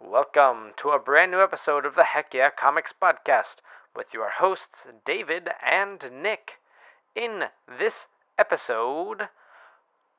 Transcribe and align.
Welcome 0.00 0.74
to 0.76 0.90
a 0.90 0.98
brand 1.00 1.32
new 1.32 1.42
episode 1.42 1.84
of 1.84 1.96
the 1.96 2.04
Heck 2.04 2.32
Yeah 2.32 2.50
Comics 2.50 2.92
Podcast 2.92 3.56
with 3.96 4.14
your 4.14 4.30
hosts, 4.38 4.86
David 5.04 5.50
and 5.60 6.22
Nick. 6.22 6.60
In 7.16 7.46
this 7.66 8.06
episode, 8.38 9.28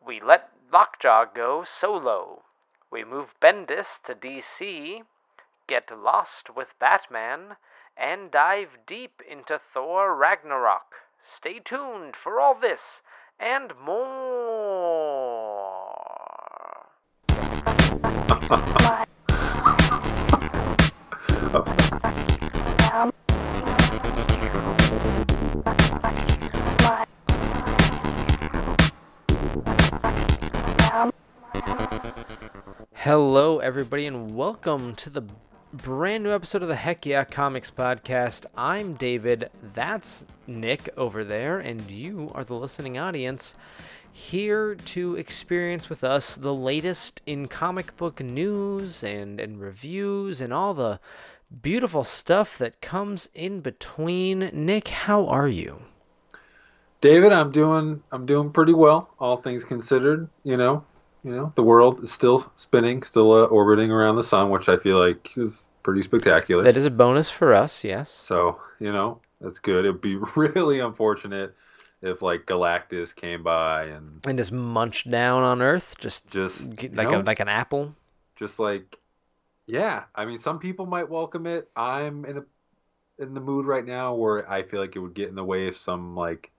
we 0.05 0.19
let 0.19 0.49
Lockjaw 0.71 1.27
go 1.33 1.63
solo. 1.63 2.43
We 2.91 3.05
move 3.05 3.35
Bendis 3.41 4.01
to 4.03 4.13
DC, 4.13 5.03
get 5.65 5.97
lost 5.97 6.53
with 6.53 6.77
Batman, 6.77 7.55
and 7.95 8.29
dive 8.29 8.79
deep 8.85 9.21
into 9.27 9.57
Thor 9.57 10.13
Ragnarok. 10.13 10.93
Stay 11.23 11.59
tuned 11.59 12.17
for 12.17 12.41
all 12.41 12.53
this 12.53 13.01
and 13.39 13.71
more. 13.79 14.25
Hello, 32.93 33.57
everybody, 33.57 34.05
and 34.05 34.35
welcome 34.35 34.93
to 34.93 35.09
the 35.09 35.23
brand 35.73 36.23
new 36.23 36.29
episode 36.29 36.61
of 36.61 36.67
the 36.67 36.75
Heck 36.75 37.07
Yeah 37.07 37.23
Comics 37.23 37.71
Podcast. 37.71 38.45
I'm 38.55 38.93
David, 38.93 39.49
that's 39.73 40.25
Nick 40.45 40.89
over 40.97 41.23
there, 41.23 41.57
and 41.57 41.89
you 41.89 42.31
are 42.35 42.43
the 42.43 42.53
listening 42.53 42.99
audience 42.99 43.55
here 44.11 44.75
to 44.75 45.15
experience 45.15 45.89
with 45.89 46.03
us 46.03 46.35
the 46.35 46.53
latest 46.53 47.21
in 47.25 47.47
comic 47.47 47.95
book 47.97 48.21
news 48.21 49.03
and, 49.03 49.39
and 49.39 49.61
reviews 49.61 50.41
and 50.41 50.51
all 50.53 50.73
the 50.73 50.99
beautiful 51.61 52.03
stuff 52.03 52.57
that 52.57 52.81
comes 52.81 53.29
in 53.33 53.61
between. 53.61 54.49
Nick, 54.53 54.87
how 54.89 55.25
are 55.27 55.47
you? 55.47 55.83
David, 57.01 57.31
I'm 57.31 57.51
doing 57.51 58.03
I'm 58.11 58.25
doing 58.25 58.51
pretty 58.51 58.73
well, 58.73 59.09
all 59.19 59.37
things 59.37 59.63
considered. 59.63 60.29
You 60.43 60.57
know, 60.57 60.83
you 61.23 61.31
know, 61.31 61.51
the 61.55 61.63
world 61.63 62.03
is 62.03 62.11
still 62.11 62.51
spinning, 62.57 63.03
still 63.03 63.31
uh, 63.31 63.45
orbiting 63.45 63.91
around 63.91 64.17
the 64.17 64.23
sun, 64.23 64.49
which 64.49 64.67
I 64.69 64.77
feel 64.77 64.99
like 64.99 65.37
is 65.37 65.67
pretty 65.83 66.01
spectacular. 66.01 66.63
That 66.63 66.77
is 66.77 66.85
a 66.85 66.91
bonus 66.91 67.29
for 67.29 67.53
us, 67.53 67.83
yes. 67.83 68.09
So 68.11 68.59
you 68.79 68.91
know, 68.91 69.21
that's 69.41 69.59
good. 69.59 69.85
It'd 69.85 70.01
be 70.01 70.15
really 70.35 70.79
unfortunate 70.79 71.55
if 72.01 72.21
like 72.21 72.45
Galactus 72.45 73.15
came 73.15 73.43
by 73.43 73.85
and 73.85 74.21
And 74.27 74.37
just 74.37 74.51
munched 74.51 75.09
down 75.09 75.43
on 75.43 75.61
Earth, 75.61 75.95
just 75.99 76.27
just 76.29 76.81
like 76.95 77.11
know, 77.11 77.21
a 77.21 77.23
like 77.23 77.39
an 77.39 77.49
apple. 77.49 77.95
just 78.35 78.59
like 78.59 78.97
yeah. 79.69 80.05
I 80.15 80.25
mean, 80.25 80.37
some 80.37 80.59
people 80.59 80.85
might 80.85 81.09
welcome 81.09 81.45
it. 81.47 81.69
I'm 81.75 82.25
in 82.25 82.37
a 82.37 82.43
in 83.19 83.33
the 83.35 83.41
mood 83.41 83.65
right 83.67 83.85
now 83.85 84.15
where 84.15 84.49
I 84.49 84.63
feel 84.63 84.81
like 84.81 84.95
it 84.95 84.99
would 84.99 85.13
get 85.15 85.29
in 85.29 85.35
the 85.35 85.43
way 85.45 85.67
of 85.67 85.77
some 85.77 86.15
like 86.15 86.51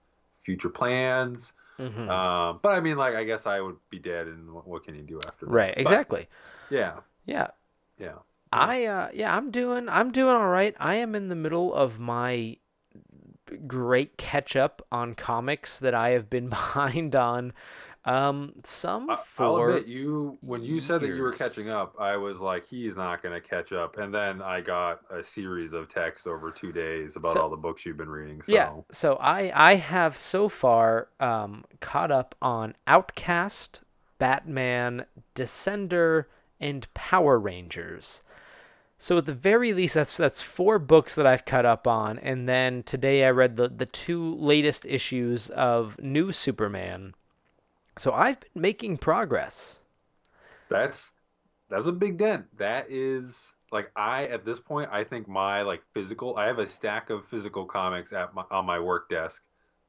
future 0.43 0.69
plans. 0.69 1.53
Mhm. 1.79 2.07
Um, 2.09 2.59
but 2.63 2.71
I 2.71 2.81
mean, 2.81 2.97
like, 2.97 3.15
I 3.15 3.23
guess 3.25 3.45
I 3.47 3.61
would 3.61 3.77
be 3.89 3.99
dead, 3.99 4.27
and 4.27 4.51
what, 4.53 4.67
what 4.67 4.85
can 4.85 4.95
you 4.95 5.03
do 5.03 5.23
after 5.23 5.47
that? 5.47 5.51
right, 5.51 5.73
But, 5.83 6.05
exactly. 6.07 6.27
yeah, 6.69 7.01
Yeah. 7.25 7.51
yeah. 7.97 8.19
I 8.53 8.85
uh 8.85 9.09
yeah, 9.13 9.35
I'm 9.35 9.51
doing 9.51 9.87
I'm 9.89 10.11
doing 10.11 10.35
all 10.35 10.47
right. 10.49 10.75
I 10.79 10.95
am 10.95 11.15
in 11.15 11.29
the 11.29 11.35
middle 11.35 11.73
of 11.73 11.99
my 11.99 12.57
great 13.67 14.17
catch 14.17 14.55
up 14.55 14.85
on 14.91 15.13
comics 15.15 15.79
that 15.79 15.93
I 15.93 16.09
have 16.09 16.29
been 16.29 16.49
behind 16.49 17.15
on. 17.15 17.53
Um 18.03 18.53
some 18.63 19.09
I, 19.11 19.17
I'll 19.37 19.57
admit, 19.57 19.85
you 19.87 20.37
when 20.41 20.63
you 20.63 20.79
said 20.79 21.01
that 21.01 21.07
you 21.07 21.21
were 21.21 21.33
catching 21.33 21.69
up, 21.69 21.93
I 21.99 22.17
was 22.17 22.39
like, 22.39 22.65
he's 22.67 22.95
not 22.95 23.21
going 23.21 23.39
to 23.39 23.47
catch 23.47 23.71
up. 23.73 23.97
And 23.99 24.11
then 24.11 24.41
I 24.41 24.59
got 24.61 25.01
a 25.11 25.23
series 25.23 25.71
of 25.73 25.87
texts 25.87 26.25
over 26.25 26.49
two 26.49 26.71
days 26.71 27.15
about 27.15 27.33
So- 27.35 27.41
all 27.41 27.49
the 27.49 27.57
books 27.57 27.85
you've 27.85 27.97
been 27.97 28.09
reading. 28.09 28.41
So 28.41 28.51
Yeah, 28.51 28.71
so 28.91 29.15
I 29.17 29.51
I 29.53 29.75
have 29.75 30.17
so 30.17 30.49
far 30.49 31.09
um 31.19 31.63
caught 31.79 32.09
up 32.11 32.33
on 32.41 32.75
Outcast, 32.87 33.81
Batman, 34.17 35.05
Descender, 35.35 36.25
and 36.59 36.91
Power 36.95 37.37
Rangers. 37.39 38.23
So 38.97 39.17
at 39.17 39.25
the 39.25 39.33
very 39.33 39.73
least, 39.73 39.95
that's 39.95 40.15
that's 40.17 40.41
four 40.43 40.77
books 40.79 41.15
that 41.15 41.25
I've 41.27 41.45
caught 41.45 41.65
up 41.65 41.87
on, 41.87 42.19
and 42.19 42.47
then 42.47 42.83
today 42.83 43.25
I 43.25 43.29
read 43.31 43.57
the 43.57 43.67
the 43.67 43.85
two 43.87 44.35
latest 44.35 44.85
issues 44.85 45.49
of 45.51 45.99
New 46.01 46.31
Superman. 46.31 47.13
So 47.97 48.13
I've 48.13 48.39
been 48.39 48.61
making 48.61 48.97
progress. 48.97 49.81
that's 50.69 51.11
that's 51.69 51.87
a 51.87 51.91
big 51.91 52.17
dent. 52.17 52.45
That 52.57 52.87
is 52.89 53.35
like 53.71 53.91
I 53.95 54.23
at 54.23 54.45
this 54.45 54.59
point, 54.59 54.89
I 54.91 55.03
think 55.03 55.27
my 55.27 55.61
like 55.61 55.81
physical. 55.93 56.35
I 56.37 56.47
have 56.47 56.59
a 56.59 56.67
stack 56.67 57.09
of 57.09 57.25
physical 57.27 57.65
comics 57.65 58.13
at 58.13 58.33
my 58.33 58.43
on 58.49 58.65
my 58.65 58.79
work 58.79 59.09
desk 59.09 59.41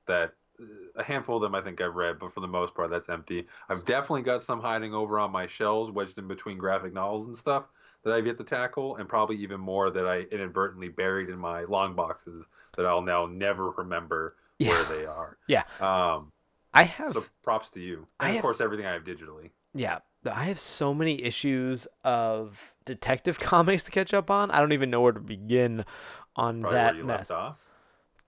that 0.07 0.35
uh, 0.61 0.65
a 0.97 1.03
handful 1.03 1.37
of 1.37 1.43
them 1.43 1.55
I 1.55 1.61
think 1.61 1.81
I've 1.81 1.95
read, 1.95 2.19
but 2.19 2.35
for 2.35 2.41
the 2.41 2.47
most 2.47 2.75
part 2.75 2.91
that's 2.91 3.09
empty. 3.09 3.47
I've 3.69 3.85
definitely 3.85 4.23
got 4.23 4.43
some 4.43 4.61
hiding 4.61 4.95
over 4.95 5.19
on 5.19 5.31
my 5.31 5.47
shelves, 5.47 5.91
wedged 5.91 6.19
in 6.19 6.29
between 6.29 6.59
graphic 6.59 6.93
novels 6.93 7.29
and 7.29 7.37
stuff 7.37 7.65
that 8.05 8.13
I've 8.13 8.27
yet 8.27 8.37
to 8.39 8.45
tackle, 8.45 8.97
and 8.97 9.09
probably 9.09 9.37
even 9.37 9.61
more 9.61 9.91
that 9.93 10.07
I 10.07 10.23
inadvertently 10.33 10.89
buried 10.89 11.29
in 11.29 11.39
my 11.39 11.63
long 11.65 11.95
boxes 11.95 12.45
that 12.77 12.85
I'll 12.85 13.03
now 13.03 13.27
never 13.27 13.71
remember 13.71 14.35
where 14.59 14.85
they 14.85 15.07
are. 15.07 15.39
Yeah. 15.47 15.63
Um. 15.81 16.32
I 16.75 16.85
have 16.85 17.13
So 17.13 17.25
props 17.43 17.69
to 17.71 17.81
you, 17.81 18.07
I 18.19 18.27
and 18.27 18.31
of 18.31 18.35
have- 18.37 18.43
course 18.43 18.61
everything 18.61 18.87
I 18.87 18.93
have 18.93 19.05
digitally. 19.05 19.51
Yeah, 19.75 20.01
I 20.31 20.45
have 20.45 20.59
so 20.61 20.93
many 20.93 21.23
issues 21.23 21.87
of 22.05 22.75
detective 22.85 23.39
comics 23.41 23.85
to 23.85 23.91
catch 23.91 24.13
up 24.15 24.31
on. 24.31 24.51
I 24.51 24.59
don't 24.61 24.73
even 24.73 24.91
know 24.91 25.01
where 25.01 25.13
to 25.13 25.21
begin 25.21 25.85
on 26.37 26.61
Probably 26.61 26.79
that 26.79 26.97
mess. 26.97 27.07
left 27.07 27.31
off. 27.31 27.57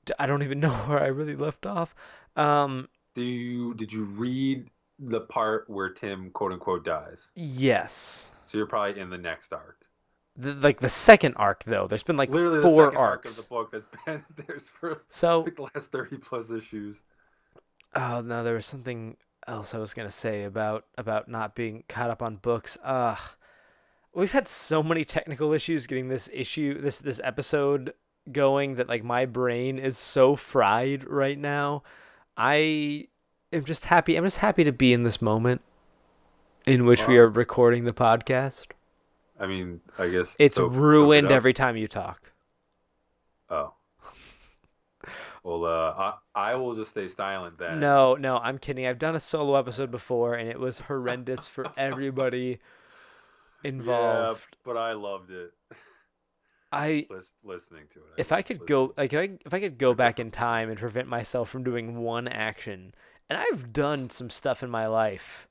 D- 0.07 0.13
I 0.19 0.27
don't 0.27 0.43
even 0.43 0.61
know 0.65 0.73
where 0.73 1.03
I 1.03 1.07
really 1.09 1.37
left 1.37 1.67
off. 1.67 1.95
Um, 2.37 2.89
Do 3.15 3.23
you 3.23 3.75
did 3.75 3.93
you 3.93 4.05
read 4.05 4.69
the 4.99 5.21
part 5.23 5.69
where 5.69 5.89
Tim 5.91 6.31
quote 6.31 6.53
unquote 6.53 6.85
dies? 6.85 7.31
yes, 7.35 8.31
So 8.47 8.59
you're 8.59 8.67
probably 8.67 9.01
in 9.01 9.11
the 9.11 9.19
next 9.19 9.53
arc. 9.53 9.85
the, 10.37 10.55
like 10.55 10.81
the 10.81 10.89
second 10.89 11.35
arc 11.37 11.65
though. 11.65 11.87
There's 11.87 12.03
been 12.03 12.17
like 12.17 12.31
Literally 12.31 12.63
four 12.63 12.85
the 12.85 12.91
second 12.91 12.97
arc 12.99 13.11
arcs. 13.27 13.39
of 13.39 13.45
the 13.45 13.49
book 13.49 13.71
that's 13.73 13.87
been 14.07 14.25
there's 14.47 14.67
for 14.69 15.03
So, 15.09 15.41
like 15.43 15.57
the 15.57 15.63
last 15.75 15.91
thirty 15.93 16.17
plus 16.17 16.51
issues. 16.51 17.03
Oh 17.97 18.21
no, 18.23 18.43
there 18.45 18.55
was 18.55 18.67
something 18.67 19.17
else 19.47 19.75
I 19.75 19.79
was 19.79 19.95
gonna 19.95 20.11
say 20.11 20.45
about 20.45 20.87
about 20.97 21.29
not 21.29 21.55
being 21.55 21.85
caught 21.89 22.11
up 22.11 22.23
on 22.23 22.37
books. 22.37 22.79
Ugh, 22.83 23.19
we've 24.15 24.33
had 24.33 24.49
so 24.49 24.83
many 24.83 25.05
technical 25.05 25.53
issues 25.53 25.87
getting 25.87 26.09
this 26.09 26.31
issue, 26.33 26.81
this 26.81 26.99
this 27.01 27.21
episode 27.23 27.95
going 28.33 28.77
that 28.77 28.89
like 28.89 29.05
my 29.05 29.27
brain 29.27 29.79
is 29.79 29.99
so 29.99 30.35
fried 30.37 31.05
right 31.09 31.39
now. 31.39 31.83
I 32.37 33.09
am 33.53 33.65
just 33.65 33.85
happy. 33.87 34.17
I'm 34.17 34.25
just 34.25 34.39
happy 34.39 34.65
to 34.65 34.73
be 34.73 34.93
in 34.93 35.03
this 35.03 35.21
moment 35.21 35.61
in 36.67 36.87
which 36.87 37.07
we 37.07 37.19
are 37.19 37.29
recording 37.29 37.85
the 37.85 37.93
podcast. 37.93 38.69
I 39.39 39.47
mean, 39.47 39.81
I 39.99 40.09
guess 40.09 40.29
It's 40.39 40.57
soak- 40.57 40.73
soak 40.73 40.77
it 40.79 40.81
ruined 40.81 41.33
every 41.33 41.53
time 41.53 41.77
you 41.77 41.87
talk. 41.89 42.33
Oh. 43.51 43.75
Well, 45.45 45.67
uh, 45.67 46.13
I, 46.35 46.53
I 46.53 46.55
will 46.55 46.75
just 46.75 46.91
stay 46.91 47.07
silent 47.07 47.59
then. 47.59 47.79
No, 47.79 48.15
no, 48.15 48.39
I'm 48.39 48.59
kidding. 48.59 48.87
I've 48.87 48.99
done 48.99 49.15
a 49.15 49.21
solo 49.21 49.57
episode 49.57 49.91
before 49.91 50.35
and 50.35 50.49
it 50.49 50.59
was 50.59 50.81
horrendous 50.81 51.47
for 51.47 51.71
everybody 51.77 52.61
involved. 53.63 54.49
Yeah, 54.51 54.57
but 54.65 54.77
I 54.79 54.93
loved 54.95 55.31
it. 55.31 55.53
I 56.73 57.07
Lis- 57.11 57.35
listening 57.45 57.85
to 57.93 58.01
it. 58.01 58.19
if 58.19 58.33
I 58.33 58.43
could 58.43 58.67
go 58.67 58.95
like 58.97 59.13
if 59.13 59.21
I, 59.21 59.39
if 59.47 59.55
I 59.55 59.61
could 59.61 59.79
go 59.79 59.95
back 59.95 60.19
in 60.19 60.33
time 60.33 60.71
and 60.71 60.79
prevent 60.79 61.07
myself 61.09 61.49
from 61.51 61.63
doing 61.63 61.99
one 61.99 62.27
action, 62.27 62.95
and 63.31 63.39
I've 63.39 63.73
done 63.73 64.11
some 64.11 64.29
stuff 64.31 64.63
in 64.63 64.71
my 64.71 64.87
life 64.87 65.49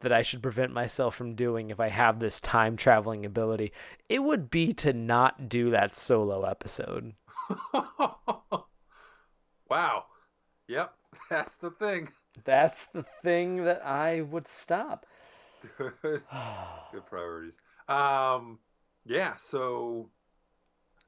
that 0.00 0.12
I 0.12 0.22
should 0.22 0.42
prevent 0.42 0.72
myself 0.72 1.14
from 1.14 1.34
doing 1.34 1.70
if 1.70 1.78
I 1.78 1.88
have 1.88 2.18
this 2.18 2.40
time 2.40 2.76
traveling 2.76 3.24
ability, 3.26 3.72
it 4.08 4.22
would 4.24 4.50
be 4.50 4.72
to 4.72 4.92
not 4.92 5.48
do 5.48 5.70
that 5.70 5.94
solo 5.94 6.44
episode. 6.44 7.12
wow. 9.70 10.04
Yep, 10.68 10.92
that's 11.30 11.56
the 11.56 11.70
thing. 11.70 12.08
That's 12.44 12.86
the 12.86 13.04
thing 13.22 13.64
that 13.64 13.84
I 13.84 14.20
would 14.22 14.46
stop. 14.46 15.06
Good. 15.78 15.92
Good 16.02 17.06
priorities. 17.06 17.56
Um, 17.88 18.58
yeah. 19.04 19.34
So 19.36 20.08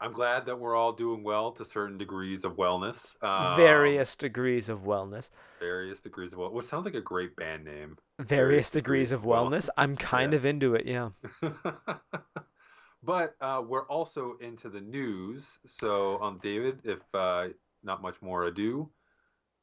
I'm 0.00 0.12
glad 0.12 0.46
that 0.46 0.58
we're 0.58 0.74
all 0.74 0.92
doing 0.92 1.22
well 1.22 1.52
to 1.52 1.64
certain 1.64 1.96
degrees 1.96 2.44
of 2.44 2.56
wellness. 2.56 2.98
Um, 3.22 3.56
Various 3.56 4.16
degrees 4.16 4.68
of 4.68 4.80
wellness. 4.80 5.30
various 5.60 6.00
degrees 6.00 6.32
of 6.32 6.40
well. 6.40 6.50
What 6.50 6.64
sounds 6.64 6.84
like 6.84 6.94
a 6.94 7.00
great 7.00 7.36
band 7.36 7.64
name. 7.64 7.96
Various 8.18 8.68
degrees 8.70 9.12
of 9.12 9.22
wellness. 9.22 9.68
I'm 9.76 9.96
kind 9.96 10.32
Yeah. 10.32 10.38
of 10.38 10.44
into 10.44 10.74
it, 10.74 10.86
yeah. 10.86 11.10
but 13.02 13.34
uh, 13.40 13.62
we're 13.66 13.86
also 13.86 14.36
into 14.40 14.68
the 14.68 14.80
news. 14.80 15.58
So, 15.66 16.20
um, 16.20 16.40
David, 16.42 16.80
if 16.84 16.98
uh, 17.14 17.48
not 17.82 18.02
much 18.02 18.16
more 18.20 18.44
ado, 18.44 18.88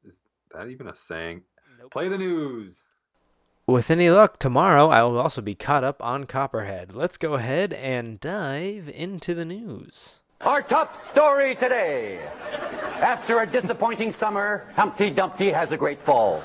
is 0.06 0.20
that 0.54 0.68
even 0.70 0.88
a 0.88 0.96
saying? 0.96 1.44
Nope. 1.80 1.92
Play 1.92 2.10
the 2.10 2.18
news. 2.18 2.82
with 3.68 3.92
any 3.92 4.10
luck, 4.10 4.40
tomorrow 4.40 4.90
I 4.90 5.04
will 5.04 5.20
also 5.20 5.42
be 5.42 5.56
caught 5.56 5.84
up 5.84 6.02
on 6.02 6.26
Copperhead. 6.26 6.94
Let's 6.96 7.18
go 7.18 7.36
ahead 7.36 7.72
and 7.74 8.20
dive 8.20 8.90
into 8.90 9.34
the 9.34 9.46
news. 9.46 10.20
Our 10.42 10.62
top 10.62 10.96
story 10.96 11.54
today. 11.56 12.20
After 12.96 13.42
a 13.42 13.46
disappointing 13.48 14.12
summer, 14.12 14.68
Humpty 14.76 15.10
Dumpty 15.10 15.52
has 15.52 15.72
a 15.72 15.78
great 15.78 16.02
fall. 16.02 16.44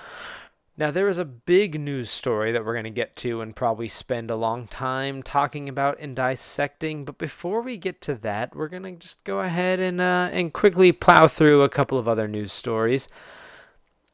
Now, 0.77 0.91
there 0.91 1.07
is 1.07 1.21
a 1.21 1.25
big 1.25 1.81
news 1.81 2.11
story 2.11 2.51
that 2.51 2.65
we're 2.65 2.73
going 2.73 2.83
to 2.83 2.91
get 2.91 3.15
to 3.17 3.41
and 3.41 3.55
probably 3.55 3.87
spend 3.87 4.29
a 4.29 4.35
long 4.35 4.67
time 4.67 5.23
talking 5.23 5.69
about 5.69 6.01
and 6.01 6.17
dissecting. 6.17 7.05
But 7.05 7.17
before 7.17 7.63
we 7.63 7.77
get 7.77 8.01
to 8.03 8.17
that, 8.17 8.57
we're 8.57 8.67
going 8.67 8.83
to 8.83 8.93
just 8.97 9.23
go 9.23 9.39
ahead 9.39 9.79
and, 9.79 10.01
uh, 10.01 10.31
and 10.33 10.53
quickly 10.53 10.91
plow 10.91 11.29
through 11.29 11.63
a 11.63 11.69
couple 11.69 11.97
of 11.97 12.09
other 12.09 12.27
news 12.27 12.53
stories. 12.53 13.07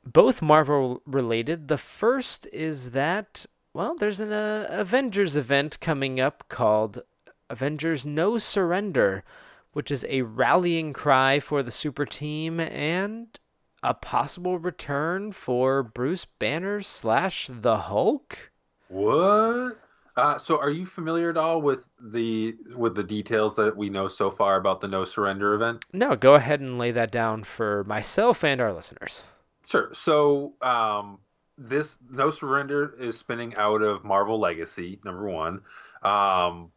Both 0.05 0.43
Marvel 0.43 1.01
related. 1.07 1.69
The 1.69 1.79
first 1.79 2.47
is 2.53 2.91
that, 2.91 3.47
well, 3.73 3.95
there's 3.95 4.21
an 4.21 4.33
uh, 4.33 4.67
Avengers 4.69 5.37
event 5.37 5.81
coming 5.81 6.21
up 6.21 6.45
called 6.51 7.01
Avengers 7.49 8.05
No 8.05 8.37
Surrender, 8.37 9.25
which 9.73 9.91
is 9.91 10.05
a 10.11 10.23
rallying 10.23 10.93
cry 10.93 11.41
for 11.41 11.63
the 11.63 11.71
super 11.71 12.05
team 12.05 12.61
and 12.61 13.39
a 13.83 13.95
possible 13.95 14.59
return 14.59 15.33
for 15.33 15.83
Bruce 15.83 16.25
Banner 16.25 16.81
slash 16.81 17.49
the 17.51 17.77
Hulk. 17.77 18.51
What? 18.89 19.79
Uh, 20.17 20.37
so, 20.39 20.59
are 20.59 20.71
you 20.71 20.85
familiar 20.85 21.31
at 21.31 21.37
all 21.37 21.63
with 21.63 21.81
the 22.01 22.57
with 22.75 22.95
the 22.95 23.03
details 23.03 23.57
that 23.57 23.77
we 23.77 23.89
know 23.89 24.09
so 24.09 24.31
far 24.31 24.57
about 24.57 24.81
the 24.81 24.89
No 24.89 25.05
Surrender 25.05 25.55
event? 25.55 25.85
No, 25.93 26.17
go 26.17 26.35
ahead 26.35 26.61
and 26.61 26.79
lay 26.79 26.91
that 26.91 27.13
down 27.13 27.45
for 27.45 27.85
myself 27.85 28.45
and 28.45 28.61
our 28.61 28.73
listeners. 28.73 29.25
Sure. 29.67 29.89
So, 29.95 30.55
um, 30.63 31.19
this 31.57 31.99
No 32.11 32.31
Surrender 32.31 32.95
is 32.99 33.17
spinning 33.17 33.55
out 33.57 33.83
of 33.83 34.05
Marvel 34.05 34.39
Legacy, 34.39 34.99
number 35.05 35.29
one. 35.29 35.63
Um, 36.03 36.71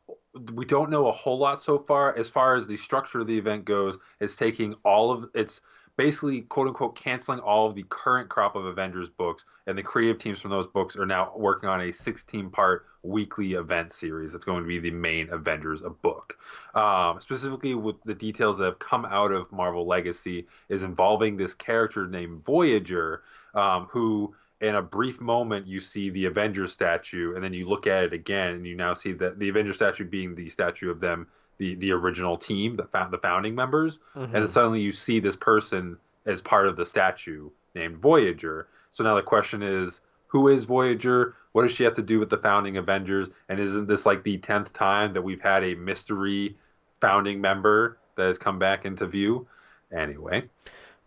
we 0.53 0.65
don't 0.65 0.89
know 0.89 1.07
a 1.07 1.11
whole 1.11 1.38
lot 1.38 1.61
so 1.61 1.79
far. 1.79 2.15
As 2.17 2.29
far 2.29 2.55
as 2.55 2.67
the 2.67 2.77
structure 2.77 3.19
of 3.19 3.27
the 3.27 3.38
event 3.38 3.65
goes, 3.65 3.97
it's 4.19 4.35
taking 4.35 4.75
all 4.83 5.11
of 5.11 5.29
it's 5.33 5.61
basically 5.97 6.41
quote 6.41 6.67
unquote 6.67 6.95
canceling 6.95 7.39
all 7.39 7.67
of 7.67 7.75
the 7.75 7.85
current 7.89 8.29
crop 8.29 8.55
of 8.55 8.65
Avengers 8.65 9.09
books, 9.09 9.45
and 9.67 9.77
the 9.77 9.83
creative 9.83 10.19
teams 10.19 10.39
from 10.39 10.51
those 10.51 10.67
books 10.67 10.95
are 10.95 11.05
now 11.05 11.31
working 11.35 11.69
on 11.69 11.81
a 11.81 11.91
16 11.91 12.49
part 12.49 12.85
weekly 13.03 13.53
event 13.53 13.91
series 13.91 14.31
that's 14.31 14.45
going 14.45 14.63
to 14.63 14.67
be 14.67 14.79
the 14.79 14.91
main 14.91 15.29
Avengers 15.29 15.81
a 15.81 15.89
book. 15.89 16.37
Um, 16.73 17.19
specifically, 17.21 17.75
with 17.75 18.01
the 18.03 18.15
details 18.15 18.57
that 18.57 18.65
have 18.65 18.79
come 18.79 19.05
out 19.05 19.31
of 19.31 19.51
Marvel 19.51 19.85
Legacy, 19.85 20.47
is 20.69 20.83
involving 20.83 21.37
this 21.37 21.53
character 21.53 22.07
named 22.07 22.43
Voyager, 22.43 23.23
um, 23.53 23.87
who 23.91 24.33
in 24.61 24.75
a 24.75 24.81
brief 24.81 25.19
moment 25.19 25.67
you 25.67 25.79
see 25.79 26.09
the 26.09 26.25
Avengers 26.25 26.71
statue, 26.71 27.35
and 27.35 27.43
then 27.43 27.53
you 27.53 27.67
look 27.67 27.85
at 27.85 28.05
it 28.05 28.13
again, 28.13 28.55
and 28.55 28.65
you 28.65 28.75
now 28.75 28.93
see 28.93 29.11
that 29.11 29.37
the 29.37 29.49
Avengers 29.49 29.75
statue 29.75 30.05
being 30.05 30.33
the 30.33 30.49
statue 30.49 30.89
of 30.89 31.01
them 31.01 31.27
the 31.57 31.75
the 31.75 31.91
original 31.91 32.38
team, 32.38 32.75
the 32.75 32.88
the 33.11 33.17
founding 33.17 33.55
members, 33.55 34.00
mm-hmm. 34.15 34.35
and 34.35 34.50
suddenly 34.50 34.81
you 34.81 34.91
see 34.91 35.19
this 35.19 35.35
person 35.35 35.97
as 36.25 36.41
part 36.41 36.67
of 36.67 36.75
the 36.75 36.85
statue 36.85 37.50
named 37.75 37.97
Voyager. 37.97 38.67
So 38.91 39.03
now 39.03 39.15
the 39.15 39.21
question 39.21 39.61
is, 39.61 40.01
who 40.27 40.47
is 40.47 40.63
Voyager? 40.63 41.35
What 41.51 41.63
does 41.63 41.71
she 41.71 41.83
have 41.83 41.94
to 41.95 42.01
do 42.01 42.19
with 42.19 42.29
the 42.29 42.38
founding 42.38 42.77
Avengers? 42.77 43.29
And 43.50 43.59
isn't 43.59 43.88
this 43.88 44.05
like 44.05 44.23
the 44.23 44.38
tenth 44.38 44.73
time 44.73 45.13
that 45.13 45.21
we've 45.21 45.41
had 45.41 45.63
a 45.63 45.75
mystery 45.75 46.57
founding 47.01 47.41
member 47.41 47.97
that 48.15 48.25
has 48.25 48.38
come 48.38 48.57
back 48.57 48.85
into 48.85 49.05
view? 49.05 49.47
Anyway, 49.95 50.50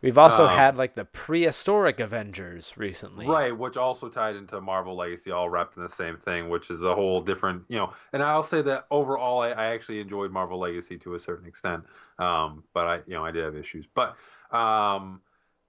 We've 0.06 0.18
also 0.18 0.44
um, 0.44 0.56
had 0.56 0.76
like 0.76 0.94
the 0.94 1.04
prehistoric 1.04 1.98
Avengers 1.98 2.74
recently. 2.76 3.26
Right, 3.26 3.50
which 3.50 3.76
also 3.76 4.08
tied 4.08 4.36
into 4.36 4.60
Marvel 4.60 4.94
Legacy, 4.94 5.32
all 5.32 5.50
wrapped 5.50 5.76
in 5.76 5.82
the 5.82 5.88
same 5.88 6.16
thing, 6.16 6.48
which 6.48 6.70
is 6.70 6.84
a 6.84 6.94
whole 6.94 7.20
different, 7.20 7.64
you 7.68 7.76
know. 7.76 7.92
And 8.12 8.22
I'll 8.22 8.44
say 8.44 8.62
that 8.62 8.86
overall, 8.92 9.40
I, 9.40 9.48
I 9.48 9.66
actually 9.74 9.98
enjoyed 9.98 10.30
Marvel 10.30 10.60
Legacy 10.60 10.96
to 10.98 11.16
a 11.16 11.18
certain 11.18 11.44
extent, 11.44 11.82
um, 12.20 12.62
but 12.72 12.86
I, 12.86 12.96
you 13.08 13.14
know, 13.14 13.24
I 13.24 13.32
did 13.32 13.42
have 13.42 13.56
issues. 13.56 13.84
But 13.96 14.16
um, 14.56 15.22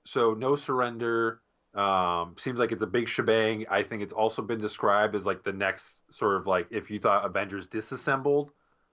so 0.05 0.35
no 0.35 0.55
surrender 0.55 1.41
um, 1.73 2.35
seems 2.37 2.59
like 2.59 2.71
it's 2.71 2.83
a 2.83 2.87
big 2.87 3.07
shebang. 3.07 3.65
I 3.71 3.81
think 3.81 4.03
it's 4.03 4.13
also 4.13 4.43
been 4.43 4.59
described 4.59 5.15
as 5.15 5.25
like 5.25 5.43
the 5.43 5.53
next 5.53 6.03
sort 6.13 6.35
of 6.35 6.45
like 6.45 6.67
if 6.69 6.91
you 6.91 6.99
thought 6.99 7.25
Avengers 7.25 7.65
disassembled 7.65 8.51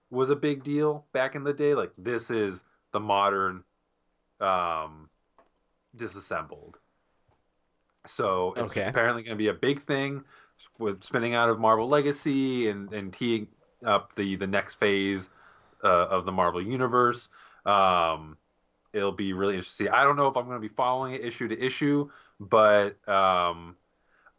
was 0.09 0.31
a 0.31 0.35
big 0.35 0.63
deal 0.63 1.05
back 1.13 1.35
in 1.35 1.43
the 1.43 1.53
day, 1.53 1.75
like 1.75 1.91
this 1.99 2.31
is 2.31 2.63
the 2.93 2.99
modern 2.99 3.63
um 4.41 5.07
disassembled. 5.97 6.77
So 8.07 8.53
it's 8.55 8.71
okay. 8.71 8.83
apparently 8.83 9.23
going 9.23 9.35
to 9.35 9.41
be 9.41 9.47
a 9.47 9.53
big 9.53 9.85
thing 9.85 10.23
with 10.79 11.03
spinning 11.03 11.33
out 11.33 11.49
of 11.49 11.59
Marvel 11.59 11.87
Legacy 11.87 12.69
and, 12.69 12.91
and 12.93 13.11
teeing 13.11 13.47
up 13.85 14.15
the, 14.15 14.35
the 14.35 14.47
next 14.47 14.75
phase 14.75 15.29
uh, 15.83 16.07
of 16.07 16.25
the 16.25 16.31
Marvel 16.31 16.61
Universe. 16.61 17.29
Um, 17.65 18.37
it'll 18.93 19.11
be 19.11 19.33
really 19.33 19.55
interesting. 19.55 19.89
I 19.89 20.03
don't 20.03 20.15
know 20.15 20.27
if 20.27 20.37
I'm 20.37 20.45
going 20.45 20.61
to 20.61 20.67
be 20.67 20.73
following 20.73 21.15
it 21.15 21.25
issue 21.25 21.47
to 21.47 21.59
issue, 21.59 22.09
but 22.39 22.95
um, 23.07 23.75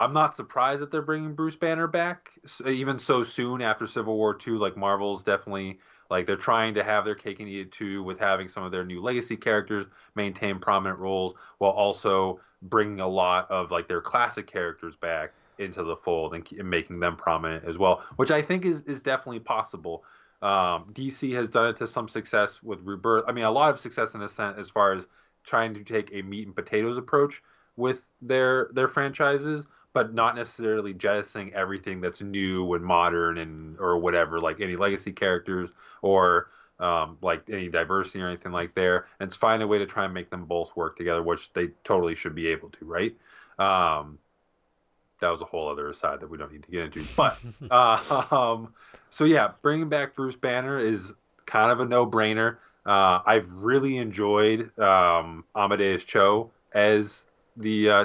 I'm 0.01 0.13
not 0.13 0.37
surprised 0.37 0.83
that 0.83 0.91
they're 0.91 1.03
bringing 1.03 1.35
Bruce 1.35 1.57
Banner 1.57 1.87
back 1.87 2.31
even 2.65 2.99
so 2.99 3.25
soon 3.25 3.63
after 3.63 3.87
Civil 3.87 4.17
War 4.17 4.37
II. 4.47 4.55
Like 4.55 4.77
Marvel's 4.77 5.25
definitely 5.25 5.81
like 6.11 6.27
they're 6.27 6.37
trying 6.37 6.75
to 6.75 6.85
have 6.85 7.05
their 7.05 7.15
cake 7.15 7.41
and 7.41 7.49
eat 7.49 7.61
it 7.61 7.73
too 7.73 8.03
with 8.03 8.19
having 8.19 8.49
some 8.49 8.63
of 8.63 8.73
their 8.73 8.85
new 8.85 9.03
legacy 9.03 9.37
characters 9.37 9.87
maintain 10.15 10.59
prominent 10.59 10.99
roles 10.99 11.35
while 11.59 11.73
also 11.73 12.41
bringing 12.63 13.01
a 13.01 13.07
lot 13.07 13.51
of 13.51 13.71
like 13.71 13.89
their 13.89 14.01
classic 14.01 14.47
characters 14.47 14.97
back 14.97 15.33
into 15.59 15.83
the 15.83 15.97
fold 15.97 16.35
and, 16.35 16.47
and 16.59 16.69
making 16.69 17.01
them 17.01 17.17
prominent 17.17 17.65
as 17.65 17.79
well, 17.79 18.05
which 18.17 18.31
I 18.31 18.43
think 18.43 18.65
is 18.65 18.83
is 18.83 19.01
definitely 19.01 19.41
possible. 19.41 20.05
Um, 20.43 20.93
DC 20.93 21.35
has 21.35 21.49
done 21.49 21.69
it 21.69 21.77
to 21.77 21.87
some 21.87 22.09
success 22.09 22.63
with 22.63 22.81
Rebirth. 22.83 23.25
I 23.27 23.33
mean, 23.33 23.45
a 23.45 23.51
lot 23.51 23.71
of 23.71 23.81
success 23.81 24.15
in 24.15 24.23
a 24.23 24.29
sense 24.29 24.59
as 24.59 24.69
far 24.69 24.93
as 24.93 25.07
trying 25.45 25.73
to 25.75 25.85
take 25.85 26.11
a 26.13 26.23
meat 26.23 26.47
and 26.47 26.55
potatoes 26.55 26.99
approach 26.99 27.43
with 27.77 28.05
their 28.21 28.69
their 28.73 28.89
franchises 28.89 29.67
but 29.97 30.13
not 30.13 30.37
necessarily 30.37 30.93
jettisoning 30.93 31.55
everything 31.55 32.03
that's 32.03 32.21
new 32.21 32.75
and 32.75 32.85
modern 32.85 33.39
and 33.39 33.79
or 33.81 33.97
whatever, 33.97 34.39
like 34.39 34.61
any 34.61 34.77
legacy 34.77 35.11
characters 35.11 35.73
or 36.03 36.51
um, 36.79 37.17
like 37.23 37.43
any 37.51 37.71
diversity 37.71 38.21
or 38.21 38.29
anything 38.29 38.53
like 38.53 38.75
there. 38.75 39.07
And 39.19 39.29
it's 39.29 39.37
find 39.37 39.63
a 39.63 39.67
way 39.67 39.79
to 39.79 39.87
try 39.87 40.05
and 40.05 40.13
make 40.13 40.29
them 40.29 40.45
both 40.45 40.77
work 40.77 40.99
together, 40.99 41.23
which 41.23 41.51
they 41.55 41.69
totally 41.83 42.15
should 42.15 42.35
be 42.35 42.49
able 42.49 42.69
to, 42.73 42.85
right? 42.85 43.17
Um, 43.59 44.19
that 45.23 45.31
was 45.31 45.41
a 45.41 45.47
whole 45.47 45.67
other 45.67 45.89
aside 45.89 46.21
that 46.21 46.29
we 46.29 46.37
don't 46.37 46.53
need 46.53 46.65
to 46.65 46.71
get 46.71 46.83
into. 46.83 47.03
But 47.17 47.39
uh, 47.71 48.27
um, 48.31 48.75
so 49.09 49.25
yeah, 49.25 49.53
bringing 49.63 49.89
back 49.89 50.15
Bruce 50.15 50.37
Banner 50.37 50.79
is 50.79 51.11
kind 51.47 51.73
of 51.73 51.81
a 51.81 51.87
no-brainer. 51.87 52.59
Uh, 52.85 53.21
I've 53.25 53.51
really 53.51 53.97
enjoyed 53.97 54.79
um, 54.79 55.45
Amadeus 55.57 56.05
Cho 56.05 56.51
as 56.75 57.25
the 57.57 57.89
uh, 57.89 58.05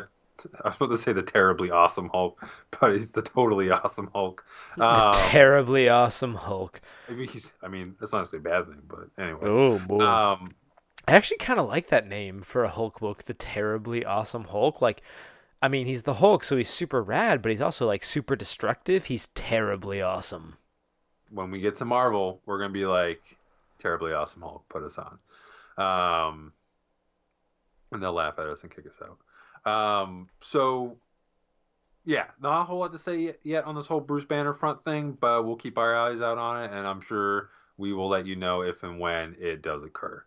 I 0.63 0.67
was 0.69 0.75
supposed 0.75 0.91
to 0.91 0.97
say 0.97 1.13
the 1.13 1.21
terribly 1.21 1.71
awesome 1.71 2.09
Hulk, 2.13 2.43
but 2.79 2.93
he's 2.93 3.11
the 3.11 3.21
totally 3.21 3.69
awesome 3.69 4.09
Hulk. 4.13 4.43
Um, 4.79 5.13
terribly 5.13 5.89
awesome 5.89 6.35
Hulk. 6.35 6.79
I 7.09 7.13
mean, 7.13 7.27
he's, 7.27 7.51
I 7.61 7.67
mean, 7.67 7.95
that's 7.99 8.11
not 8.11 8.31
a 8.33 8.39
bad 8.39 8.67
thing, 8.67 8.81
but 8.87 9.09
anyway. 9.17 9.39
Oh 9.43 9.79
boy. 9.79 10.03
Um, 10.03 10.55
I 11.07 11.13
actually 11.13 11.37
kind 11.37 11.59
of 11.59 11.67
like 11.67 11.87
that 11.87 12.07
name 12.07 12.41
for 12.41 12.63
a 12.63 12.69
Hulk 12.69 12.99
book, 12.99 13.23
the 13.23 13.33
terribly 13.33 14.05
awesome 14.05 14.45
Hulk. 14.45 14.81
Like, 14.81 15.01
I 15.61 15.67
mean, 15.67 15.87
he's 15.87 16.03
the 16.03 16.15
Hulk, 16.15 16.43
so 16.43 16.57
he's 16.57 16.69
super 16.69 17.01
rad, 17.01 17.41
but 17.41 17.49
he's 17.49 17.61
also 17.61 17.87
like 17.87 18.03
super 18.03 18.35
destructive. 18.35 19.05
He's 19.05 19.27
terribly 19.29 20.01
awesome. 20.01 20.57
When 21.29 21.49
we 21.49 21.59
get 21.59 21.77
to 21.77 21.85
Marvel, 21.85 22.41
we're 22.45 22.59
gonna 22.59 22.73
be 22.73 22.85
like, 22.85 23.21
terribly 23.79 24.13
awesome 24.13 24.41
Hulk, 24.41 24.63
put 24.69 24.83
us 24.83 24.97
on. 24.97 25.17
Um, 25.77 26.53
and 27.91 28.01
they'll 28.01 28.13
laugh 28.13 28.39
at 28.39 28.47
us 28.47 28.61
and 28.61 28.73
kick 28.73 28.85
us 28.87 28.99
out. 29.01 29.17
Um, 29.65 30.29
so 30.41 30.97
yeah, 32.05 32.25
not 32.41 32.61
a 32.61 32.63
whole 32.63 32.79
lot 32.79 32.91
to 32.93 32.99
say 32.99 33.35
yet 33.43 33.65
on 33.65 33.75
this 33.75 33.85
whole 33.85 33.99
Bruce 33.99 34.25
Banner 34.25 34.53
front 34.53 34.83
thing, 34.83 35.17
but 35.19 35.45
we'll 35.45 35.55
keep 35.55 35.77
our 35.77 35.95
eyes 35.95 36.21
out 36.21 36.37
on 36.37 36.63
it, 36.63 36.71
and 36.71 36.87
I'm 36.87 37.01
sure 37.01 37.49
we 37.77 37.93
will 37.93 38.09
let 38.09 38.25
you 38.25 38.35
know 38.35 38.61
if 38.61 38.83
and 38.83 38.99
when 38.99 39.35
it 39.39 39.61
does 39.61 39.83
occur. 39.83 40.23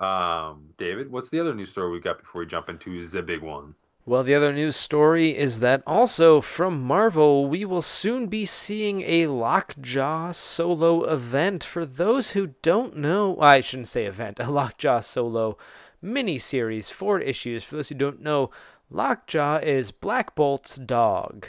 Um, 0.00 0.70
David, 0.78 1.10
what's 1.10 1.28
the 1.28 1.40
other 1.40 1.54
news 1.54 1.70
story 1.70 1.90
we 1.90 2.00
got 2.00 2.20
before 2.20 2.40
we 2.40 2.46
jump 2.46 2.68
into 2.68 3.06
the 3.06 3.22
big 3.22 3.42
one? 3.42 3.74
Well, 4.06 4.22
the 4.22 4.34
other 4.34 4.54
news 4.54 4.76
story 4.76 5.36
is 5.36 5.60
that 5.60 5.82
also 5.86 6.40
from 6.40 6.82
Marvel, 6.82 7.46
we 7.46 7.66
will 7.66 7.82
soon 7.82 8.28
be 8.28 8.46
seeing 8.46 9.02
a 9.02 9.26
Lockjaw 9.26 10.32
solo 10.32 11.04
event. 11.04 11.62
For 11.62 11.84
those 11.84 12.30
who 12.30 12.54
don't 12.62 12.96
know, 12.96 13.38
I 13.38 13.60
shouldn't 13.60 13.88
say 13.88 14.06
event, 14.06 14.40
a 14.40 14.50
Lockjaw 14.50 15.00
solo 15.00 15.58
mini 16.00 16.38
series, 16.38 16.88
four 16.88 17.18
issues. 17.18 17.64
For 17.64 17.76
those 17.76 17.90
who 17.90 17.96
don't 17.96 18.22
know, 18.22 18.50
Lockjaw 18.90 19.58
is 19.58 19.90
Black 19.90 20.34
Bolt's 20.34 20.76
dog. 20.76 21.48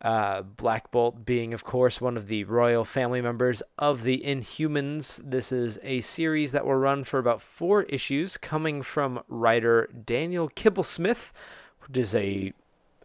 Uh, 0.00 0.42
Black 0.42 0.90
Bolt 0.90 1.24
being, 1.24 1.52
of 1.52 1.64
course, 1.64 2.00
one 2.00 2.16
of 2.16 2.28
the 2.28 2.44
royal 2.44 2.84
family 2.84 3.20
members 3.20 3.62
of 3.78 4.02
the 4.02 4.22
Inhumans. 4.24 5.20
This 5.24 5.50
is 5.50 5.78
a 5.82 6.02
series 6.02 6.52
that 6.52 6.64
will 6.64 6.74
run 6.74 7.02
for 7.02 7.18
about 7.18 7.40
four 7.40 7.82
issues, 7.84 8.36
coming 8.36 8.82
from 8.82 9.22
writer 9.26 9.88
Daniel 10.04 10.48
Kibblesmith, 10.48 11.32
which 11.80 11.98
is 11.98 12.14
a 12.14 12.52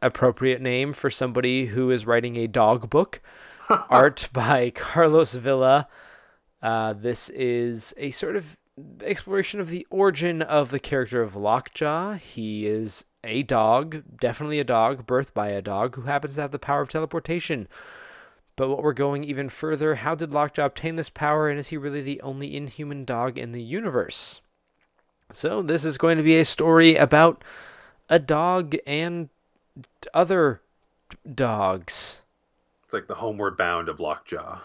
appropriate 0.01 0.61
name 0.61 0.93
for 0.93 1.09
somebody 1.09 1.67
who 1.67 1.89
is 1.89 2.05
writing 2.05 2.35
a 2.35 2.47
dog 2.47 2.89
book. 2.89 3.21
Art 3.89 4.27
by 4.33 4.69
Carlos 4.71 5.33
Villa. 5.33 5.87
Uh, 6.61 6.93
this 6.93 7.29
is 7.29 7.93
a 7.97 8.11
sort 8.11 8.35
of 8.35 8.57
exploration 9.03 9.59
of 9.59 9.69
the 9.69 9.87
origin 9.89 10.41
of 10.41 10.69
the 10.69 10.79
character 10.79 11.21
of 11.21 11.35
Lockjaw. 11.35 12.13
He 12.13 12.67
is 12.67 13.05
a 13.23 13.43
dog, 13.43 14.03
definitely 14.19 14.59
a 14.59 14.63
dog, 14.63 15.05
birthed 15.05 15.33
by 15.33 15.49
a 15.49 15.61
dog 15.61 15.95
who 15.95 16.03
happens 16.03 16.35
to 16.35 16.41
have 16.41 16.51
the 16.51 16.59
power 16.59 16.81
of 16.81 16.89
teleportation. 16.89 17.67
But 18.55 18.69
what 18.69 18.83
we're 18.83 18.93
going 18.93 19.23
even 19.23 19.49
further, 19.49 19.95
how 19.95 20.15
did 20.15 20.33
Lockjaw 20.33 20.65
obtain 20.65 20.95
this 20.95 21.09
power, 21.09 21.49
and 21.49 21.59
is 21.59 21.69
he 21.69 21.77
really 21.77 22.01
the 22.01 22.21
only 22.21 22.55
inhuman 22.55 23.05
dog 23.05 23.37
in 23.37 23.51
the 23.51 23.61
universe? 23.61 24.41
So, 25.29 25.61
this 25.61 25.85
is 25.85 25.97
going 25.97 26.17
to 26.17 26.23
be 26.23 26.37
a 26.37 26.45
story 26.45 26.95
about 26.95 27.43
a 28.09 28.19
dog 28.19 28.75
and 28.85 29.29
other 30.13 30.61
dogs. 31.33 32.23
It's 32.83 32.93
like 32.93 33.07
the 33.07 33.15
homeward 33.15 33.55
bound 33.55 33.87
of 33.87 33.99
Lockjaw. 33.99 34.59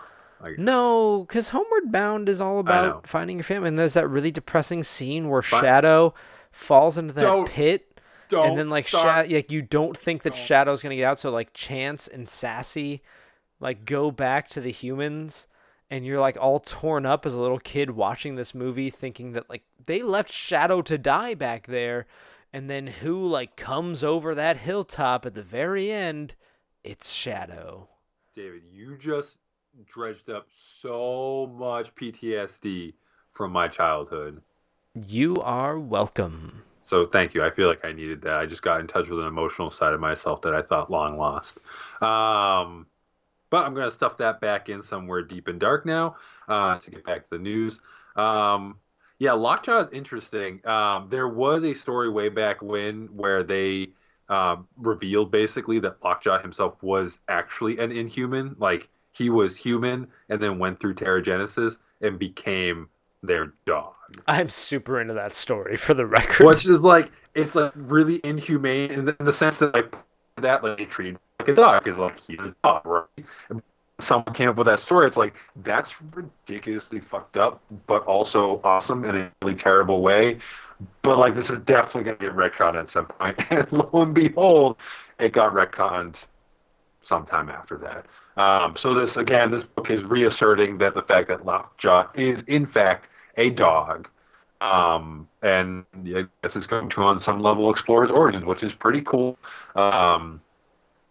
No, 0.59 1.25
because 1.27 1.49
Homeward 1.51 1.91
Bound 1.91 2.29
is 2.29 2.41
all 2.41 2.59
about 2.59 3.07
finding 3.07 3.39
your 3.39 3.45
family. 3.45 3.69
And 3.69 3.79
there's 3.79 3.95
that 3.95 4.09
really 4.09 4.31
depressing 4.31 4.85
scene 4.85 5.29
where 5.29 5.43
Fi- 5.43 5.61
Shadow 5.61 6.15
falls 6.53 6.99
into 6.99 7.15
that 7.15 7.47
pit. 7.47 7.96
Don't 8.29 8.49
and 8.49 8.59
then 8.59 8.69
like 8.69 8.93
like 8.93 9.51
you 9.51 9.63
don't 9.63 9.97
think 9.97 10.23
that 10.23 10.33
Don't. 10.33 10.43
Shadow's 10.43 10.83
gonna 10.83 10.97
get 10.97 11.05
out, 11.05 11.19
so 11.19 11.31
like 11.31 11.53
Chance 11.53 12.09
and 12.09 12.29
Sassy 12.29 13.03
like 13.61 13.85
go 13.85 14.11
back 14.11 14.49
to 14.49 14.61
the 14.61 14.71
humans 14.71 15.47
and 15.91 16.05
you're 16.05 16.21
like 16.21 16.37
all 16.41 16.59
torn 16.59 17.07
up 17.07 17.25
as 17.25 17.35
a 17.35 17.41
little 17.41 17.59
kid 17.59 17.91
watching 17.91 18.35
this 18.35 18.55
movie 18.55 18.91
thinking 18.91 19.33
that 19.33 19.49
like 19.49 19.63
they 19.85 20.03
left 20.03 20.31
Shadow 20.33 20.83
to 20.83 20.99
die 20.99 21.35
back 21.35 21.67
there 21.67 22.07
and 22.53 22.69
then 22.69 22.87
who 22.87 23.27
like 23.27 23.57
comes 23.57 24.03
over 24.03 24.35
that 24.35 24.59
hilltop 24.59 25.27
at 25.27 25.35
the 25.35 25.43
very 25.43 25.91
end? 25.91 26.35
It's 26.85 27.13
Shadow. 27.13 27.89
David, 28.35 28.63
you 28.71 28.97
just 28.97 29.39
dredged 29.87 30.31
up 30.31 30.47
so 30.81 31.53
much 31.57 31.95
PTSD 31.95 32.95
from 33.33 33.53
my 33.53 33.69
childhood. 33.69 34.43
You 34.95 35.37
are 35.43 35.79
welcome. 35.79 36.63
So 36.87 37.05
thank 37.05 37.35
you. 37.35 37.43
I 37.43 37.51
feel 37.51 37.67
like 37.67 37.85
I 37.85 37.91
needed 37.91 38.23
that. 38.23 38.39
I 38.39 38.47
just 38.47 38.63
got 38.63 38.81
in 38.81 38.87
touch 38.87 39.09
with 39.09 39.19
an 39.19 39.27
emotional 39.27 39.73
side 39.73 39.93
of 39.93 39.99
myself 39.99 40.41
that 40.43 40.55
I 40.55 40.63
thought 40.63 40.89
long 40.89 41.19
lost. 41.19 41.59
Um, 42.01 42.87
but 43.51 43.65
I'm 43.65 43.75
going 43.75 43.89
to 43.89 43.91
stuff 43.91 44.17
that 44.19 44.41
back 44.41 44.69
in 44.69 44.83
somewhere 44.83 45.23
deep 45.23 45.49
and 45.49 45.59
dark 45.59 45.85
now 45.85 46.15
uh, 46.49 46.79
to 46.79 46.91
get 46.91 47.05
back 47.05 47.25
to 47.25 47.31
the 47.31 47.39
news. 47.39 47.81
Um, 48.15 48.77
yeah, 49.19 49.33
Lockjaw 49.33 49.81
is 49.81 49.89
interesting. 49.91 50.65
Um, 50.65 51.09
there 51.11 51.27
was 51.27 51.65
a 51.65 51.75
story 51.75 52.09
way 52.09 52.29
back 52.29 52.63
when 52.63 53.07
where 53.07 53.43
they 53.43 53.89
um, 54.29 54.69
revealed 54.77 55.33
basically 55.33 55.81
that 55.81 55.97
Lockjaw 56.05 56.41
himself 56.41 56.81
was 56.83 57.19
actually 57.29 57.79
an 57.79 57.91
inhuman. 57.91 58.55
Like 58.59 58.89
he 59.11 59.29
was 59.29 59.57
human 59.57 60.07
and 60.29 60.41
then 60.41 60.61
went 60.61 60.79
through 60.79 60.95
Terrigenesis 60.95 61.79
and 62.01 62.17
became 62.17 62.89
their 63.23 63.53
dog. 63.67 63.95
I'm 64.27 64.49
super 64.49 65.01
into 65.01 65.15
that 65.15 65.33
story 65.33 65.77
for 65.77 65.95
the 65.95 66.07
record. 66.07 66.47
Which 66.47 66.67
is 66.67 66.83
like 66.83 67.11
it's 67.35 67.55
like 67.55 67.73
really 67.75 68.21
inhumane 68.25 68.91
in 68.91 69.05
the, 69.07 69.17
in 69.19 69.27
the 69.27 69.33
sense 69.33 69.59
that 69.59 69.75
like 69.75 69.95
that 70.37 70.63
like 70.63 70.79
they 70.79 70.85
treat 70.85 71.17
like 71.41 71.49
a 71.49 71.55
dog 71.55 71.87
is 71.89 71.97
like 71.97 72.19
he's 72.21 72.41
a 72.41 72.55
dog, 72.63 72.87
right? 72.87 73.27
And 73.49 73.63
Someone 73.99 74.35
came 74.35 74.51
up 74.51 74.57
with 74.57 74.67
that 74.67 74.79
story. 74.79 75.07
It's 75.07 75.17
like 75.17 75.37
that's 75.63 76.03
ridiculously 76.13 77.01
fucked 77.01 77.39
up, 77.39 77.63
but 77.87 78.05
also 78.05 78.61
awesome 78.63 79.07
in 79.07 79.17
a 79.17 79.33
really 79.41 79.55
terrible 79.55 80.03
way. 80.03 80.39
But 81.01 81.17
like 81.17 81.35
this 81.35 81.49
is 81.49 81.61
definitely 81.61 82.05
gonna 82.05 82.19
get 82.19 82.37
retconned 82.37 82.79
at 82.79 82.91
some 82.91 83.07
point. 83.07 83.39
And 83.51 83.73
lo 83.73 83.89
and 83.95 84.15
behold, 84.15 84.77
it 85.19 85.33
got 85.33 85.55
retconned 85.55 86.17
sometime 87.03 87.49
after 87.49 87.79
that. 87.79 88.05
Um, 88.37 88.75
so 88.77 88.95
this 88.95 89.17
again, 89.17 89.51
this 89.51 89.65
book 89.65 89.91
is 89.91 90.05
reasserting 90.05 90.79
that 90.79 90.95
the 90.95 91.03
fact 91.03 91.29
that 91.29 91.47
Lockjaw 91.47 92.09
is 92.15 92.43
in 92.43 92.67
fact 92.67 93.09
a 93.37 93.51
dog, 93.51 94.09
um, 94.61 95.29
and 95.43 95.85
I 95.95 96.25
guess 96.43 96.57
it's 96.57 96.67
going 96.67 96.91
to 96.91 97.03
on 97.03 97.19
some 97.19 97.41
level 97.41 97.71
explore 97.71 98.03
his 98.03 98.11
origins, 98.11 98.45
which 98.45 98.63
is 98.63 98.73
pretty 98.73 99.01
cool. 99.03 99.39
Um, 99.75 100.41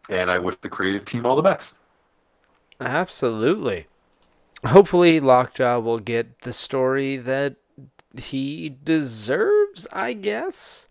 and 0.10 0.30
I 0.30 0.38
wish 0.38 0.56
the 0.62 0.70
creative 0.70 1.06
team 1.06 1.26
all 1.26 1.36
the 1.36 1.42
best. 1.42 1.66
Absolutely. 2.80 3.88
Hopefully, 4.66 5.20
Lockjaw 5.20 5.80
will 5.80 6.00
get 6.00 6.42
the 6.42 6.54
story 6.54 7.18
that 7.18 7.56
he 8.16 8.76
deserves, 8.84 9.88
I 9.92 10.14
guess. 10.14 10.88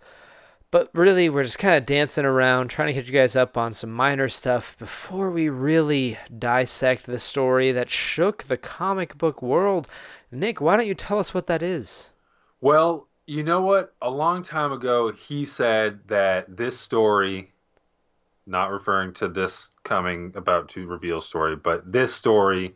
But 0.75 0.91
really, 0.93 1.29
we're 1.29 1.45
just 1.45 1.61
kind 1.61 1.77
of 1.77 1.87
dancing 1.87 2.25
around, 2.25 2.67
trying 2.67 2.89
to 2.89 2.95
catch 2.95 3.07
you 3.07 3.13
guys 3.13 3.37
up 3.37 3.57
on 3.57 3.73
some 3.73 3.93
minor 3.93 4.29
stuff 4.29 4.77
before 4.77 5.31
we 5.31 5.49
really 5.49 6.19
dissect 6.37 7.07
the 7.07 7.21
story 7.21 7.71
that 7.71 7.89
shook 7.89 8.43
the 8.43 8.57
comic 8.57 9.17
book 9.17 9.41
world. 9.41 9.87
Nick, 10.33 10.61
why 10.61 10.77
don't 10.77 10.89
you 10.89 10.97
tell 10.97 11.21
us 11.21 11.33
what 11.33 11.47
that 11.47 11.63
is? 11.63 12.11
Well, 12.61 13.07
you 13.29 13.45
know 13.45 13.61
what? 13.61 13.95
A 14.03 14.11
long 14.11 14.43
time 14.43 14.73
ago, 14.73 15.13
he 15.13 15.47
said 15.47 16.01
that 16.09 16.57
this 16.57 16.77
story, 16.77 17.53
not 18.49 18.73
referring 18.73 19.15
to 19.15 19.29
this 19.29 19.71
coming 19.85 20.33
about 20.35 20.69
to 20.71 20.89
reveal 20.89 21.21
story, 21.21 21.55
but 21.55 21.93
this 21.93 22.13
story 22.13 22.75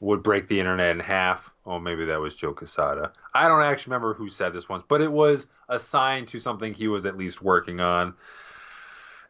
would 0.00 0.24
break 0.24 0.48
the 0.48 0.58
internet 0.58 0.96
in 0.96 0.98
half. 0.98 1.49
Oh, 1.66 1.78
maybe 1.78 2.04
that 2.06 2.20
was 2.20 2.34
Joe 2.34 2.54
Quesada. 2.54 3.12
I 3.34 3.46
don't 3.46 3.62
actually 3.62 3.90
remember 3.92 4.14
who 4.14 4.30
said 4.30 4.52
this 4.54 4.68
once, 4.68 4.82
but 4.88 5.00
it 5.00 5.12
was 5.12 5.46
a 5.68 5.78
sign 5.78 6.26
to 6.26 6.38
something 6.40 6.72
he 6.72 6.88
was 6.88 7.04
at 7.06 7.16
least 7.18 7.42
working 7.42 7.80
on. 7.80 8.14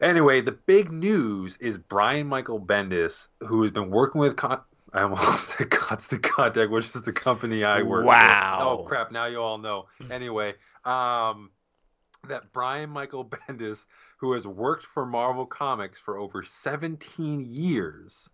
Anyway, 0.00 0.40
the 0.40 0.52
big 0.52 0.90
news 0.92 1.56
is 1.60 1.76
Brian 1.76 2.26
Michael 2.26 2.60
Bendis, 2.60 3.28
who 3.40 3.62
has 3.62 3.70
been 3.70 3.90
working 3.90 4.20
with 4.20 4.37
Con- 4.37 4.60
I 4.94 5.02
almost 5.02 5.49
said 5.58 5.70
Constant 5.70 6.22
Contact, 6.22 6.70
which 6.70 6.94
is 6.94 7.02
the 7.02 7.12
company 7.12 7.64
I 7.64 7.82
work 7.82 8.06
Wow. 8.06 8.58
with. 8.58 8.66
Oh 8.80 8.84
crap! 8.84 9.12
Now 9.12 9.26
you 9.26 9.38
all 9.42 9.58
know. 9.58 9.87
Anyway, 10.10 10.54
um, 10.87 11.50
that 12.28 12.52
Brian 12.52 12.88
Michael 12.90 13.25
Bendis, 13.49 13.84
who 14.16 14.32
has 14.32 14.46
worked 14.46 14.87
for 14.87 15.04
Marvel 15.04 15.44
Comics 15.46 15.99
for 16.00 16.16
over 16.16 16.42
17 16.42 17.44
years, 17.46 18.30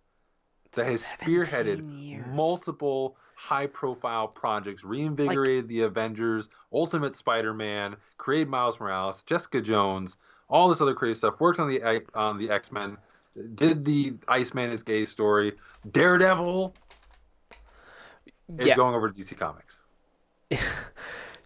that 0.71 0.85
has 0.85 1.01
17 1.19 1.35
spearheaded 1.43 2.01
years. 2.01 2.25
multiple 2.31 3.17
high-profile 3.37 4.27
projects, 4.29 4.83
reinvigorated 4.83 5.67
the 5.67 5.81
Avengers, 5.81 6.49
Ultimate 6.73 7.15
Spider-Man, 7.15 7.95
created 8.17 8.49
Miles 8.49 8.79
Morales, 8.79 9.23
Jessica 9.23 9.61
Jones, 9.61 10.17
all 10.49 10.67
this 10.67 10.81
other 10.81 10.95
crazy 10.95 11.19
stuff. 11.19 11.39
Worked 11.39 11.59
on 11.59 11.69
the 11.69 12.03
on 12.15 12.37
the 12.39 12.49
X-Men, 12.49 12.97
did 13.55 13.85
the 13.85 14.15
Iceman 14.27 14.71
is 14.71 14.81
gay 14.81 15.05
story. 15.05 15.53
Daredevil 15.91 16.73
is 18.57 18.65
Yeah. 18.67 18.75
going 18.75 18.95
over 18.95 19.09
to 19.09 19.13
DC 19.15 19.35
Comics. 19.37 19.79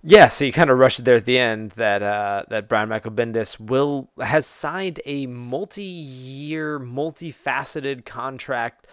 Yeah, 0.04 0.30
so 0.30 0.46
you 0.46 0.52
kind 0.52 0.72
of 0.72 0.80
rushed 0.80 0.98
it 0.98 1.04
there 1.06 1.18
at 1.18 1.26
the 1.26 1.38
end 1.38 1.72
that 1.74 2.02
uh, 2.02 2.44
that 2.50 2.68
Brian 2.68 2.90
Michael 2.90 3.12
Bendis 3.12 3.60
will 3.60 4.10
has 4.20 4.48
signed 4.48 5.00
a 5.06 5.28
multi-year, 5.28 6.80
multifaceted 6.80 8.04
contract 8.04 8.88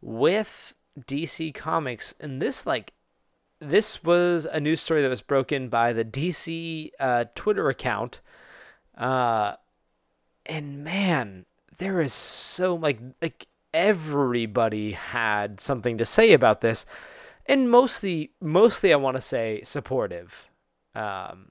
with 0.00 0.74
DC 0.98 1.54
Comics, 1.54 2.14
and 2.20 2.40
this 2.40 2.66
like 2.66 2.92
this 3.60 4.04
was 4.04 4.46
a 4.46 4.60
news 4.60 4.80
story 4.80 5.02
that 5.02 5.08
was 5.08 5.22
broken 5.22 5.68
by 5.68 5.92
the 5.92 6.04
DC 6.04 6.90
uh, 7.00 7.24
Twitter 7.34 7.68
account, 7.68 8.20
uh, 8.96 9.54
and 10.46 10.84
man, 10.84 11.46
there 11.78 12.00
is 12.00 12.12
so 12.12 12.74
like 12.74 12.98
like 13.20 13.46
everybody 13.72 14.92
had 14.92 15.58
something 15.58 15.98
to 15.98 16.04
say 16.04 16.32
about 16.32 16.60
this 16.60 16.86
and 17.46 17.70
mostly 17.70 18.30
mostly 18.40 18.92
I 18.92 18.96
want 18.96 19.16
to 19.16 19.20
say 19.20 19.60
supportive 19.62 20.50
um, 20.94 21.50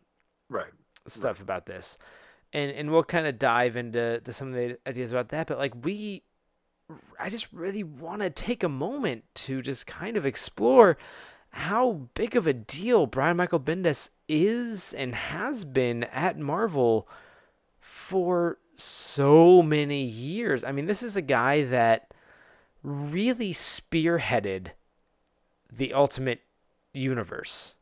Right. 0.50 0.72
stuff 1.08 1.42
about 1.42 1.66
this, 1.66 1.98
and 2.52 2.72
and 2.72 2.92
we'll 2.92 3.04
kind 3.04 3.28
of 3.28 3.40
dive 3.40 3.76
into 3.76 4.22
to 4.22 4.34
some 4.34 4.50
of 4.50 4.54
the 4.54 4.78
ideas 4.88 5.12
about 5.12 5.30
that. 5.30 5.48
But 5.48 5.58
like 5.58 5.74
we, 5.84 6.24
I 7.20 7.30
just 7.30 7.52
really 7.54 7.84
want 7.84 8.22
to 8.22 8.30
take 8.30 8.64
a 8.64 8.70
moment 8.70 9.24
to 9.36 9.62
just 9.62 9.88
kind 9.88 10.18
of 10.18 10.26
explore 10.26 10.98
how 11.50 12.08
big 12.16 12.36
of 12.36 12.48
a 12.48 12.54
deal 12.54 13.06
Brian 13.06 13.38
Michael 13.38 13.60
Bendis 13.60 14.10
is 14.28 14.94
and 14.94 15.14
has 15.14 15.66
been 15.66 16.04
at 16.06 16.40
Marvel 16.40 17.08
for 17.80 18.58
so 18.76 19.62
many 19.62 20.04
years. 20.04 20.64
I 20.64 20.72
mean, 20.72 20.88
this 20.88 21.04
is 21.04 21.16
a 21.16 21.22
guy 21.22 21.64
that 21.66 22.14
really 22.82 23.54
spearheaded 23.54 24.70
the 25.72 25.94
Ultimate 25.94 26.42
Universe. 26.94 27.76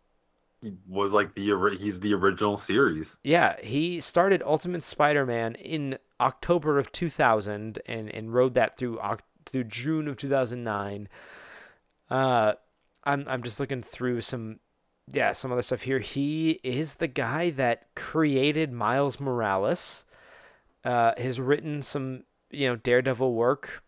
He 0.61 0.73
was 0.87 1.11
like 1.11 1.33
the 1.33 1.77
he's 1.79 1.99
the 2.01 2.13
original 2.13 2.61
series. 2.67 3.07
Yeah, 3.23 3.55
he 3.61 3.99
started 3.99 4.43
Ultimate 4.45 4.83
Spider-Man 4.83 5.55
in 5.55 5.97
October 6.21 6.77
of 6.79 6.91
2000 6.91 7.79
and, 7.85 8.09
and 8.09 8.33
rode 8.33 8.53
that 8.55 8.77
through 8.77 8.99
through 9.45 9.63
June 9.65 10.07
of 10.07 10.17
2009. 10.17 11.09
Uh, 12.09 12.53
I'm 13.03 13.25
I'm 13.27 13.43
just 13.43 13.59
looking 13.59 13.81
through 13.81 14.21
some 14.21 14.59
yeah 15.07 15.31
some 15.33 15.51
other 15.51 15.61
stuff 15.63 15.81
here. 15.83 15.99
He 15.99 16.59
is 16.63 16.95
the 16.95 17.07
guy 17.07 17.49
that 17.51 17.87
created 17.95 18.71
Miles 18.71 19.19
Morales. 19.19 20.05
uh, 20.83 21.13
has 21.17 21.39
written 21.39 21.81
some 21.81 22.23
you 22.51 22.67
know 22.69 22.75
Daredevil 22.75 23.33
work 23.33 23.83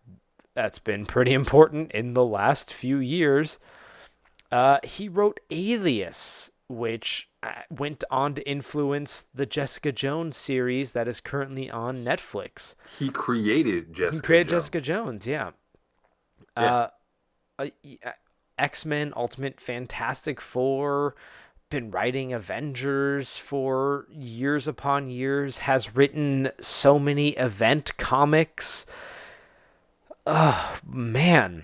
that's 0.55 0.79
been 0.79 1.05
pretty 1.05 1.33
important 1.33 1.91
in 1.91 2.13
the 2.13 2.25
last 2.25 2.73
few 2.73 2.97
years. 2.97 3.59
Uh, 4.51 4.77
he 4.83 5.09
wrote 5.09 5.39
Alias, 5.49 6.51
which 6.67 7.29
uh, 7.43 7.51
went 7.69 8.03
on 8.09 8.33
to 8.35 8.49
influence 8.49 9.27
the 9.33 9.45
Jessica 9.45 9.91
Jones 9.91 10.37
series 10.37 10.93
that 10.93 11.07
is 11.07 11.19
currently 11.19 11.69
on 11.69 12.03
Netflix. 12.03 12.75
He 12.97 13.09
created 13.09 13.93
Jessica. 13.93 14.15
He 14.15 14.21
created 14.21 14.49
Jones. 14.49 14.63
Jessica 14.63 14.81
Jones, 14.81 15.27
yeah. 15.27 15.51
Yeah. 16.57 16.87
Uh, 17.59 17.67
X 18.57 18.85
Men, 18.85 19.13
Ultimate 19.15 19.59
Fantastic 19.59 20.39
Four, 20.39 21.15
been 21.69 21.91
writing 21.91 22.33
Avengers 22.33 23.35
for 23.37 24.07
years 24.11 24.67
upon 24.67 25.09
years, 25.09 25.59
has 25.59 25.95
written 25.95 26.49
so 26.59 26.99
many 26.99 27.29
event 27.29 27.97
comics. 27.97 28.85
Oh 30.25 30.77
man, 30.85 31.63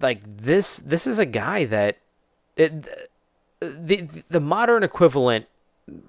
like 0.00 0.20
this 0.24 0.76
this 0.76 1.06
is 1.06 1.18
a 1.18 1.26
guy 1.26 1.64
that 1.64 1.98
it, 2.56 3.10
the 3.60 4.02
the 4.28 4.40
modern 4.40 4.82
equivalent 4.82 5.46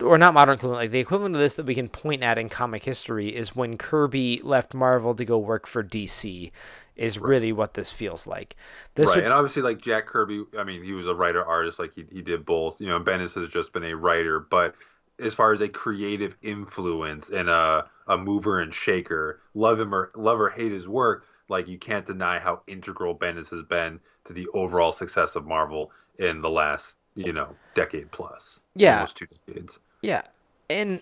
or 0.01 0.17
not 0.17 0.33
modern 0.33 0.55
equivalent, 0.55 0.83
like 0.83 0.91
the 0.91 0.99
equivalent 0.99 1.35
of 1.35 1.41
this 1.41 1.55
that 1.55 1.65
we 1.65 1.75
can 1.75 1.89
point 1.89 2.23
at 2.23 2.37
in 2.37 2.49
comic 2.49 2.83
history 2.83 3.35
is 3.35 3.55
when 3.55 3.77
Kirby 3.77 4.41
left 4.43 4.73
Marvel 4.73 5.13
to 5.15 5.25
go 5.25 5.37
work 5.37 5.67
for 5.67 5.83
DC. 5.83 6.51
Is 6.95 7.19
really 7.19 7.51
what 7.51 7.73
this 7.73 7.91
feels 7.91 8.25
like. 8.25 8.55
This 8.95 9.09
right, 9.09 9.17
would- 9.17 9.25
and 9.25 9.33
obviously, 9.33 9.61
like 9.61 9.81
Jack 9.81 10.05
Kirby, 10.05 10.45
I 10.57 10.63
mean, 10.63 10.81
he 10.81 10.93
was 10.93 11.07
a 11.07 11.13
writer 11.13 11.43
artist, 11.43 11.77
like 11.77 11.93
he, 11.93 12.05
he 12.09 12.21
did 12.21 12.45
both. 12.45 12.79
You 12.79 12.87
know, 12.87 13.01
Bendis 13.01 13.33
has 13.35 13.49
just 13.49 13.73
been 13.73 13.83
a 13.83 13.93
writer, 13.93 14.39
but 14.39 14.75
as 15.19 15.33
far 15.33 15.51
as 15.51 15.59
a 15.59 15.67
creative 15.67 16.37
influence 16.41 17.29
and 17.29 17.49
a 17.49 17.85
a 18.07 18.17
mover 18.17 18.61
and 18.61 18.73
shaker, 18.73 19.41
love 19.53 19.77
him 19.77 19.93
or 19.93 20.09
love 20.15 20.39
or 20.39 20.49
hate 20.49 20.71
his 20.71 20.87
work, 20.87 21.25
like 21.49 21.67
you 21.67 21.77
can't 21.77 22.05
deny 22.05 22.39
how 22.39 22.61
integral 22.67 23.13
Bendis 23.13 23.49
has 23.49 23.63
been 23.63 23.99
to 24.23 24.31
the 24.33 24.47
overall 24.53 24.93
success 24.93 25.35
of 25.35 25.45
Marvel 25.45 25.91
in 26.19 26.41
the 26.41 26.49
last 26.49 26.95
you 27.15 27.33
know 27.33 27.55
decade 27.73 28.11
plus. 28.11 28.59
Yeah. 28.75 28.95
almost 28.95 29.17
two 29.17 29.27
decades. 29.47 29.79
Yeah. 30.01 30.21
And, 30.69 31.01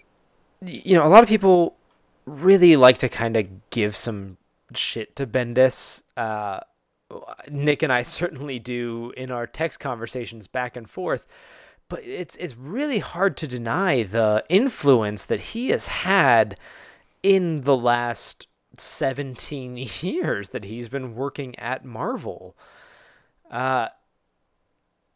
you 0.61 0.95
know, 0.95 1.05
a 1.05 1.09
lot 1.09 1.23
of 1.23 1.29
people 1.29 1.75
really 2.25 2.75
like 2.75 2.97
to 2.99 3.09
kind 3.09 3.35
of 3.35 3.69
give 3.69 3.95
some 3.95 4.37
shit 4.75 5.15
to 5.17 5.27
Bendis. 5.27 6.03
Uh, 6.15 6.61
Nick 7.49 7.83
and 7.83 7.91
I 7.91 8.01
certainly 8.03 8.59
do 8.59 9.11
in 9.17 9.31
our 9.31 9.47
text 9.47 9.79
conversations 9.79 10.47
back 10.47 10.75
and 10.75 10.89
forth. 10.89 11.25
But 11.89 12.01
it's 12.03 12.35
it's 12.37 12.55
really 12.55 12.99
hard 12.99 13.37
to 13.37 13.47
deny 13.47 14.03
the 14.03 14.43
influence 14.49 15.25
that 15.25 15.39
he 15.39 15.69
has 15.69 15.87
had 15.87 16.57
in 17.21 17.61
the 17.61 17.75
last 17.75 18.47
17 18.77 19.77
years 20.01 20.49
that 20.49 20.63
he's 20.63 20.89
been 20.89 21.13
working 21.13 21.57
at 21.59 21.85
Marvel. 21.85 22.55
Uh, 23.51 23.89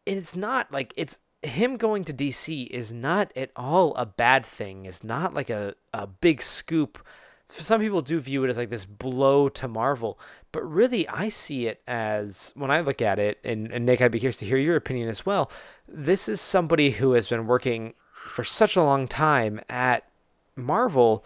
it's 0.07 0.35
not 0.35 0.71
like 0.71 0.93
it's 0.95 1.19
him 1.43 1.77
going 1.77 2.03
to 2.05 2.13
DC 2.13 2.67
is 2.67 2.91
not 2.91 3.31
at 3.35 3.51
all 3.55 3.93
a 3.95 4.05
bad 4.05 4.45
thing. 4.45 4.85
It's 4.85 5.03
not 5.03 5.33
like 5.33 5.49
a, 5.49 5.75
a 5.93 6.07
big 6.07 6.41
scoop. 6.41 7.05
Some 7.49 7.79
people 7.79 8.01
do 8.01 8.19
view 8.19 8.43
it 8.43 8.49
as 8.49 8.57
like 8.57 8.69
this 8.69 8.85
blow 8.85 9.47
to 9.49 9.67
Marvel, 9.67 10.19
but 10.51 10.63
really 10.63 11.07
I 11.07 11.29
see 11.29 11.67
it 11.67 11.81
as 11.87 12.51
when 12.55 12.71
I 12.71 12.81
look 12.81 13.01
at 13.01 13.19
it, 13.19 13.39
and, 13.43 13.71
and 13.71 13.85
Nick, 13.85 14.01
I'd 14.01 14.11
be 14.11 14.19
curious 14.19 14.37
to 14.37 14.45
hear 14.45 14.57
your 14.57 14.75
opinion 14.75 15.07
as 15.07 15.25
well. 15.25 15.49
This 15.87 16.27
is 16.27 16.41
somebody 16.41 16.91
who 16.91 17.13
has 17.13 17.27
been 17.27 17.47
working 17.47 17.93
for 18.13 18.43
such 18.43 18.75
a 18.75 18.83
long 18.83 19.07
time 19.07 19.61
at 19.69 20.09
Marvel, 20.55 21.23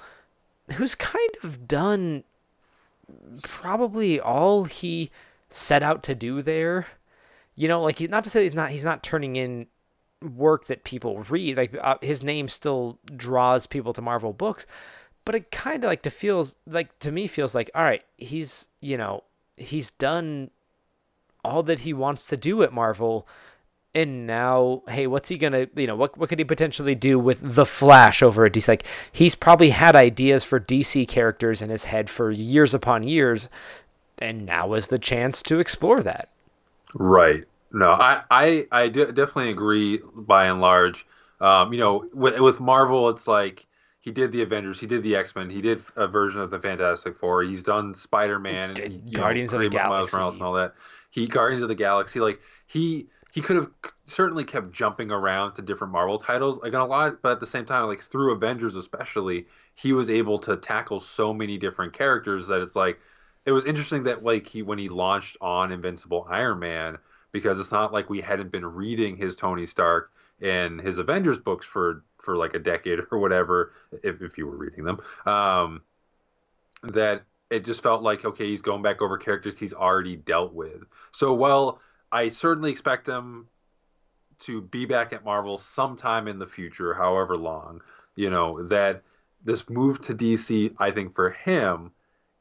who's 0.73 0.93
kind 0.93 1.31
of 1.43 1.67
done 1.67 2.23
probably 3.41 4.19
all 4.19 4.65
he 4.65 5.09
set 5.49 5.81
out 5.81 6.03
to 6.03 6.15
do 6.15 6.41
there 6.41 6.87
you 7.55 7.67
know 7.67 7.81
like 7.81 7.99
not 8.09 8.23
to 8.23 8.29
say 8.29 8.43
he's 8.43 8.53
not 8.53 8.71
he's 8.71 8.85
not 8.85 9.03
turning 9.03 9.35
in 9.35 9.67
work 10.21 10.65
that 10.67 10.83
people 10.83 11.23
read 11.23 11.57
like 11.57 11.75
uh, 11.81 11.97
his 12.01 12.21
name 12.21 12.47
still 12.47 12.99
draws 13.15 13.65
people 13.65 13.93
to 13.93 14.01
marvel 14.01 14.33
books 14.33 14.67
but 15.25 15.35
it 15.35 15.51
kind 15.51 15.83
of 15.83 15.87
like 15.87 16.01
to 16.01 16.09
feels 16.09 16.57
like 16.67 16.97
to 16.99 17.11
me 17.11 17.27
feels 17.27 17.55
like 17.55 17.69
all 17.73 17.83
right 17.83 18.03
he's 18.17 18.67
you 18.81 18.97
know 18.97 19.23
he's 19.57 19.91
done 19.91 20.49
all 21.43 21.63
that 21.63 21.79
he 21.79 21.93
wants 21.93 22.27
to 22.27 22.37
do 22.37 22.61
at 22.61 22.71
marvel 22.71 23.27
and 23.93 24.25
now 24.25 24.83
hey 24.87 25.07
what's 25.07 25.29
he 25.29 25.37
gonna 25.37 25.67
you 25.75 25.87
know 25.87 25.95
what, 25.95 26.17
what 26.17 26.29
could 26.29 26.39
he 26.39 26.45
potentially 26.45 26.95
do 26.95 27.19
with 27.19 27.39
the 27.41 27.65
flash 27.65 28.21
over 28.21 28.45
at 28.45 28.53
dc 28.53 28.67
like 28.67 28.85
he's 29.11 29.35
probably 29.35 29.71
had 29.71 29.95
ideas 29.95 30.43
for 30.43 30.59
dc 30.59 31.07
characters 31.07 31.61
in 31.61 31.69
his 31.69 31.85
head 31.85 32.09
for 32.09 32.31
years 32.31 32.73
upon 32.73 33.03
years 33.03 33.49
and 34.19 34.45
now 34.45 34.73
is 34.73 34.87
the 34.87 34.99
chance 34.99 35.41
to 35.41 35.59
explore 35.59 36.01
that 36.01 36.29
Right. 36.93 37.45
No, 37.73 37.91
I 37.91 38.23
I, 38.29 38.67
I 38.71 38.87
definitely 38.89 39.51
agree 39.51 39.99
by 40.13 40.45
and 40.45 40.59
large. 40.59 41.05
Um, 41.39 41.73
you 41.73 41.79
know, 41.79 42.05
with 42.13 42.39
with 42.39 42.59
Marvel, 42.59 43.09
it's 43.09 43.27
like 43.27 43.65
he 44.01 44.11
did 44.11 44.31
the 44.31 44.41
Avengers, 44.41 44.79
he 44.79 44.87
did 44.87 45.03
the 45.03 45.15
X 45.15 45.35
Men, 45.35 45.49
he 45.49 45.61
did 45.61 45.81
a 45.95 46.07
version 46.07 46.41
of 46.41 46.51
the 46.51 46.59
Fantastic 46.59 47.17
Four, 47.17 47.43
he's 47.43 47.63
done 47.63 47.93
Spider 47.93 48.39
Man, 48.39 48.71
G- 48.75 48.81
and 48.83 49.09
you 49.09 49.17
Guardians 49.17 49.53
of 49.53 49.59
the 49.59 49.69
created 49.69 49.73
Miles 49.73 50.11
Galaxy. 50.11 50.17
and 50.35 50.43
all 50.43 50.53
that. 50.53 50.73
He 51.11 51.27
Guardians 51.27 51.61
of 51.63 51.69
the 51.69 51.75
Galaxy, 51.75 52.19
like 52.19 52.41
he 52.67 53.07
he 53.31 53.41
could 53.41 53.55
have 53.55 53.69
certainly 54.07 54.43
kept 54.43 54.71
jumping 54.71 55.09
around 55.09 55.53
to 55.55 55.61
different 55.61 55.93
Marvel 55.93 56.17
titles, 56.19 56.59
like 56.61 56.73
a 56.73 56.79
lot, 56.83 57.21
but 57.21 57.31
at 57.33 57.39
the 57.39 57.47
same 57.47 57.65
time, 57.65 57.87
like 57.87 58.01
through 58.01 58.33
Avengers 58.33 58.75
especially, 58.75 59.47
he 59.75 59.93
was 59.93 60.09
able 60.09 60.37
to 60.39 60.57
tackle 60.57 60.99
so 60.99 61.33
many 61.33 61.57
different 61.57 61.93
characters 61.93 62.47
that 62.47 62.61
it's 62.61 62.75
like 62.75 62.99
it 63.45 63.51
was 63.51 63.65
interesting 63.65 64.03
that 64.03 64.23
like 64.23 64.47
he 64.47 64.61
when 64.61 64.77
he 64.77 64.89
launched 64.89 65.37
on 65.41 65.71
Invincible 65.71 66.27
Iron 66.29 66.59
Man 66.59 66.97
because 67.31 67.59
it's 67.59 67.71
not 67.71 67.93
like 67.93 68.09
we 68.09 68.21
hadn't 68.21 68.51
been 68.51 68.65
reading 68.65 69.17
his 69.17 69.35
Tony 69.35 69.65
Stark 69.65 70.11
and 70.41 70.79
his 70.79 70.97
Avengers 70.97 71.39
books 71.39 71.65
for 71.65 72.03
for 72.19 72.35
like 72.37 72.53
a 72.53 72.59
decade 72.59 72.99
or 73.11 73.19
whatever 73.19 73.71
if 74.03 74.21
if 74.21 74.37
you 74.37 74.45
were 74.45 74.57
reading 74.57 74.83
them 74.83 74.99
um 75.25 75.81
that 76.83 77.23
it 77.49 77.65
just 77.65 77.83
felt 77.83 78.01
like 78.01 78.25
okay 78.25 78.47
he's 78.47 78.61
going 78.61 78.81
back 78.81 79.01
over 79.01 79.17
characters 79.17 79.57
he's 79.57 79.73
already 79.73 80.15
dealt 80.15 80.53
with. 80.53 80.83
So 81.11 81.33
well 81.33 81.79
I 82.11 82.29
certainly 82.29 82.71
expect 82.71 83.07
him 83.07 83.47
to 84.41 84.61
be 84.61 84.85
back 84.85 85.13
at 85.13 85.23
Marvel 85.23 85.57
sometime 85.57 86.27
in 86.27 86.39
the 86.39 86.47
future 86.47 86.93
however 86.93 87.37
long 87.37 87.81
you 88.15 88.29
know 88.29 88.67
that 88.67 89.01
this 89.43 89.67
move 89.69 89.99
to 90.01 90.13
DC 90.13 90.75
I 90.77 90.91
think 90.91 91.15
for 91.15 91.31
him 91.31 91.91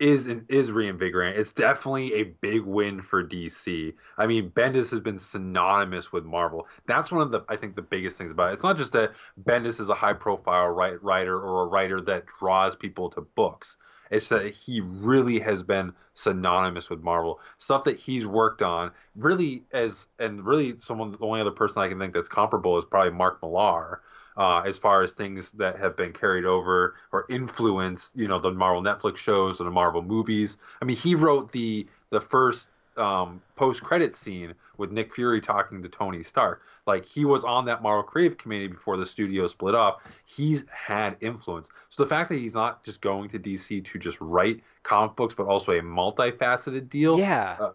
is 0.00 0.26
is 0.48 0.72
reinvigorating. 0.72 1.38
It's 1.38 1.52
definitely 1.52 2.14
a 2.14 2.24
big 2.24 2.62
win 2.62 3.02
for 3.02 3.22
DC. 3.22 3.92
I 4.16 4.26
mean, 4.26 4.50
Bendis 4.50 4.90
has 4.90 5.00
been 5.00 5.18
synonymous 5.18 6.10
with 6.10 6.24
Marvel. 6.24 6.66
That's 6.86 7.12
one 7.12 7.20
of 7.20 7.30
the 7.30 7.42
I 7.50 7.56
think 7.56 7.76
the 7.76 7.82
biggest 7.82 8.16
things 8.16 8.32
about 8.32 8.50
it. 8.50 8.54
It's 8.54 8.62
not 8.62 8.78
just 8.78 8.92
that 8.92 9.12
Bendis 9.44 9.78
is 9.78 9.90
a 9.90 9.94
high 9.94 10.14
profile 10.14 10.68
write, 10.68 11.02
writer 11.02 11.38
or 11.38 11.64
a 11.64 11.66
writer 11.66 12.00
that 12.00 12.24
draws 12.38 12.74
people 12.74 13.10
to 13.10 13.20
books. 13.20 13.76
It's 14.10 14.28
that 14.28 14.52
he 14.52 14.80
really 14.80 15.38
has 15.38 15.62
been 15.62 15.92
synonymous 16.14 16.90
with 16.90 17.02
Marvel. 17.02 17.38
Stuff 17.58 17.84
that 17.84 17.98
he's 17.98 18.26
worked 18.26 18.62
on, 18.62 18.90
really 19.14 19.64
as 19.72 20.06
and 20.18 20.44
really 20.44 20.80
someone 20.80 21.12
the 21.12 21.18
only 21.20 21.42
other 21.42 21.50
person 21.50 21.82
I 21.82 21.88
can 21.88 21.98
think 21.98 22.14
that's 22.14 22.28
comparable 22.28 22.78
is 22.78 22.86
probably 22.86 23.12
Mark 23.12 23.40
Millar 23.42 24.00
uh, 24.40 24.62
as 24.62 24.78
far 24.78 25.02
as 25.02 25.12
things 25.12 25.50
that 25.50 25.78
have 25.78 25.94
been 25.98 26.14
carried 26.14 26.46
over 26.46 26.94
or 27.12 27.26
influenced, 27.28 28.16
you 28.16 28.26
know, 28.26 28.38
the 28.38 28.50
Marvel 28.50 28.82
Netflix 28.82 29.18
shows 29.18 29.60
or 29.60 29.64
the 29.64 29.70
Marvel 29.70 30.00
movies. 30.00 30.56
I 30.80 30.86
mean, 30.86 30.96
he 30.96 31.14
wrote 31.14 31.52
the 31.52 31.86
the 32.08 32.22
first 32.22 32.68
um, 32.96 33.42
post 33.54 33.82
credit 33.82 34.16
scene 34.16 34.54
with 34.78 34.92
Nick 34.92 35.14
Fury 35.14 35.42
talking 35.42 35.82
to 35.82 35.90
Tony 35.90 36.22
Stark. 36.22 36.62
Like 36.86 37.04
he 37.04 37.26
was 37.26 37.44
on 37.44 37.66
that 37.66 37.82
Marvel 37.82 38.02
Creative 38.02 38.38
Committee 38.38 38.68
before 38.68 38.96
the 38.96 39.04
studio 39.04 39.46
split 39.46 39.74
off. 39.74 40.02
He's 40.24 40.64
had 40.70 41.18
influence. 41.20 41.68
So 41.90 42.02
the 42.02 42.08
fact 42.08 42.30
that 42.30 42.36
he's 42.36 42.54
not 42.54 42.82
just 42.82 43.02
going 43.02 43.28
to 43.30 43.38
DC 43.38 43.84
to 43.84 43.98
just 43.98 44.16
write 44.22 44.62
comic 44.84 45.16
books, 45.16 45.34
but 45.34 45.48
also 45.48 45.72
a 45.72 45.82
multifaceted 45.82 46.88
deal 46.88 47.18
yeah 47.18 47.58
uh, 47.60 47.72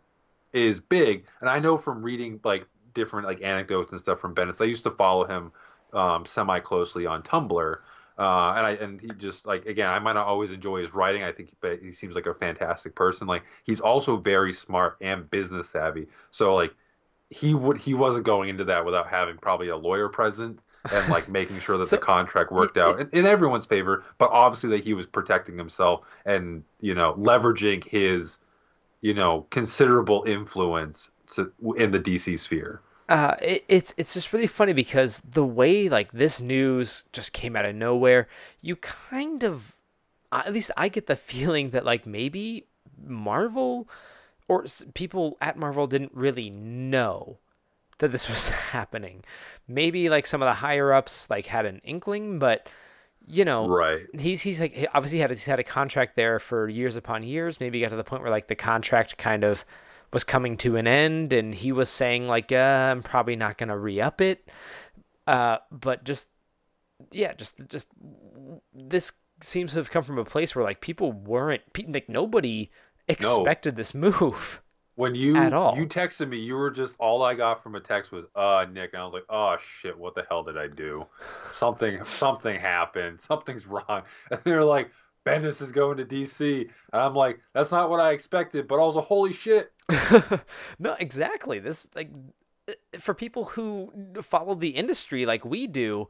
is 0.51 0.79
big. 0.79 1.25
And 1.41 1.49
I 1.49 1.59
know 1.59 1.77
from 1.77 2.01
reading 2.01 2.39
like 2.43 2.65
different 2.95 3.27
like 3.27 3.43
anecdotes 3.43 3.91
and 3.91 4.01
stuff 4.01 4.19
from 4.19 4.33
Bendis. 4.33 4.59
I 4.59 4.65
used 4.65 4.81
to 4.83 4.89
follow 4.89 5.27
him 5.27 5.51
um, 5.95 6.25
semi 6.25 6.59
closely 6.59 7.05
on 7.05 7.23
Tumblr. 7.23 7.77
Uh, 8.17 8.53
and 8.55 8.65
I 8.65 8.71
and 8.81 9.01
he 9.01 9.07
just 9.17 9.45
like 9.45 9.65
again, 9.65 9.89
I 9.89 9.99
might 9.99 10.13
not 10.13 10.25
always 10.27 10.51
enjoy 10.51 10.81
his 10.81 10.93
writing. 10.93 11.23
I 11.23 11.31
think, 11.31 11.51
but 11.59 11.79
he 11.79 11.91
seems 11.91 12.15
like 12.15 12.27
a 12.27 12.33
fantastic 12.33 12.95
person. 12.95 13.27
Like 13.27 13.43
he's 13.63 13.81
also 13.81 14.15
very 14.15 14.53
smart 14.53 14.97
and 15.01 15.29
business 15.29 15.69
savvy. 15.69 16.07
So 16.31 16.55
like 16.55 16.73
he 17.29 17.53
would 17.53 17.77
he 17.77 17.93
wasn't 17.93 18.25
going 18.25 18.49
into 18.49 18.63
that 18.65 18.85
without 18.85 19.09
having 19.09 19.37
probably 19.37 19.67
a 19.69 19.75
lawyer 19.75 20.07
present 20.07 20.61
and 20.93 21.09
like 21.09 21.27
making 21.27 21.59
sure 21.59 21.77
that 21.77 21.87
So, 21.87 21.97
the 21.97 22.01
contract 22.01 22.51
worked 22.51 22.77
out 22.77 23.01
in, 23.01 23.09
in 23.11 23.25
everyone's 23.25 23.65
favor. 23.65 24.03
But 24.17 24.29
obviously 24.31 24.69
that 24.71 24.83
he 24.83 24.93
was 24.93 25.05
protecting 25.05 25.57
himself 25.57 26.01
and 26.25 26.63
you 26.79 26.95
know 26.95 27.15
leveraging 27.15 27.83
his 27.83 28.37
you 29.01 29.13
know 29.13 29.45
considerable 29.49 30.23
influence 30.25 31.09
to, 31.33 31.51
in 31.77 31.91
the 31.91 31.99
DC 31.99 32.39
sphere. 32.39 32.81
Uh, 33.07 33.35
it, 33.41 33.63
it's 33.67 33.93
it's 33.97 34.13
just 34.13 34.33
really 34.33 34.47
funny 34.47 34.73
because 34.73 35.21
the 35.21 35.45
way 35.45 35.89
like 35.89 36.11
this 36.11 36.41
news 36.41 37.05
just 37.13 37.33
came 37.33 37.55
out 37.55 37.65
of 37.65 37.75
nowhere, 37.75 38.27
you 38.61 38.75
kind 38.75 39.43
of 39.43 39.75
at 40.31 40.53
least 40.53 40.71
I 40.75 40.89
get 40.89 41.07
the 41.07 41.15
feeling 41.15 41.69
that 41.69 41.85
like 41.85 42.05
maybe 42.05 42.65
Marvel 43.03 43.87
or 44.47 44.65
people 44.93 45.37
at 45.41 45.57
Marvel 45.57 45.87
didn't 45.87 46.13
really 46.13 46.49
know 46.49 47.37
that 47.99 48.11
this 48.11 48.27
was 48.29 48.49
happening. 48.49 49.23
Maybe 49.67 50.09
like 50.09 50.25
some 50.25 50.41
of 50.41 50.47
the 50.47 50.53
higher 50.53 50.93
ups 50.93 51.29
like 51.29 51.45
had 51.45 51.65
an 51.65 51.81
inkling, 51.83 52.39
but 52.39 52.67
you 53.27 53.45
know, 53.45 53.67
right. 53.67 54.05
He's 54.19 54.41
he's 54.41 54.59
like 54.59 54.87
obviously 54.93 55.19
had 55.19 55.29
he's 55.29 55.45
had 55.45 55.59
a 55.59 55.63
contract 55.63 56.15
there 56.15 56.39
for 56.39 56.67
years 56.69 56.95
upon 56.95 57.23
years. 57.23 57.59
Maybe 57.59 57.79
got 57.81 57.89
to 57.89 57.95
the 57.95 58.03
point 58.03 58.21
where 58.21 58.31
like 58.31 58.47
the 58.47 58.55
contract 58.55 59.17
kind 59.17 59.43
of 59.43 59.65
was 60.15 60.23
coming 60.23 60.55
to 60.55 60.77
an 60.77 60.87
end, 60.87 61.33
and 61.33 61.53
he 61.53 61.73
was 61.73 61.89
saying 61.89 62.25
like, 62.25 62.49
uh, 62.49 62.55
"I'm 62.89 63.03
probably 63.03 63.35
not 63.35 63.57
gonna 63.57 63.77
re 63.77 63.99
up 63.99 64.21
it." 64.21 64.49
Uh, 65.27 65.57
but 65.69 66.05
just 66.05 66.29
yeah, 67.11 67.33
just 67.33 67.67
just 67.67 67.89
this 68.73 69.11
seems 69.41 69.73
to 69.73 69.79
have 69.79 69.91
come 69.91 70.03
from 70.03 70.17
a 70.17 70.23
place 70.23 70.55
where 70.55 70.63
like 70.63 70.79
people 70.79 71.11
weren't 71.11 71.63
like 71.89 72.07
nobody 72.07 72.71
expected 73.09 73.73
no. 73.73 73.77
this 73.77 73.93
move 73.93 74.61
when 74.95 75.15
you 75.15 75.35
at 75.35 75.51
all. 75.51 75.75
you 75.75 75.85
texted 75.85 76.29
me, 76.29 76.37
you 76.37 76.55
were 76.55 76.71
just 76.71 76.95
all 76.97 77.21
I 77.21 77.33
got 77.33 77.61
from 77.61 77.75
a 77.75 77.81
text 77.81 78.13
was 78.13 78.23
uh 78.37 78.65
Nick, 78.71 78.93
and 78.93 79.01
I 79.01 79.03
was 79.03 79.11
like, 79.13 79.25
oh 79.29 79.57
shit, 79.81 79.97
what 79.97 80.15
the 80.15 80.23
hell 80.29 80.43
did 80.43 80.57
I 80.57 80.67
do? 80.67 81.05
Something 81.51 82.05
something 82.05 82.57
happened. 82.57 83.19
Something's 83.19 83.67
wrong. 83.67 84.03
And 84.31 84.39
they're 84.45 84.63
like, 84.63 84.91
Bendis 85.25 85.61
is 85.61 85.71
going 85.71 85.97
to 85.97 86.05
DC, 86.05 86.61
and 86.61 87.01
I'm 87.01 87.15
like, 87.15 87.39
that's 87.53 87.71
not 87.71 87.89
what 87.89 87.99
I 87.99 88.11
expected, 88.11 88.67
but 88.67 88.79
also 88.79 89.01
holy 89.01 89.33
shit. 89.33 89.71
no, 90.79 90.95
exactly. 90.99 91.59
This 91.59 91.87
like 91.95 92.11
for 92.99 93.13
people 93.13 93.45
who 93.45 93.91
follow 94.21 94.55
the 94.55 94.69
industry 94.69 95.25
like 95.25 95.45
we 95.45 95.67
do. 95.67 96.09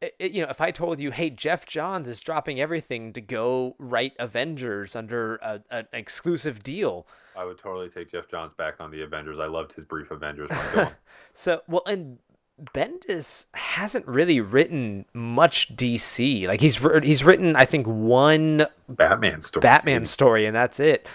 It, 0.00 0.32
you 0.32 0.42
know, 0.42 0.50
if 0.50 0.60
I 0.60 0.70
told 0.70 1.00
you, 1.00 1.12
hey, 1.12 1.30
Geoff 1.30 1.64
Johns 1.64 2.08
is 2.08 2.20
dropping 2.20 2.60
everything 2.60 3.12
to 3.14 3.20
go 3.22 3.74
write 3.78 4.12
Avengers 4.18 4.94
under 4.94 5.36
a, 5.36 5.62
an 5.70 5.86
exclusive 5.92 6.62
deal, 6.62 7.06
I 7.36 7.44
would 7.44 7.58
totally 7.58 7.88
take 7.88 8.10
Geoff 8.10 8.28
Johns 8.28 8.52
back 8.54 8.80
on 8.80 8.90
the 8.90 9.02
Avengers. 9.02 9.38
I 9.40 9.46
loved 9.46 9.72
his 9.72 9.84
brief 9.84 10.10
Avengers 10.10 10.50
so, 11.32 11.62
well, 11.68 11.82
and 11.86 12.18
Bendis 12.62 13.46
hasn't 13.54 14.06
really 14.06 14.40
written 14.40 15.06
much 15.12 15.74
DC. 15.74 16.46
Like 16.46 16.60
he's 16.60 16.76
he's 17.02 17.24
written, 17.24 17.56
I 17.56 17.64
think, 17.64 17.86
one 17.86 18.66
Batman 18.88 19.40
story. 19.40 19.62
Batman 19.62 20.04
story, 20.06 20.46
and 20.46 20.54
that's 20.54 20.78
it. 20.78 21.08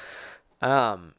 Um, 0.62 1.14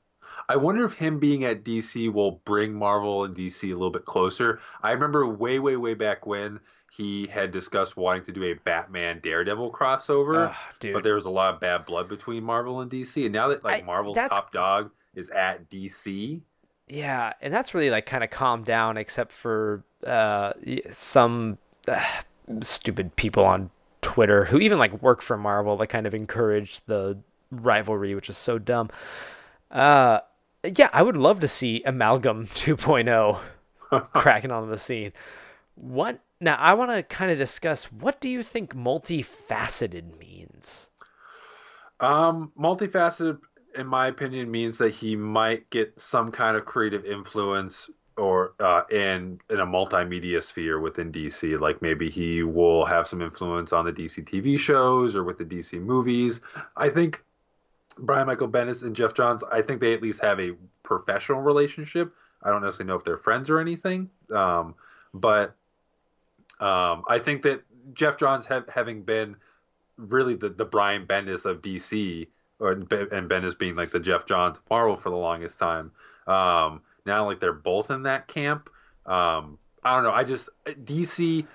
I 0.49 0.57
wonder 0.57 0.85
if 0.85 0.93
him 0.93 1.19
being 1.21 1.45
at 1.45 1.65
DC 1.65 2.13
will 2.13 2.33
bring 2.45 2.75
Marvel 2.75 3.25
and 3.25 3.37
DC 3.37 3.63
a 3.63 3.73
little 3.73 3.91
bit 3.91 4.05
closer. 4.05 4.59
I 4.83 4.93
remember 4.93 5.27
way, 5.27 5.59
way, 5.59 5.77
way 5.77 5.95
back 5.95 6.27
when 6.27 6.59
he 6.91 7.29
had 7.29 7.53
discussed 7.53 7.97
wanting 7.97 8.25
to 8.25 8.33
do 8.33 8.43
a 8.43 8.55
Batman 8.55 9.21
Daredevil 9.23 9.73
crossover, 9.73 10.55
but 10.93 11.03
there 11.05 11.15
was 11.15 11.25
a 11.25 11.31
lot 11.31 11.55
of 11.55 11.61
bad 11.61 11.87
blood 11.87 12.09
between 12.09 12.43
Marvel 12.43 12.81
and 12.81 12.91
DC. 12.91 13.25
And 13.25 13.33
now 13.33 13.49
that 13.49 13.65
like 13.65 13.85
I, 13.85 13.87
Marvel's 13.87 14.17
top 14.17 14.53
dog 14.53 14.91
is 15.15 15.31
at 15.31 15.71
DC, 15.71 16.41
yeah, 16.91 17.33
and 17.41 17.55
that's 17.55 17.75
really 17.75 17.91
like 17.91 18.07
kind 18.07 18.25
of 18.25 18.31
calmed 18.31 18.65
down, 18.65 18.97
except 18.97 19.33
for 19.33 19.85
uh, 20.07 20.53
some 20.91 21.59
uh, 21.87 22.05
stupid 22.61 23.17
people 23.17 23.45
on 23.45 23.71
Twitter 24.03 24.47
who 24.47 24.59
even 24.59 24.79
like 24.79 25.01
work 25.03 25.23
for 25.23 25.37
Marvel 25.37 25.77
that 25.77 25.87
kind 25.87 26.07
of 26.07 26.15
encouraged 26.15 26.83
the 26.87 27.19
rivalry, 27.51 28.15
which 28.15 28.29
is 28.29 28.37
so 28.37 28.59
dumb. 28.59 28.91
Uh, 29.71 30.21
yeah, 30.65 30.91
I 30.93 31.03
would 31.03 31.17
love 31.17 31.41
to 31.41 31.49
see 31.49 31.83
Amalgam 31.85 32.47
2.0 32.47 33.39
cracking 34.13 34.51
on 34.51 34.69
the 34.69 34.79
scene. 34.79 35.13
What 35.77 36.21
now? 36.41 36.57
I 36.57 36.75
want 36.75 36.91
to 36.91 37.03
kind 37.03 37.31
of 37.31 37.39
discuss 37.39 37.85
what 37.87 38.21
do 38.21 38.29
you 38.29 38.43
think 38.43 38.75
multifaceted 38.75 40.19
means? 40.19 40.91
Um, 42.01 42.53
multifaceted, 42.59 43.39
in 43.77 43.87
my 43.87 44.09
opinion, 44.09 44.51
means 44.51 44.79
that 44.79 44.91
he 44.91 45.17
might 45.17 45.69
get 45.71 45.93
some 45.99 46.31
kind 46.31 46.57
of 46.57 46.65
creative 46.65 47.05
influence 47.05 47.91
or 48.17 48.53
uh, 48.61 48.83
in 48.91 49.41
in 49.49 49.61
a 49.61 49.67
multimedia 49.67 50.43
sphere 50.43 50.81
within 50.81 51.11
DC. 51.11 51.59
Like 51.59 51.81
maybe 51.81 52.11
he 52.11 52.43
will 52.43 52.85
have 52.85 53.09
some 53.09 53.23
influence 53.23 53.73
on 53.73 53.85
the 53.85 53.93
DC 53.93 54.25
TV 54.25 54.59
shows 54.59 55.17
or 55.17 55.25
with 55.25 55.39
the 55.39 55.45
DC 55.45 55.81
movies. 55.81 56.41
I 56.77 56.91
think 56.91 57.23
Brian 57.99 58.27
Michael 58.27 58.49
Bendis 58.49 58.83
and 58.83 58.95
Geoff 58.95 59.15
Johns. 59.15 59.43
I 59.51 59.63
think 59.63 59.81
they 59.81 59.95
at 59.95 60.03
least 60.03 60.21
have 60.21 60.41
a 60.41 60.53
professional 60.83 61.41
relationship. 61.41 62.15
I 62.43 62.51
don't 62.51 62.63
necessarily 62.63 62.89
know 62.89 62.97
if 62.97 63.05
they're 63.05 63.19
friends 63.19 63.51
or 63.51 63.59
anything, 63.59 64.09
um, 64.35 64.75
but 65.13 65.55
um, 66.61 67.05
I 67.09 67.19
think 67.19 67.43
that 67.43 67.63
Geoff 67.95 68.17
Johns 68.17 68.47
having 68.47 69.03
been 69.03 69.37
really 69.97 70.35
the, 70.35 70.49
the 70.49 70.65
Brian 70.65 71.07
Bendis 71.07 71.45
of 71.45 71.61
DC, 71.63 72.27
or 72.61 72.73
and 72.73 72.89
Bendis 72.89 73.59
being 73.59 73.75
like 73.75 73.91
the 73.91 73.99
Geoff 73.99 74.27
Johns 74.27 74.59
of 74.59 74.65
Marvel 74.71 74.97
for 74.97 75.11
the 75.11 75.17
longest 75.17 75.59
time. 75.59 75.91
Um, 76.27 76.83
now 77.07 77.25
like 77.25 77.41
they're 77.41 77.53
both 77.53 77.91
in 77.91 78.03
that 78.05 78.29
camp. 78.29 78.71
Um, 79.07 79.59
I 79.83 79.95
don't 79.95 80.05
know. 80.05 80.13
I 80.13 80.25
just 80.25 80.49
DC. 80.67 81.47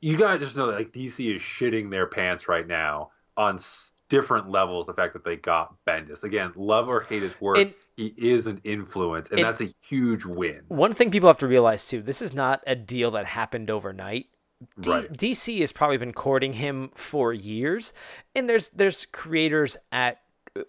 You 0.00 0.16
gotta 0.16 0.38
just 0.38 0.56
know 0.56 0.66
that 0.66 0.76
like 0.76 0.92
DC 0.92 1.36
is 1.36 1.42
shitting 1.42 1.90
their 1.90 2.06
pants 2.06 2.48
right 2.48 2.66
now 2.66 3.10
on 3.36 3.60
different 4.08 4.50
levels. 4.50 4.86
The 4.86 4.94
fact 4.94 5.12
that 5.12 5.24
they 5.24 5.36
got 5.36 5.74
Bendis 5.86 6.24
again, 6.24 6.52
love 6.56 6.88
or 6.88 7.02
hate 7.02 7.22
his 7.22 7.38
work, 7.40 7.58
and, 7.58 7.74
he 7.96 8.14
is 8.16 8.46
an 8.46 8.60
influence, 8.64 9.28
and, 9.30 9.38
and 9.38 9.46
that's 9.46 9.60
a 9.60 9.72
huge 9.86 10.24
win. 10.24 10.62
One 10.68 10.92
thing 10.92 11.10
people 11.10 11.28
have 11.28 11.38
to 11.38 11.46
realize 11.46 11.86
too: 11.86 12.02
this 12.02 12.22
is 12.22 12.32
not 12.32 12.62
a 12.66 12.74
deal 12.74 13.10
that 13.12 13.26
happened 13.26 13.70
overnight. 13.70 14.26
D- 14.80 14.90
right. 14.90 15.12
DC 15.12 15.60
has 15.60 15.70
probably 15.70 15.98
been 15.98 16.12
courting 16.12 16.54
him 16.54 16.90
for 16.94 17.32
years, 17.32 17.92
and 18.34 18.48
there's 18.48 18.70
there's 18.70 19.06
creators 19.06 19.76
at 19.92 20.14
uh, 20.14 20.18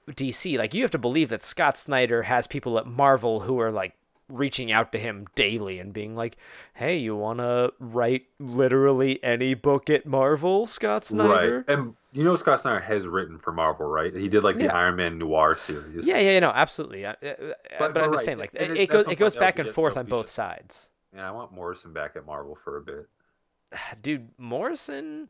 DC 0.09 0.57
like 0.57 0.73
you 0.73 0.81
have 0.81 0.91
to 0.91 0.97
believe 0.97 1.29
that 1.29 1.43
Scott 1.43 1.77
Snyder 1.77 2.23
has 2.23 2.47
people 2.47 2.77
at 2.77 2.85
Marvel 2.85 3.41
who 3.41 3.59
are 3.59 3.71
like 3.71 3.95
reaching 4.29 4.71
out 4.71 4.91
to 4.91 4.99
him 4.99 5.25
daily 5.35 5.79
and 5.79 5.91
being 5.91 6.15
like, 6.15 6.37
"Hey, 6.73 6.97
you 6.97 7.15
want 7.15 7.39
to 7.39 7.73
write 7.79 8.27
literally 8.39 9.21
any 9.23 9.53
book 9.55 9.89
at 9.89 10.05
Marvel, 10.05 10.65
Scott 10.65 11.05
Snyder?" 11.05 11.65
Right. 11.67 11.77
And 11.77 11.95
you 12.13 12.23
know 12.23 12.35
Scott 12.35 12.61
Snyder 12.61 12.79
has 12.79 13.05
written 13.05 13.39
for 13.39 13.51
Marvel, 13.51 13.87
right? 13.87 14.15
He 14.15 14.27
did 14.27 14.43
like 14.43 14.55
the 14.55 14.65
yeah. 14.65 14.75
Iron 14.75 14.95
Man 14.95 15.17
noir 15.17 15.55
series. 15.57 16.05
Yeah, 16.05 16.17
yeah, 16.17 16.31
yeah, 16.31 16.39
no, 16.39 16.49
absolutely. 16.49 17.05
Uh, 17.05 17.13
uh, 17.23 17.33
but, 17.79 17.93
but, 17.93 18.03
I'm 18.03 18.11
just 18.11 18.25
saying, 18.25 18.37
like, 18.37 18.51
it, 18.53 18.71
it 18.71 18.89
goes 18.89 19.07
it 19.07 19.17
goes 19.17 19.35
back 19.35 19.59
and 19.59 19.69
forth 19.69 19.97
on 19.97 20.05
both 20.05 20.29
sides. 20.29 20.89
Yeah, 21.13 21.27
I 21.27 21.31
want 21.31 21.51
Morrison 21.51 21.91
back 21.91 22.15
at 22.15 22.25
Marvel 22.25 22.55
for 22.55 22.77
a 22.77 22.81
bit. 22.81 23.09
dude, 24.01 24.29
Morrison. 24.37 25.29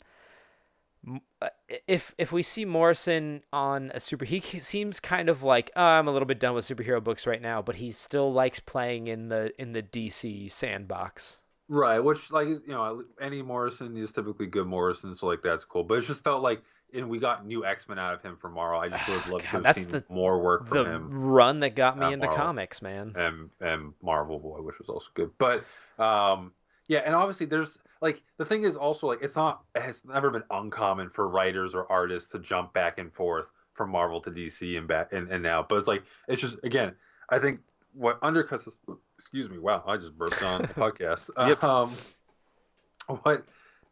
Uh, 1.41 1.47
if 1.87 2.13
if 2.17 2.31
we 2.31 2.43
see 2.43 2.65
Morrison 2.65 3.41
on 3.53 3.91
a 3.93 3.99
super, 3.99 4.25
he 4.25 4.39
seems 4.41 4.99
kind 4.99 5.29
of 5.29 5.43
like 5.43 5.71
oh, 5.75 5.81
I'm 5.81 6.07
a 6.07 6.11
little 6.11 6.25
bit 6.25 6.39
done 6.39 6.53
with 6.53 6.65
superhero 6.65 7.03
books 7.03 7.25
right 7.25 7.41
now, 7.41 7.61
but 7.61 7.77
he 7.77 7.91
still 7.91 8.33
likes 8.33 8.59
playing 8.59 9.07
in 9.07 9.29
the 9.29 9.53
in 9.59 9.71
the 9.71 9.81
DC 9.81 10.51
sandbox. 10.51 11.41
Right, 11.69 11.99
which 11.99 12.31
like 12.31 12.47
you 12.47 12.61
know, 12.67 13.03
any 13.21 13.41
Morrison 13.41 13.95
is 13.95 14.11
typically 14.11 14.47
good 14.47 14.67
Morrison, 14.67 15.15
so 15.15 15.27
like 15.27 15.41
that's 15.43 15.63
cool. 15.63 15.83
But 15.83 15.99
it 15.99 16.05
just 16.05 16.23
felt 16.23 16.41
like, 16.41 16.63
and 16.93 17.07
we 17.09 17.19
got 17.19 17.45
new 17.45 17.63
X 17.63 17.87
Men 17.87 17.99
out 17.99 18.15
of 18.15 18.21
him 18.23 18.37
for 18.41 18.49
Marvel. 18.49 18.79
I 18.79 18.89
just 18.89 19.07
would 19.07 19.19
have 19.21 19.31
loved 19.31 19.45
God, 19.51 19.59
to 19.61 19.67
have 19.67 19.77
seen 19.77 19.91
the, 19.91 20.03
more 20.09 20.41
work 20.41 20.67
from 20.67 20.77
the 20.85 20.91
him. 20.91 21.09
Run 21.11 21.59
that 21.59 21.75
got 21.75 21.97
me 21.97 22.11
into 22.11 22.25
Marvel. 22.25 22.43
comics, 22.43 22.81
man. 22.81 23.13
And 23.15 23.49
and 23.61 23.93
Marvel 24.01 24.39
Boy, 24.39 24.61
which 24.61 24.79
was 24.79 24.89
also 24.89 25.07
good. 25.13 25.31
But 25.37 25.63
um, 26.03 26.51
yeah, 26.87 26.99
and 27.05 27.13
obviously 27.13 27.45
there's 27.45 27.77
like 28.01 28.21
the 28.37 28.45
thing 28.45 28.63
is 28.63 28.75
also 28.75 29.07
like 29.07 29.19
it's 29.21 29.35
not 29.35 29.63
it 29.75 29.81
has 29.81 30.03
never 30.05 30.29
been 30.29 30.43
uncommon 30.51 31.09
for 31.09 31.27
writers 31.27 31.75
or 31.75 31.91
artists 31.91 32.29
to 32.29 32.39
jump 32.39 32.73
back 32.73 32.97
and 32.97 33.13
forth 33.13 33.47
from 33.73 33.91
Marvel 33.91 34.19
to 34.21 34.31
DC 34.31 34.77
and 34.77 34.87
back 34.87 35.13
and, 35.13 35.31
and 35.31 35.41
now. 35.43 35.65
But 35.67 35.77
it's 35.77 35.87
like 35.87 36.03
it's 36.27 36.41
just 36.41 36.57
again, 36.63 36.93
I 37.29 37.39
think 37.39 37.61
what 37.93 38.19
undercuts 38.21 38.67
excuse 39.17 39.49
me, 39.49 39.57
wow, 39.57 39.83
I 39.85 39.97
just 39.97 40.17
burped 40.17 40.43
on 40.43 40.61
the 40.61 40.67
podcast. 40.69 41.29
yep. 41.47 41.63
Um 41.63 41.91
what 43.23 43.45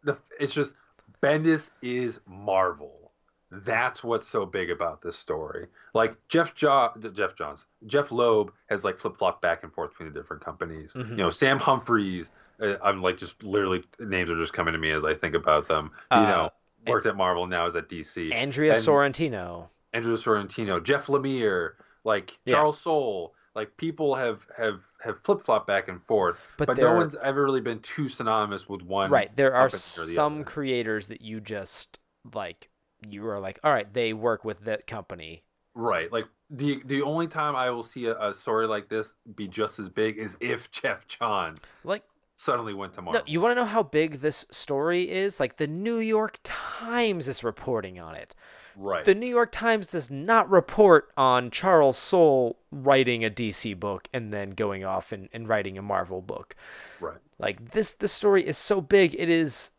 the 0.04 0.17
it's 0.39 0.54
just 0.54 0.74
Bendis 1.22 1.70
is 1.82 2.20
Marvel. 2.28 3.07
That's 3.50 4.04
what's 4.04 4.28
so 4.28 4.46
big 4.46 4.70
about 4.70 5.02
this 5.02 5.18
story. 5.18 5.68
Like 5.94 6.18
Jeff 6.28 6.54
jo- 6.54 6.92
Geoff 7.14 7.36
Johns, 7.36 7.66
Jeph 7.86 8.12
Loeb 8.12 8.52
has 8.70 8.84
like 8.84 9.00
flip 9.00 9.18
flopped 9.18 9.42
back 9.42 9.64
and 9.64 9.74
forth 9.74 9.92
between 9.92 10.12
the 10.12 10.20
different 10.20 10.44
companies. 10.44 10.94
Mm-hmm. 10.94 11.12
You 11.12 11.18
know, 11.18 11.30
Sam 11.30 11.58
Humphries. 11.58 12.28
uh, 12.62 12.76
I'm 12.84 13.02
like 13.02 13.18
just 13.18 13.42
literally 13.44 13.84
names 14.00 14.30
are 14.30 14.38
just 14.38 14.54
coming 14.54 14.74
to 14.74 14.78
me 14.80 14.92
as 14.92 15.06
I 15.06 15.14
think 15.14 15.34
about 15.34 15.68
them. 15.68 15.92
You 16.12 16.18
uh, 16.18 16.22
know, 16.24 16.50
worked 16.88 17.06
at 17.06 17.16
Marvel 17.16 17.48
now 17.48 17.66
is 17.68 17.76
at 17.76 17.88
DC. 17.88 18.34
Andrea 18.34 18.76
and 18.76 18.84
Sorrentino. 18.84 19.70
Andrea 19.94 20.18
Sorrentino, 20.18 20.84
Jeff 20.84 21.08
Lemire, 21.08 21.72
like 22.04 22.38
yeah. 22.46 22.56
Charles 22.56 22.80
Soule. 22.80 23.34
Like 23.56 23.76
people 23.78 24.14
have 24.14 24.46
have 24.56 24.82
have 25.02 25.20
flip 25.24 25.44
flop 25.44 25.66
back 25.66 25.88
and 25.88 26.04
forth, 26.04 26.38
but, 26.58 26.68
but 26.68 26.78
no 26.78 26.94
one's 26.94 27.16
ever 27.24 27.44
really 27.44 27.62
been 27.62 27.80
too 27.80 28.08
synonymous 28.08 28.70
with 28.70 28.84
one. 28.84 29.10
Right. 29.10 29.36
There 29.36 29.56
are 29.56 29.70
some 29.70 30.44
creators 30.44 31.08
that 31.08 31.22
you 31.22 31.40
just 31.40 31.98
like. 32.34 32.70
You 33.10 33.28
are 33.28 33.39
like, 33.39 33.60
all 33.63 33.74
right, 33.74 33.91
they 33.91 34.13
work 34.13 34.46
with 34.46 34.62
that 34.62 34.88
company. 34.88 35.43
Right. 35.76 36.12
Like 36.12 36.26
the 36.50 36.82
the 36.86 37.02
only 37.02 37.28
time 37.28 37.56
I 37.56 37.70
will 37.70 37.84
see 37.84 38.06
a, 38.06 38.30
a 38.30 38.34
story 38.34 38.67
like 38.67 38.89
this 38.89 39.13
be 39.36 39.48
just 39.48 39.80
as 39.80 39.89
big 39.89 40.17
is 40.17 40.36
if 40.39 40.72
Geoff 40.72 41.08
Johns 41.08 41.62
like 41.84 42.04
suddenly 42.34 42.74
went 42.74 42.93
to 42.93 43.02
Marvel. 43.02 43.22
No, 43.22 43.32
you 43.32 43.41
want 43.41 43.52
to 43.52 43.56
know 43.63 43.67
how 43.67 43.84
big 43.84 44.15
this 44.15 44.46
story 44.52 45.10
is? 45.10 45.39
Like 45.39 45.58
the 45.58 45.67
New 45.67 45.98
York 45.98 46.39
Times 46.43 47.28
is 47.28 47.43
reporting 47.43 48.00
on 48.00 48.15
it. 48.15 48.36
Right. 48.78 49.04
The 49.04 49.15
New 49.15 49.28
York 49.28 49.52
Times 49.52 49.88
does 49.88 50.12
not 50.12 50.50
report 50.50 51.12
on 51.17 51.50
Charles 51.50 51.98
Soule 51.98 52.60
writing 52.72 53.26
a 53.26 53.30
DC 53.30 53.78
book 53.80 54.08
and 54.13 54.32
then 54.32 54.52
going 54.52 54.86
off 54.86 55.12
and, 55.12 55.30
and 55.34 55.50
writing 55.50 55.80
a 55.80 55.82
Marvel 55.82 56.22
book. 56.22 56.56
Right. 57.02 57.17
Like 57.39 57.72
this, 57.72 57.93
this 57.93 58.12
story 58.12 58.46
is 58.46 58.58
so 58.58 58.80
big. 58.80 59.15
It 59.17 59.30
is, 59.30 59.72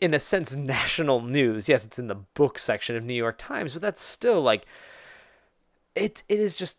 in 0.00 0.14
a 0.14 0.18
sense, 0.18 0.54
national 0.56 1.20
news. 1.22 1.68
Yes, 1.68 1.84
it's 1.84 1.98
in 1.98 2.06
the 2.06 2.14
book 2.14 2.58
section 2.58 2.96
of 2.96 3.04
New 3.04 3.14
York 3.14 3.36
Times, 3.38 3.72
but 3.72 3.82
that's 3.82 4.02
still 4.02 4.42
like, 4.42 4.66
it. 5.94 6.22
It 6.28 6.38
is 6.38 6.54
just, 6.54 6.78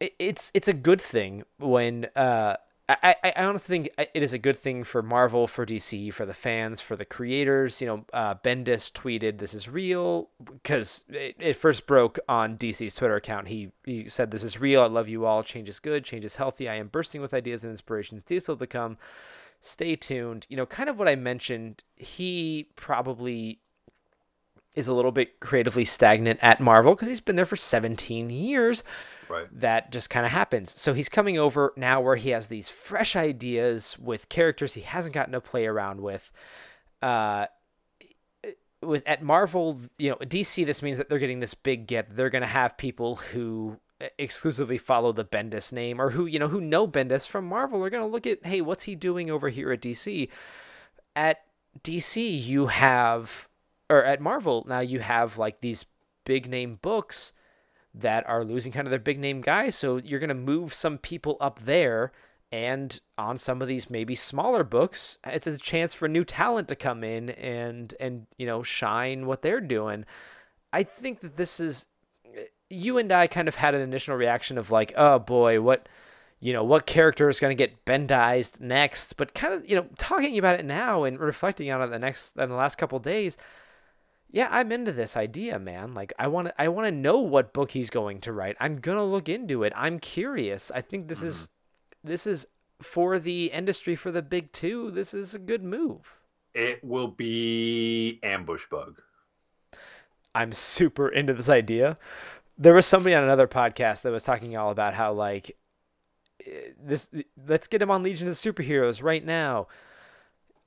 it, 0.00 0.14
it's 0.18 0.50
it's 0.54 0.68
a 0.68 0.74
good 0.74 1.00
thing 1.00 1.44
when. 1.58 2.06
Uh, 2.16 2.56
I, 2.90 3.16
I, 3.22 3.44
honestly 3.44 3.74
think 3.74 3.90
it 4.14 4.22
is 4.22 4.32
a 4.32 4.38
good 4.38 4.56
thing 4.56 4.82
for 4.82 5.02
Marvel, 5.02 5.46
for 5.46 5.66
DC, 5.66 6.10
for 6.14 6.24
the 6.24 6.32
fans, 6.32 6.80
for 6.80 6.96
the 6.96 7.04
creators. 7.04 7.82
You 7.82 7.86
know, 7.86 8.04
uh, 8.14 8.34
Bendis 8.36 8.90
tweeted, 8.90 9.36
"This 9.36 9.52
is 9.52 9.68
real," 9.68 10.30
because 10.42 11.04
it, 11.10 11.36
it 11.38 11.56
first 11.56 11.86
broke 11.86 12.18
on 12.30 12.56
DC's 12.56 12.94
Twitter 12.94 13.16
account. 13.16 13.48
He 13.48 13.72
he 13.84 14.08
said, 14.08 14.30
"This 14.30 14.42
is 14.42 14.58
real. 14.58 14.82
I 14.82 14.86
love 14.86 15.06
you 15.06 15.26
all. 15.26 15.42
Change 15.42 15.68
is 15.68 15.80
good. 15.80 16.02
Change 16.02 16.24
is 16.24 16.36
healthy. 16.36 16.66
I 16.66 16.76
am 16.76 16.88
bursting 16.88 17.20
with 17.20 17.34
ideas 17.34 17.62
and 17.62 17.72
inspirations. 17.72 18.22
Still 18.22 18.56
to 18.56 18.66
come. 18.66 18.96
Stay 19.60 19.96
tuned." 19.96 20.46
You 20.48 20.56
know, 20.56 20.66
kind 20.66 20.88
of 20.88 20.98
what 20.98 21.08
I 21.08 21.16
mentioned. 21.16 21.84
He 21.96 22.68
probably 22.76 23.60
is 24.76 24.86
a 24.86 24.94
little 24.94 25.10
bit 25.10 25.40
creatively 25.40 25.84
stagnant 25.84 26.38
at 26.40 26.60
Marvel 26.60 26.94
because 26.94 27.08
he's 27.08 27.20
been 27.20 27.34
there 27.34 27.44
for 27.46 27.56
17 27.56 28.30
years 28.30 28.84
Right. 29.28 29.46
that 29.60 29.90
just 29.90 30.08
kind 30.08 30.24
of 30.24 30.30
happens. 30.30 30.80
So 30.80 30.94
he's 30.94 31.08
coming 31.08 31.36
over 31.36 31.72
now 31.76 32.00
where 32.00 32.14
he 32.14 32.30
has 32.30 32.46
these 32.48 32.70
fresh 32.70 33.16
ideas 33.16 33.98
with 33.98 34.28
characters 34.28 34.74
he 34.74 34.82
hasn't 34.82 35.14
gotten 35.14 35.32
to 35.32 35.40
play 35.40 35.66
around 35.66 36.00
with. 36.00 36.30
Uh, 37.02 37.46
with 38.80 39.02
at 39.06 39.22
Marvel, 39.22 39.80
you 39.98 40.10
know, 40.10 40.16
DC, 40.16 40.64
this 40.64 40.82
means 40.82 40.98
that 40.98 41.08
they're 41.08 41.18
getting 41.18 41.40
this 41.40 41.54
big 41.54 41.88
get. 41.88 42.14
They're 42.14 42.30
going 42.30 42.42
to 42.42 42.48
have 42.48 42.78
people 42.78 43.16
who 43.16 43.80
exclusively 44.18 44.78
follow 44.78 45.12
the 45.12 45.24
Bendis 45.24 45.72
name 45.72 46.00
or 46.00 46.10
who, 46.10 46.26
you 46.26 46.38
know, 46.38 46.48
who 46.48 46.60
know 46.60 46.86
Bendis 46.86 47.26
from 47.26 47.46
Marvel 47.46 47.84
are 47.84 47.90
going 47.90 48.02
to 48.02 48.10
look 48.10 48.26
at, 48.26 48.44
hey, 48.44 48.60
what's 48.60 48.84
he 48.84 48.94
doing 48.94 49.30
over 49.30 49.48
here 49.48 49.72
at 49.72 49.82
DC? 49.82 50.28
At 51.16 51.42
DC, 51.82 52.44
you 52.44 52.68
have, 52.68 53.48
or 53.90 54.04
at 54.04 54.20
Marvel, 54.20 54.64
now 54.68 54.80
you 54.80 55.00
have 55.00 55.38
like 55.38 55.60
these 55.60 55.84
big 56.24 56.48
name 56.48 56.78
books 56.80 57.32
that 57.94 58.28
are 58.28 58.44
losing 58.44 58.70
kind 58.70 58.86
of 58.86 58.90
their 58.90 58.98
big 58.98 59.18
name 59.18 59.40
guys. 59.40 59.74
So 59.74 59.96
you're 59.96 60.20
going 60.20 60.28
to 60.28 60.34
move 60.34 60.72
some 60.72 60.98
people 60.98 61.36
up 61.40 61.60
there. 61.60 62.12
And 62.50 62.98
on 63.18 63.36
some 63.36 63.60
of 63.60 63.68
these 63.68 63.90
maybe 63.90 64.14
smaller 64.14 64.64
books, 64.64 65.18
it's 65.26 65.46
a 65.46 65.58
chance 65.58 65.92
for 65.92 66.08
new 66.08 66.24
talent 66.24 66.68
to 66.68 66.76
come 66.76 67.04
in 67.04 67.28
and 67.28 67.94
and 68.00 68.26
you 68.38 68.46
know 68.46 68.62
shine 68.62 69.26
what 69.26 69.42
they're 69.42 69.60
doing. 69.60 70.06
I 70.72 70.82
think 70.82 71.20
that 71.20 71.36
this 71.36 71.60
is 71.60 71.88
you 72.70 72.98
and 72.98 73.10
I 73.12 73.26
kind 73.26 73.48
of 73.48 73.56
had 73.56 73.74
an 73.74 73.80
initial 73.80 74.16
reaction 74.16 74.58
of 74.58 74.70
like, 74.70 74.92
oh 74.96 75.18
boy, 75.18 75.60
what 75.60 75.88
you 76.40 76.52
know, 76.52 76.62
what 76.62 76.86
character 76.86 77.28
is 77.28 77.40
going 77.40 77.50
to 77.50 77.60
get 77.60 77.84
bendized 77.84 78.60
next? 78.60 79.16
But 79.16 79.34
kind 79.34 79.54
of 79.54 79.68
you 79.68 79.76
know 79.76 79.86
talking 79.98 80.38
about 80.38 80.58
it 80.58 80.64
now 80.64 81.04
and 81.04 81.18
reflecting 81.18 81.70
on 81.70 81.82
it 81.82 81.88
the 81.88 81.98
next 81.98 82.36
in 82.36 82.48
the 82.48 82.54
last 82.54 82.76
couple 82.76 82.98
days, 82.98 83.36
yeah, 84.30 84.48
I'm 84.50 84.72
into 84.72 84.92
this 84.92 85.16
idea, 85.16 85.58
man. 85.58 85.94
Like 85.94 86.12
I 86.18 86.28
want 86.28 86.48
to 86.48 86.60
I 86.60 86.68
want 86.68 86.86
to 86.86 86.92
know 86.92 87.18
what 87.18 87.52
book 87.52 87.72
he's 87.72 87.90
going 87.90 88.20
to 88.20 88.32
write. 88.32 88.56
I'm 88.60 88.76
going 88.76 88.98
to 88.98 89.04
look 89.04 89.28
into 89.28 89.62
it. 89.62 89.72
I'm 89.74 89.98
curious. 89.98 90.70
I 90.74 90.80
think 90.80 91.08
this 91.08 91.22
is 91.22 91.36
mm-hmm. 91.36 92.08
this 92.08 92.26
is 92.26 92.46
for 92.80 93.18
the 93.18 93.46
industry 93.46 93.94
for 93.94 94.10
the 94.10 94.22
big 94.22 94.52
2. 94.52 94.90
This 94.90 95.14
is 95.14 95.34
a 95.34 95.38
good 95.38 95.64
move. 95.64 96.18
It 96.54 96.82
will 96.82 97.08
be 97.08 98.20
ambush 98.22 98.64
bug. 98.70 99.00
I'm 100.34 100.52
super 100.52 101.08
into 101.08 101.32
this 101.34 101.48
idea. 101.48 101.96
There 102.58 102.74
was 102.74 102.86
somebody 102.86 103.14
on 103.14 103.22
another 103.22 103.46
podcast 103.46 104.02
that 104.02 104.10
was 104.10 104.24
talking 104.24 104.56
all 104.56 104.70
about 104.70 104.94
how 104.94 105.12
like 105.12 105.56
this 106.82 107.10
let's 107.46 107.68
get 107.68 107.82
him 107.82 107.90
on 107.90 108.02
Legion 108.02 108.28
of 108.28 108.34
Superheroes 108.34 109.02
right 109.02 109.24
now. 109.24 109.68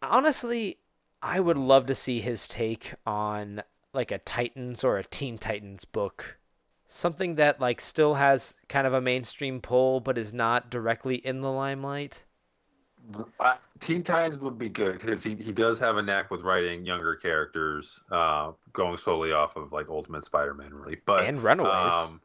Honestly, 0.02 0.78
I 1.22 1.40
would 1.40 1.58
love 1.58 1.86
to 1.88 1.96
see 1.96 2.22
his 2.22 2.48
take 2.48 2.94
on 3.06 3.62
like 3.94 4.12
a 4.12 4.20
Titans 4.20 4.84
or 4.84 4.98
a 4.98 5.04
Teen 5.04 5.38
Titans 5.38 5.86
book. 5.86 6.40
Something 6.88 7.36
that 7.36 7.60
like 7.60 7.82
still 7.82 8.16
has 8.16 8.58
kind 8.68 8.88
of 8.88 8.94
a 8.94 9.02
mainstream 9.02 9.62
pull 9.62 10.00
but 10.00 10.18
is 10.18 10.34
not 10.34 10.70
directly 10.70 11.16
in 11.16 11.42
the 11.42 11.52
limelight. 11.52 12.24
Uh, 13.40 13.56
Teen 13.80 14.04
Titans 14.04 14.40
would 14.40 14.58
be 14.58 14.70
good 14.70 15.00
because 15.00 15.24
he, 15.24 15.36
he 15.36 15.52
does 15.52 15.80
have 15.80 15.98
a 15.98 16.02
knack 16.02 16.30
with 16.32 16.42
writing 16.42 16.86
younger 16.86 17.16
characters, 17.16 18.00
uh, 18.12 18.52
going 18.74 18.98
solely 18.98 19.32
off 19.32 19.56
of 19.56 19.72
like 19.72 19.90
Ultimate 19.90 20.24
Spider-Man, 20.26 20.74
really. 20.74 20.98
But 21.06 21.26
And 21.26 21.44
Runaways. 21.44 21.92
Um, 21.92 22.22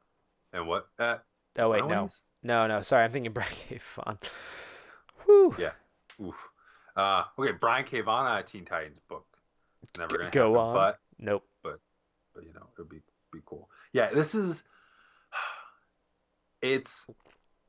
and 0.53 0.67
what? 0.69 0.89
Uh, 0.99 1.17
Oh 1.59 1.71
wait, 1.71 1.79
no. 1.81 1.89
Runaways? 1.89 2.23
No, 2.43 2.67
no, 2.67 2.81
sorry, 2.83 3.05
I'm 3.05 3.13
thinking 3.13 3.33
Brian 3.35 3.51
K. 3.69 3.79
Vaughan. 3.97 4.19
Whew. 5.25 5.55
Yeah. 5.59 5.73
Oof. 6.23 6.37
Uh, 6.95 7.25
okay, 7.39 7.53
Brian 7.53 7.85
K. 7.85 8.01
Vaughan 8.03 8.27
on 8.27 8.39
a 8.39 8.43
Teen 8.43 8.65
Titans 8.65 9.01
book. 9.09 9.27
It's 9.83 9.93
never 9.99 10.19
gonna 10.19 10.31
go 10.31 10.53
happen, 10.53 10.61
on. 10.61 10.75
but 10.75 10.99
Nope. 11.19 11.45
But 11.63 11.81
but 12.35 12.45
you 12.45 12.53
know 12.53 12.67
it 12.77 12.79
would 12.79 12.89
be 12.89 13.01
be 13.33 13.41
cool. 13.47 13.69
Yeah, 13.93 14.13
this 14.13 14.35
is 14.35 14.63
it's 16.63 17.07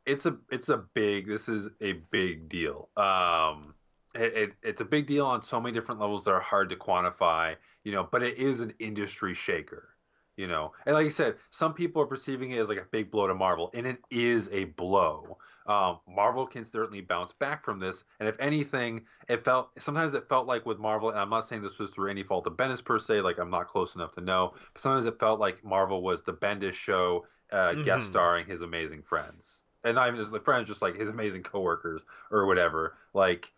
it's 0.07 0.25
a 0.25 0.37
it's 0.49 0.69
a 0.69 0.77
big 0.77 1.27
this 1.27 1.47
is 1.49 1.69
a 1.81 1.93
big 2.11 2.49
deal. 2.49 2.89
Um, 2.97 3.75
it, 4.15 4.33
it 4.33 4.53
it's 4.63 4.81
a 4.81 4.85
big 4.85 5.05
deal 5.05 5.25
on 5.25 5.43
so 5.43 5.59
many 5.61 5.73
different 5.73 6.01
levels 6.01 6.23
that 6.25 6.31
are 6.31 6.39
hard 6.39 6.69
to 6.71 6.75
quantify. 6.75 7.55
You 7.83 7.91
know, 7.91 8.07
but 8.11 8.23
it 8.23 8.37
is 8.37 8.59
an 8.61 8.73
industry 8.79 9.33
shaker. 9.35 9.89
You 10.37 10.45
know, 10.45 10.73
and 10.85 10.93
like 10.93 11.07
I 11.07 11.09
said, 11.09 11.37
some 11.49 11.73
people 11.73 11.99
are 11.99 12.05
perceiving 12.05 12.51
it 12.51 12.59
as 12.59 12.69
like 12.69 12.77
a 12.77 12.85
big 12.91 13.09
blow 13.09 13.25
to 13.25 13.33
Marvel, 13.33 13.71
and 13.73 13.87
it 13.87 13.97
is 14.11 14.49
a 14.51 14.65
blow. 14.65 15.39
Um, 15.65 15.99
Marvel 16.07 16.45
can 16.45 16.63
certainly 16.63 17.01
bounce 17.01 17.33
back 17.33 17.65
from 17.65 17.79
this, 17.79 18.03
and 18.19 18.29
if 18.29 18.39
anything, 18.39 19.07
it 19.27 19.43
felt 19.43 19.71
sometimes 19.79 20.13
it 20.13 20.29
felt 20.29 20.45
like 20.45 20.63
with 20.63 20.77
Marvel, 20.77 21.09
and 21.09 21.17
I'm 21.19 21.31
not 21.31 21.47
saying 21.47 21.63
this 21.63 21.79
was 21.79 21.89
through 21.89 22.11
any 22.11 22.21
fault 22.21 22.45
of 22.45 22.53
Bendis 22.53 22.85
per 22.85 22.99
se, 22.99 23.21
like 23.21 23.39
I'm 23.39 23.49
not 23.49 23.67
close 23.67 23.95
enough 23.95 24.11
to 24.13 24.21
know, 24.21 24.53
but 24.73 24.81
sometimes 24.81 25.07
it 25.07 25.19
felt 25.19 25.39
like 25.39 25.63
Marvel 25.65 26.03
was 26.03 26.21
the 26.21 26.33
Bendis 26.33 26.73
show, 26.73 27.25
uh, 27.51 27.73
guest 27.73 28.05
Mhm. 28.05 28.09
starring 28.11 28.45
his 28.45 28.61
amazing 28.61 29.01
friends, 29.01 29.63
and 29.87 29.95
not 29.95 30.13
even 30.13 30.31
the 30.31 30.39
friends, 30.39 30.67
just 30.67 30.81
like 30.81 30.95
his 30.95 31.09
amazing 31.09 31.43
coworkers 31.43 32.03
or 32.31 32.45
whatever. 32.45 32.97
Like 33.13 33.51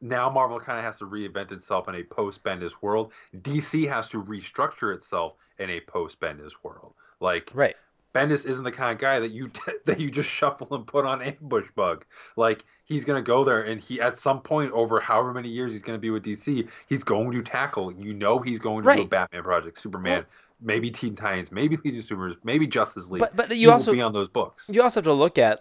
now, 0.00 0.28
Marvel 0.28 0.60
kind 0.60 0.78
of 0.78 0.84
has 0.84 0.98
to 0.98 1.06
reinvent 1.06 1.52
itself 1.52 1.88
in 1.88 1.94
a 1.94 2.02
post 2.02 2.42
Bendis 2.42 2.72
world. 2.82 3.12
DC 3.36 3.88
has 3.88 4.08
to 4.08 4.22
restructure 4.22 4.94
itself 4.94 5.34
in 5.58 5.70
a 5.70 5.80
post 5.80 6.20
Bendis 6.20 6.52
world. 6.62 6.94
Like 7.20 7.50
Right. 7.54 7.76
Bendis 8.14 8.46
isn't 8.46 8.64
the 8.64 8.70
kind 8.72 8.92
of 8.92 8.98
guy 8.98 9.18
that 9.18 9.32
you 9.32 9.50
that 9.86 9.98
you 9.98 10.10
just 10.10 10.28
shuffle 10.28 10.68
and 10.74 10.86
put 10.86 11.04
on 11.04 11.20
ambush 11.22 11.66
bug. 11.74 12.04
Like 12.36 12.64
he's 12.84 13.04
gonna 13.04 13.22
go 13.22 13.44
there 13.44 13.62
and 13.62 13.80
he 13.80 14.00
at 14.00 14.16
some 14.16 14.40
point 14.40 14.72
over 14.72 15.00
however 15.00 15.32
many 15.32 15.48
years 15.48 15.72
he's 15.72 15.82
gonna 15.82 15.98
be 15.98 16.10
with 16.10 16.24
DC, 16.24 16.68
he's 16.86 17.02
going 17.04 17.32
to 17.32 17.42
tackle. 17.42 17.92
You 17.92 18.14
know 18.14 18.38
he's 18.38 18.58
going 18.58 18.84
to 18.84 18.94
do 18.94 19.02
a 19.02 19.06
Batman 19.06 19.42
project, 19.42 19.80
Superman, 19.80 20.18
Well- 20.18 20.24
maybe 20.60 20.90
Teen 20.90 21.16
Titans, 21.16 21.50
maybe 21.50 21.76
Legion 21.84 22.00
of 22.00 22.06
Superheroes, 22.06 22.36
maybe 22.44 22.66
Justice 22.66 23.10
League. 23.10 23.20
But 23.20 23.34
but 23.36 23.50
He 23.50 23.58
you 23.58 23.68
will 23.68 23.74
also 23.74 23.92
be 23.92 24.00
on 24.00 24.12
those 24.12 24.28
books. 24.28 24.64
you 24.68 24.82
also 24.82 25.00
have 25.00 25.04
to 25.04 25.12
look 25.12 25.36
at 25.36 25.60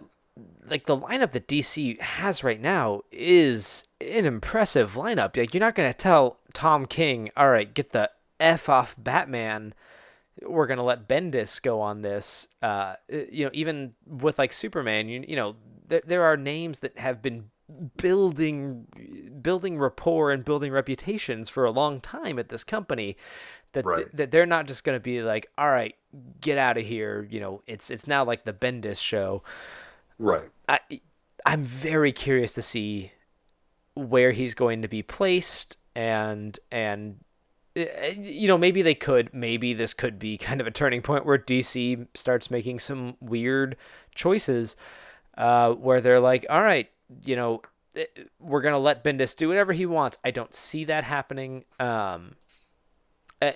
like 0.69 0.85
the 0.85 0.97
lineup 0.97 1.31
that 1.31 1.47
DC 1.47 1.99
has 1.99 2.43
right 2.43 2.61
now 2.61 3.01
is 3.11 3.85
an 4.01 4.25
impressive 4.25 4.93
lineup. 4.93 5.35
Like 5.35 5.53
you're 5.53 5.61
not 5.61 5.75
gonna 5.75 5.93
tell 5.93 6.37
Tom 6.53 6.85
King, 6.85 7.29
all 7.35 7.49
right, 7.49 7.73
get 7.73 7.91
the 7.91 8.09
f 8.39 8.69
off 8.69 8.95
Batman. 8.97 9.73
We're 10.41 10.67
gonna 10.67 10.83
let 10.83 11.07
Bendis 11.07 11.61
go 11.61 11.81
on 11.81 12.01
this. 12.01 12.47
Uh, 12.61 12.95
you 13.09 13.45
know, 13.45 13.51
even 13.53 13.93
with 14.05 14.39
like 14.39 14.51
Superman, 14.53 15.07
you 15.07 15.23
you 15.27 15.35
know, 15.35 15.55
there 15.87 16.01
there 16.05 16.23
are 16.23 16.37
names 16.37 16.79
that 16.79 16.97
have 16.97 17.21
been 17.21 17.49
building 17.97 18.85
building 19.41 19.79
rapport 19.79 20.31
and 20.31 20.43
building 20.43 20.71
reputations 20.71 21.49
for 21.49 21.63
a 21.65 21.71
long 21.71 22.01
time 22.01 22.37
at 22.37 22.49
this 22.49 22.63
company 22.63 23.15
that 23.71 23.85
Right. 23.85 24.15
that 24.15 24.31
they're 24.31 24.45
not 24.45 24.67
just 24.67 24.83
going 24.83 24.95
to 24.97 24.99
be 25.01 25.23
like 25.23 25.49
all 25.57 25.69
right 25.69 25.95
get 26.41 26.57
out 26.57 26.77
of 26.77 26.85
here 26.85 27.25
you 27.31 27.39
know 27.39 27.63
it's 27.65 27.89
it's 27.89 28.05
now 28.05 28.23
like 28.23 28.43
the 28.43 28.53
Bendis 28.53 29.01
show 29.01 29.43
Right. 30.19 30.49
I 30.67 30.79
I'm 31.45 31.63
very 31.63 32.11
curious 32.11 32.53
to 32.53 32.61
see 32.61 33.11
where 33.95 34.31
he's 34.31 34.53
going 34.53 34.81
to 34.81 34.87
be 34.87 35.01
placed 35.01 35.77
and 35.95 36.59
and 36.71 37.19
you 37.75 38.47
know 38.47 38.57
maybe 38.57 38.81
they 38.81 38.95
could 38.95 39.33
maybe 39.33 39.73
this 39.73 39.93
could 39.93 40.19
be 40.19 40.37
kind 40.49 40.61
of 40.61 40.67
a 40.67 40.71
turning 40.71 41.01
point 41.01 41.25
where 41.25 41.37
DC 41.37 42.07
starts 42.13 42.51
making 42.51 42.79
some 42.79 43.15
weird 43.19 43.75
choices 44.15 44.75
uh, 45.37 45.71
where 45.73 46.01
they're 46.01 46.19
like 46.19 46.45
all 46.49 46.61
right 46.61 46.89
you 47.25 47.35
know 47.35 47.61
eh, 47.95 48.05
we're 48.39 48.61
going 48.61 48.73
to 48.73 48.79
let 48.79 49.03
Bendis 49.03 49.35
do 49.35 49.47
whatever 49.47 49.73
he 49.73 49.85
wants 49.85 50.17
I 50.23 50.31
don't 50.31 50.53
see 50.53 50.85
that 50.85 51.03
happening 51.03 51.65
um 51.79 52.35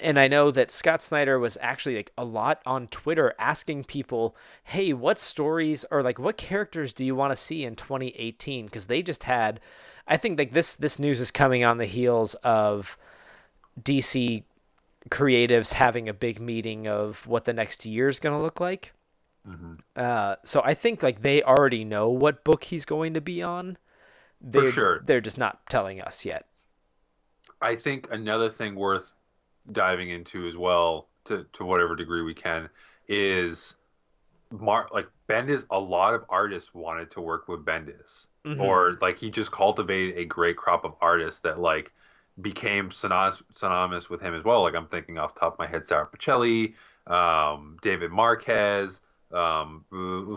and 0.01 0.19
I 0.19 0.27
know 0.27 0.51
that 0.51 0.69
Scott 0.69 1.01
Snyder 1.01 1.39
was 1.39 1.57
actually 1.61 1.95
like 1.95 2.11
a 2.17 2.25
lot 2.25 2.61
on 2.65 2.87
Twitter 2.87 3.33
asking 3.39 3.85
people, 3.85 4.35
"Hey, 4.65 4.91
what 4.91 5.17
stories 5.17 5.85
or 5.89 6.03
like 6.03 6.19
what 6.19 6.35
characters 6.35 6.93
do 6.93 7.05
you 7.05 7.15
want 7.15 7.31
to 7.31 7.37
see 7.37 7.63
in 7.63 7.77
2018?" 7.77 8.65
Because 8.65 8.87
they 8.87 9.01
just 9.01 9.23
had, 9.23 9.61
I 10.05 10.17
think 10.17 10.37
like 10.37 10.51
this 10.51 10.75
this 10.75 10.99
news 10.99 11.21
is 11.21 11.31
coming 11.31 11.63
on 11.63 11.77
the 11.77 11.85
heels 11.85 12.33
of 12.43 12.97
DC 13.81 14.43
creatives 15.09 15.73
having 15.73 16.09
a 16.09 16.13
big 16.13 16.39
meeting 16.39 16.87
of 16.87 17.25
what 17.27 17.45
the 17.45 17.53
next 17.53 17.85
year 17.85 18.07
is 18.07 18.19
going 18.19 18.35
to 18.35 18.41
look 18.41 18.59
like. 18.59 18.93
Mm-hmm. 19.47 19.73
Uh, 19.95 20.35
so 20.43 20.61
I 20.63 20.73
think 20.73 21.01
like 21.01 21.21
they 21.21 21.41
already 21.41 21.85
know 21.85 22.09
what 22.09 22.43
book 22.43 22.65
he's 22.65 22.85
going 22.85 23.13
to 23.13 23.21
be 23.21 23.41
on. 23.41 23.77
They're, 24.41 24.71
sure. 24.71 25.01
They're 25.05 25.21
just 25.21 25.37
not 25.37 25.61
telling 25.69 26.01
us 26.01 26.25
yet. 26.25 26.45
I 27.61 27.75
think 27.75 28.07
another 28.11 28.49
thing 28.49 28.75
worth 28.75 29.13
diving 29.71 30.09
into 30.09 30.47
as 30.47 30.55
well, 30.55 31.07
to 31.25 31.45
to 31.53 31.65
whatever 31.65 31.95
degree 31.95 32.21
we 32.21 32.33
can, 32.33 32.69
is 33.07 33.75
Mar 34.51 34.87
like 34.93 35.07
Bendis. 35.27 35.65
A 35.71 35.79
lot 35.79 36.13
of 36.13 36.23
artists 36.29 36.73
wanted 36.73 37.09
to 37.11 37.21
work 37.21 37.47
with 37.47 37.65
Bendis, 37.65 38.27
Mhm. 38.45 38.59
or 38.61 38.97
like 39.01 39.17
he 39.17 39.31
just 39.31 39.51
cultivated 39.51 40.17
a 40.17 40.25
great 40.25 40.55
crop 40.57 40.85
of 40.85 40.93
artists 41.01 41.41
that 41.41 41.59
like 41.59 41.91
became 42.41 42.91
synonymous, 42.91 44.09
with 44.09 44.21
him 44.21 44.35
as 44.35 44.43
well. 44.43 44.61
Like 44.61 44.75
I'm 44.75 44.87
thinking 44.87 45.17
off 45.17 45.35
top 45.35 45.53
of 45.53 45.59
my 45.59 45.67
head, 45.67 45.85
Sara 45.85 46.07
Pichelli, 46.07 46.75
um, 47.07 47.77
David 47.81 48.11
Marquez, 48.11 49.01
um, 49.31 49.83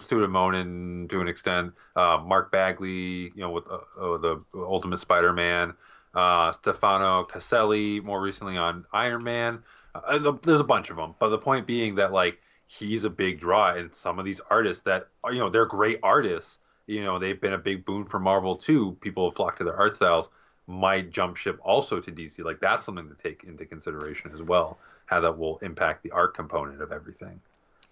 Stuart 0.00 0.28
Immonen 0.28 1.08
to 1.10 1.20
an 1.20 1.28
extent, 1.28 1.74
uh, 1.96 2.18
Mark 2.24 2.50
Bagley, 2.50 3.32
you 3.34 3.40
know, 3.40 3.50
with 3.50 3.68
uh, 3.68 3.78
uh, 4.00 4.18
the 4.18 4.42
Ultimate 4.54 4.98
Spider-Man, 4.98 5.74
uh, 6.14 6.52
Stefano 6.52 7.24
Caselli, 7.24 8.00
more 8.00 8.20
recently 8.20 8.56
on 8.56 8.84
Iron 8.92 9.22
Man. 9.22 9.62
Uh, 9.94 10.32
there's 10.42 10.60
a 10.60 10.64
bunch 10.64 10.90
of 10.90 10.96
them, 10.96 11.14
but 11.18 11.28
the 11.28 11.38
point 11.38 11.66
being 11.66 11.96
that 11.96 12.12
like 12.12 12.40
he's 12.66 13.04
a 13.04 13.10
big 13.10 13.40
draw, 13.40 13.74
and 13.74 13.92
some 13.92 14.18
of 14.18 14.24
these 14.24 14.40
artists 14.50 14.82
that 14.84 15.08
you 15.26 15.38
know 15.38 15.50
they're 15.50 15.66
great 15.66 15.98
artists. 16.02 16.58
You 16.86 17.04
know, 17.04 17.20
they've 17.20 17.40
been 17.40 17.52
a 17.52 17.58
big 17.58 17.84
boon 17.84 18.04
for 18.04 18.18
Marvel 18.18 18.56
too. 18.56 18.96
People 19.00 19.28
have 19.28 19.36
flocked 19.36 19.58
to 19.58 19.64
their 19.64 19.76
art 19.76 19.94
styles. 19.94 20.28
Might 20.70 21.10
jump 21.10 21.36
ship 21.36 21.58
also 21.62 22.00
to 22.00 22.12
DC. 22.12 22.44
Like 22.44 22.60
that's 22.60 22.86
something 22.86 23.08
to 23.08 23.14
take 23.14 23.44
into 23.44 23.66
consideration 23.66 24.30
as 24.32 24.40
well. 24.42 24.78
How 25.06 25.20
that 25.20 25.36
will 25.36 25.58
impact 25.58 26.04
the 26.04 26.12
art 26.12 26.34
component 26.34 26.80
of 26.80 26.92
everything. 26.92 27.40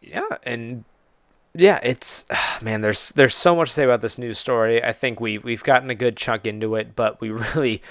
Yeah, 0.00 0.28
and 0.44 0.84
yeah, 1.54 1.80
it's 1.82 2.24
man. 2.62 2.80
There's 2.80 3.10
there's 3.10 3.34
so 3.34 3.56
much 3.56 3.70
to 3.70 3.74
say 3.74 3.84
about 3.84 4.00
this 4.00 4.16
news 4.16 4.38
story. 4.38 4.82
I 4.82 4.92
think 4.92 5.20
we 5.20 5.38
we've 5.38 5.64
gotten 5.64 5.90
a 5.90 5.94
good 5.94 6.16
chunk 6.16 6.46
into 6.46 6.76
it, 6.76 6.94
but 6.94 7.20
we 7.20 7.30
really 7.54 7.82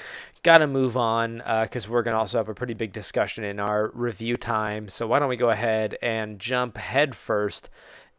got 0.44 0.60
to 0.60 0.68
move 0.68 0.96
on 0.96 1.42
uh, 1.42 1.64
because 1.64 1.90
we're 1.90 2.04
gonna 2.04 2.18
also 2.18 2.38
have 2.38 2.48
a 2.48 2.54
pretty 2.54 2.74
big 2.74 2.94
discussion 2.94 3.44
in 3.44 3.60
our 3.60 3.90
review 3.94 4.38
time. 4.38 4.88
So 4.88 5.06
why 5.08 5.20
don't 5.20 5.30
we 5.30 5.36
go 5.36 5.50
ahead 5.50 5.98
and 6.02 6.40
jump 6.40 6.78
headfirst 6.78 7.70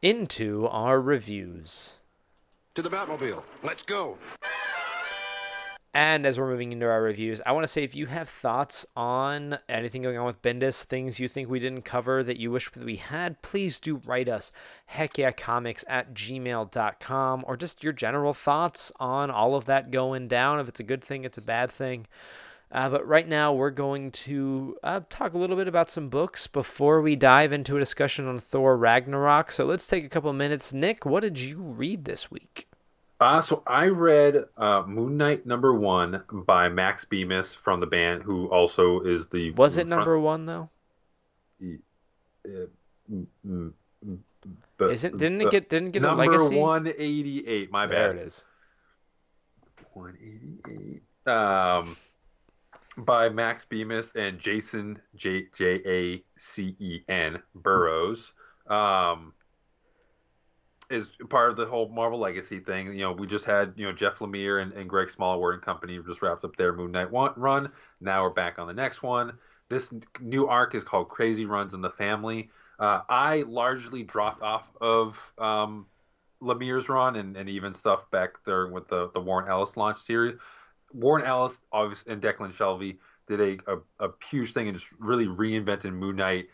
into 0.03 0.67
our 0.69 1.01
reviews. 1.01 1.99
To 2.75 2.83
the 2.83 2.91
Batmobile. 2.91 3.43
Let's 3.63 3.83
go. 3.83 4.19
And 5.95 6.27
as 6.27 6.39
we're 6.39 6.51
moving 6.51 6.73
into 6.73 6.87
our 6.87 7.03
reviews, 7.03 7.41
I 7.47 7.53
want 7.53 7.65
to 7.65 7.69
say 7.69 7.83
if 7.83 7.95
you 7.95 8.07
have 8.07 8.29
thoughts 8.29 8.85
on 8.95 9.59
anything 9.69 10.03
going 10.03 10.19
on 10.19 10.27
with 10.27 10.43
Bendis, 10.43 10.85
things 10.85 11.19
you 11.19 11.29
think 11.29 11.49
we 11.49 11.61
didn't 11.61 11.83
cover 11.83 12.23
that 12.23 12.37
you 12.37 12.51
wish 12.51 12.71
that 12.71 12.85
we 12.85 12.97
had, 12.97 13.41
please 13.41 13.81
do 13.81 14.03
write 14.05 14.29
us 14.29 14.53
heck 14.87 15.17
yeah 15.17 15.31
comics 15.31 15.85
at 15.89 16.13
gmail.com 16.15 17.45
or 17.47 17.57
just 17.57 17.83
your 17.83 17.95
general 17.95 18.35
thoughts 18.35 18.93
on 19.01 19.31
all 19.31 19.55
of 19.55 19.65
that 19.65 19.91
going 19.91 20.29
down. 20.29 20.61
If 20.61 20.69
it's 20.69 20.81
a 20.81 20.85
good 20.85 21.03
thing, 21.03 21.25
it's 21.25 21.39
a 21.39 21.43
bad 21.43 21.71
thing. 21.71 22.07
Uh, 22.71 22.91
but 22.91 23.07
right 23.07 23.27
now, 23.27 23.55
we're 23.55 23.71
going 23.71 24.11
to 24.11 24.77
uh, 24.83 25.01
talk 25.09 25.33
a 25.33 25.39
little 25.39 25.57
bit 25.57 25.69
about 25.69 25.89
some 25.89 26.11
books 26.11 26.47
before 26.47 27.01
we 27.01 27.17
dive 27.17 27.51
into 27.51 27.77
a 27.77 27.81
discussion 27.81 28.29
on 28.29 28.39
Thor 28.39 28.77
Ragnarok. 28.77 29.51
So 29.51 29.65
let's 29.65 29.87
take 29.87 30.05
a 30.05 30.11
couple 30.11 30.31
minutes. 30.35 30.75
Nick, 30.75 31.07
what 31.07 31.21
did 31.21 31.41
you 31.41 31.63
read 31.63 32.05
this 32.05 32.31
week? 32.31 32.68
Uh, 33.21 33.41
so 33.41 33.63
I 33.67 33.87
read 33.89 34.45
uh, 34.57 34.85
Moon 34.87 35.17
Knight 35.17 35.45
number 35.45 35.75
one 35.75 36.23
by 36.47 36.69
Max 36.69 37.05
Bemis 37.05 37.53
from 37.55 37.81
the 37.81 37.87
band, 37.87 38.23
who 38.23 38.47
also 38.49 39.01
is 39.01 39.27
the 39.27 39.51
Was 39.53 39.77
it 39.77 39.87
front- 39.87 39.91
number 39.91 40.19
one, 40.21 40.47
though? 40.47 40.71
uh, 41.61 42.67
but- 44.77 44.91
Isn't 44.93 45.17
didn't 45.19 45.43
uh, 45.43 45.47
it 45.47 45.51
get 45.51 45.69
didn't 45.69 45.91
get 45.91 46.05
a 46.05 46.07
number 46.07 46.27
legacy? 46.27 46.57
one 46.57 46.87
eighty 46.87 47.45
eight? 47.49 47.73
My 47.73 47.87
There 47.87 48.13
bad. 48.13 48.23
it 48.23 48.27
is. 48.27 48.45
One 49.95 50.17
eighty 50.23 51.03
eight. 51.27 51.31
Um, 51.33 51.97
by 52.99 53.29
Max 53.29 53.65
Bemis 53.65 54.13
and 54.15 54.39
Jason 54.39 55.01
J 55.17 55.47
J 55.57 55.81
A 55.87 56.23
C 56.39 56.77
E 56.79 57.01
N 57.09 57.43
Burrows. 57.57 58.33
Um, 58.69 59.33
is 60.91 61.09
part 61.29 61.51
of 61.51 61.57
the 61.57 61.67
whole 61.67 61.89
Marvel 61.89 62.19
Legacy 62.19 62.61
thing. 62.61 62.87
You 62.87 63.05
know, 63.05 63.13
we 63.13 63.27
just 63.27 63.45
had 63.45 63.75
you 63.77 63.87
know 63.87 63.93
Jeff 63.93 64.19
Lemire 64.19 64.63
and, 64.63 64.73
and 64.73 64.89
Greg 64.89 65.11
Smallwood 65.11 65.55
and 65.55 65.63
company 65.63 65.99
just 66.07 66.23
wrapped 66.23 66.45
up 66.45 66.57
their 66.57 66.73
Moon 66.73 66.93
Knight 66.93 67.13
run. 67.13 67.73
Now 68.01 68.23
we're 68.23 68.31
back 68.31 68.59
on 68.59 68.67
the 68.67 68.75
next 68.75 69.03
one. 69.03 69.33
This 69.69 69.93
new 70.21 70.49
arc 70.49 70.75
is 70.75 70.83
called 70.83 71.09
Crazy 71.09 71.45
Runs 71.45 71.75
in 71.75 71.81
the 71.81 71.91
Family. 71.91 72.51
Uh, 72.79 73.03
I 73.09 73.45
largely 73.47 74.03
dropped 74.03 74.43
off 74.43 74.71
of 74.81 75.33
um, 75.37 75.87
Lemire's 76.41 76.89
run 76.89 77.17
and, 77.17 77.37
and 77.37 77.49
even 77.49 77.75
stuff 77.75 78.11
back 78.11 78.43
there 78.45 78.69
with 78.69 78.89
the, 78.89 79.11
the 79.13 79.21
Warren 79.21 79.51
Ellis 79.51 79.77
launch 79.77 80.01
series. 80.01 80.37
Warren 80.93 81.25
Ellis, 81.25 81.59
obviously, 81.73 82.13
and 82.13 82.23
Declan 82.23 82.53
Shalvey 82.53 82.97
did 83.27 83.41
a, 83.41 83.73
a, 83.73 84.07
a 84.07 84.11
huge 84.31 84.53
thing 84.53 84.69
and 84.69 84.79
just 84.79 84.91
really 84.99 85.27
reinvented 85.27 85.93
Moon 85.93 86.17
Knight 86.17 86.49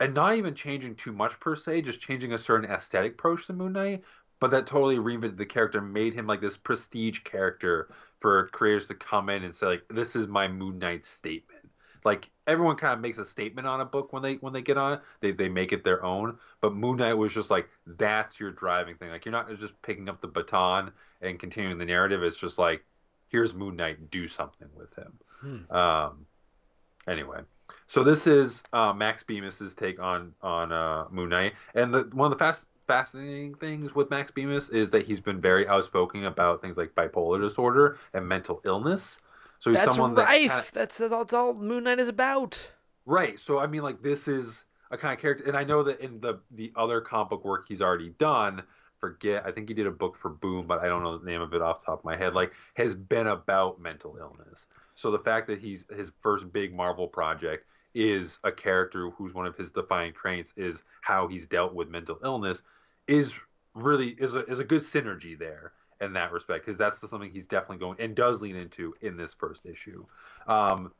and 0.00 0.14
not 0.14 0.34
even 0.34 0.54
changing 0.54 0.96
too 0.96 1.12
much 1.12 1.38
per 1.38 1.54
se, 1.54 1.82
just 1.82 2.00
changing 2.00 2.32
a 2.32 2.38
certain 2.38 2.70
aesthetic 2.70 3.12
approach 3.12 3.46
to 3.46 3.52
Moon 3.52 3.74
Knight. 3.74 4.02
But 4.40 4.50
that 4.52 4.66
totally 4.66 4.96
reinvented 4.96 5.36
the 5.36 5.44
character, 5.44 5.82
made 5.82 6.14
him 6.14 6.26
like 6.26 6.40
this 6.40 6.56
prestige 6.56 7.20
character 7.24 7.90
for 8.20 8.48
creators 8.48 8.86
to 8.86 8.94
come 8.94 9.28
in 9.28 9.44
and 9.44 9.54
say 9.54 9.66
like, 9.66 9.84
"This 9.90 10.16
is 10.16 10.26
my 10.26 10.48
Moon 10.48 10.78
Knight 10.78 11.04
statement." 11.04 11.68
Like 12.04 12.30
everyone 12.46 12.76
kind 12.76 12.94
of 12.94 13.00
makes 13.00 13.18
a 13.18 13.24
statement 13.26 13.66
on 13.66 13.82
a 13.82 13.84
book 13.84 14.14
when 14.14 14.22
they 14.22 14.36
when 14.36 14.54
they 14.54 14.62
get 14.62 14.78
on 14.78 14.94
it, 14.94 15.00
they 15.20 15.32
they 15.32 15.50
make 15.50 15.72
it 15.72 15.84
their 15.84 16.02
own. 16.02 16.38
But 16.62 16.74
Moon 16.74 16.96
Knight 16.96 17.14
was 17.14 17.34
just 17.34 17.50
like 17.50 17.68
that's 17.86 18.40
your 18.40 18.50
driving 18.50 18.96
thing. 18.96 19.10
Like 19.10 19.26
you're 19.26 19.32
not 19.32 19.54
just 19.58 19.80
picking 19.82 20.08
up 20.08 20.22
the 20.22 20.28
baton 20.28 20.92
and 21.20 21.38
continuing 21.38 21.76
the 21.76 21.84
narrative. 21.84 22.22
It's 22.22 22.36
just 22.36 22.56
like 22.56 22.82
here's 23.28 23.52
Moon 23.52 23.76
Knight, 23.76 24.10
do 24.10 24.26
something 24.26 24.68
with 24.74 24.94
him. 24.96 25.18
Hmm. 25.40 25.76
Um, 25.76 26.26
anyway, 27.06 27.40
so 27.90 28.04
this 28.04 28.28
is 28.28 28.62
uh, 28.72 28.92
Max 28.92 29.24
Bemis's 29.24 29.74
take 29.74 29.98
on 29.98 30.32
on 30.42 30.70
uh, 30.70 31.06
Moon 31.10 31.28
Knight, 31.28 31.54
and 31.74 31.92
the, 31.92 32.08
one 32.12 32.30
of 32.30 32.38
the 32.38 32.42
fast 32.42 32.66
fascinating 32.86 33.54
things 33.56 33.96
with 33.96 34.10
Max 34.10 34.30
Bemis 34.30 34.68
is 34.68 34.90
that 34.92 35.04
he's 35.04 35.20
been 35.20 35.40
very 35.40 35.66
outspoken 35.66 36.24
about 36.26 36.62
things 36.62 36.76
like 36.76 36.94
bipolar 36.94 37.40
disorder 37.40 37.98
and 38.14 38.26
mental 38.28 38.60
illness. 38.64 39.18
So 39.58 39.70
he's 39.70 39.78
That's 39.78 39.96
someone 39.96 40.14
rife. 40.14 40.26
that 40.26 40.38
kinda- 40.38 40.70
That's 40.72 40.98
that's 40.98 41.34
all 41.34 41.52
Moon 41.52 41.82
Knight 41.82 41.98
is 41.98 42.08
about. 42.08 42.70
Right. 43.06 43.40
So 43.40 43.58
I 43.58 43.66
mean, 43.66 43.82
like 43.82 44.00
this 44.02 44.28
is 44.28 44.66
a 44.92 44.96
kind 44.96 45.12
of 45.12 45.20
character, 45.20 45.44
and 45.48 45.56
I 45.56 45.64
know 45.64 45.82
that 45.82 45.98
in 45.98 46.20
the 46.20 46.38
the 46.52 46.72
other 46.76 47.00
comic 47.00 47.30
book 47.30 47.44
work 47.44 47.64
he's 47.66 47.82
already 47.82 48.10
done. 48.18 48.62
Forget, 49.00 49.44
I 49.46 49.50
think 49.50 49.66
he 49.66 49.74
did 49.74 49.86
a 49.88 49.90
book 49.90 50.16
for 50.16 50.28
Boom, 50.28 50.66
but 50.68 50.78
I 50.78 50.86
don't 50.86 51.02
know 51.02 51.18
the 51.18 51.26
name 51.26 51.40
of 51.40 51.54
it 51.54 51.62
off 51.62 51.80
the 51.80 51.86
top 51.86 52.00
of 52.00 52.04
my 52.04 52.16
head. 52.16 52.34
Like, 52.34 52.52
has 52.74 52.94
been 52.94 53.26
about 53.26 53.80
mental 53.80 54.16
illness. 54.20 54.66
So 54.94 55.10
the 55.10 55.18
fact 55.18 55.46
that 55.46 55.58
he's 55.58 55.86
his 55.96 56.12
first 56.22 56.52
big 56.52 56.74
Marvel 56.74 57.08
project 57.08 57.64
is 57.94 58.38
a 58.44 58.52
character 58.52 59.10
who's 59.10 59.34
one 59.34 59.46
of 59.46 59.56
his 59.56 59.70
defining 59.70 60.12
traits 60.12 60.52
is 60.56 60.84
how 61.00 61.26
he's 61.26 61.46
dealt 61.46 61.74
with 61.74 61.88
mental 61.88 62.18
illness 62.24 62.62
is 63.08 63.32
really 63.74 64.10
is 64.18 64.34
a, 64.34 64.44
is 64.46 64.58
a 64.58 64.64
good 64.64 64.82
synergy 64.82 65.38
there 65.38 65.72
in 66.00 66.12
that 66.14 66.32
respect 66.32 66.64
because 66.64 66.78
that's 66.78 66.98
something 67.08 67.30
he's 67.30 67.46
definitely 67.46 67.78
going 67.78 67.96
and 68.00 68.14
does 68.14 68.40
lean 68.40 68.56
into 68.56 68.94
in 69.02 69.16
this 69.16 69.34
first 69.34 69.66
issue. 69.66 70.04
Um, 70.46 70.92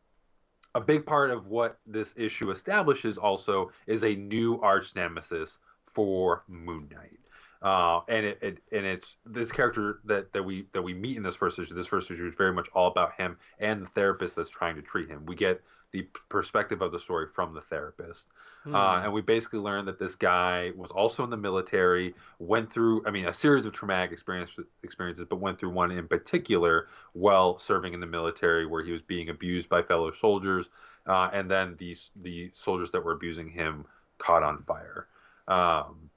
a 0.74 0.80
big 0.80 1.04
part 1.04 1.30
of 1.30 1.48
what 1.48 1.78
this 1.86 2.14
issue 2.16 2.50
establishes 2.50 3.18
also 3.18 3.72
is 3.86 4.04
a 4.04 4.14
new 4.14 4.60
arch 4.60 4.94
nemesis 4.94 5.58
for 5.94 6.44
Moon 6.48 6.88
Knight. 6.92 7.18
Uh, 7.62 8.00
and 8.08 8.24
it, 8.24 8.38
it 8.40 8.58
and 8.72 8.86
it's 8.86 9.16
this 9.26 9.52
character 9.52 10.00
that, 10.04 10.32
that 10.32 10.42
we 10.42 10.66
that 10.72 10.80
we 10.80 10.94
meet 10.94 11.16
in 11.16 11.22
this 11.22 11.36
first 11.36 11.58
issue. 11.58 11.74
This 11.74 11.86
first 11.86 12.10
issue 12.10 12.26
is 12.26 12.34
very 12.34 12.54
much 12.54 12.68
all 12.72 12.86
about 12.86 13.12
him 13.14 13.36
and 13.58 13.82
the 13.82 13.86
therapist 13.86 14.36
that's 14.36 14.48
trying 14.48 14.76
to 14.76 14.82
treat 14.82 15.08
him. 15.08 15.26
We 15.26 15.34
get 15.34 15.62
the 15.92 16.02
perspective 16.28 16.82
of 16.82 16.92
the 16.92 17.00
story 17.00 17.26
from 17.34 17.54
the 17.54 17.60
therapist, 17.60 18.28
Hmm. 18.64 18.74
uh, 18.74 19.00
and 19.02 19.12
we 19.12 19.22
basically 19.22 19.58
learn 19.58 19.86
that 19.86 19.98
this 19.98 20.14
guy 20.14 20.72
was 20.76 20.90
also 20.90 21.24
in 21.24 21.30
the 21.30 21.36
military, 21.36 22.14
went 22.38 22.72
through, 22.72 23.02
I 23.06 23.10
mean, 23.10 23.26
a 23.26 23.32
series 23.32 23.66
of 23.66 23.72
traumatic 23.72 24.12
experience, 24.12 24.50
experiences, 24.82 25.26
but 25.28 25.36
went 25.36 25.58
through 25.58 25.70
one 25.70 25.90
in 25.90 26.06
particular 26.08 26.88
while 27.12 27.58
serving 27.58 27.94
in 27.94 28.00
the 28.00 28.06
military, 28.06 28.66
where 28.66 28.82
he 28.84 28.92
was 28.92 29.02
being 29.02 29.30
abused 29.30 29.68
by 29.68 29.82
fellow 29.82 30.12
soldiers, 30.12 30.68
uh, 31.06 31.30
and 31.32 31.50
then 31.50 31.74
these 31.78 32.10
the 32.16 32.50
soldiers 32.52 32.90
that 32.92 33.02
were 33.04 33.12
abusing 33.12 33.48
him 33.48 33.86
caught 34.18 34.42
on 34.42 34.62
fire. 34.64 35.08
Um, 35.48 36.10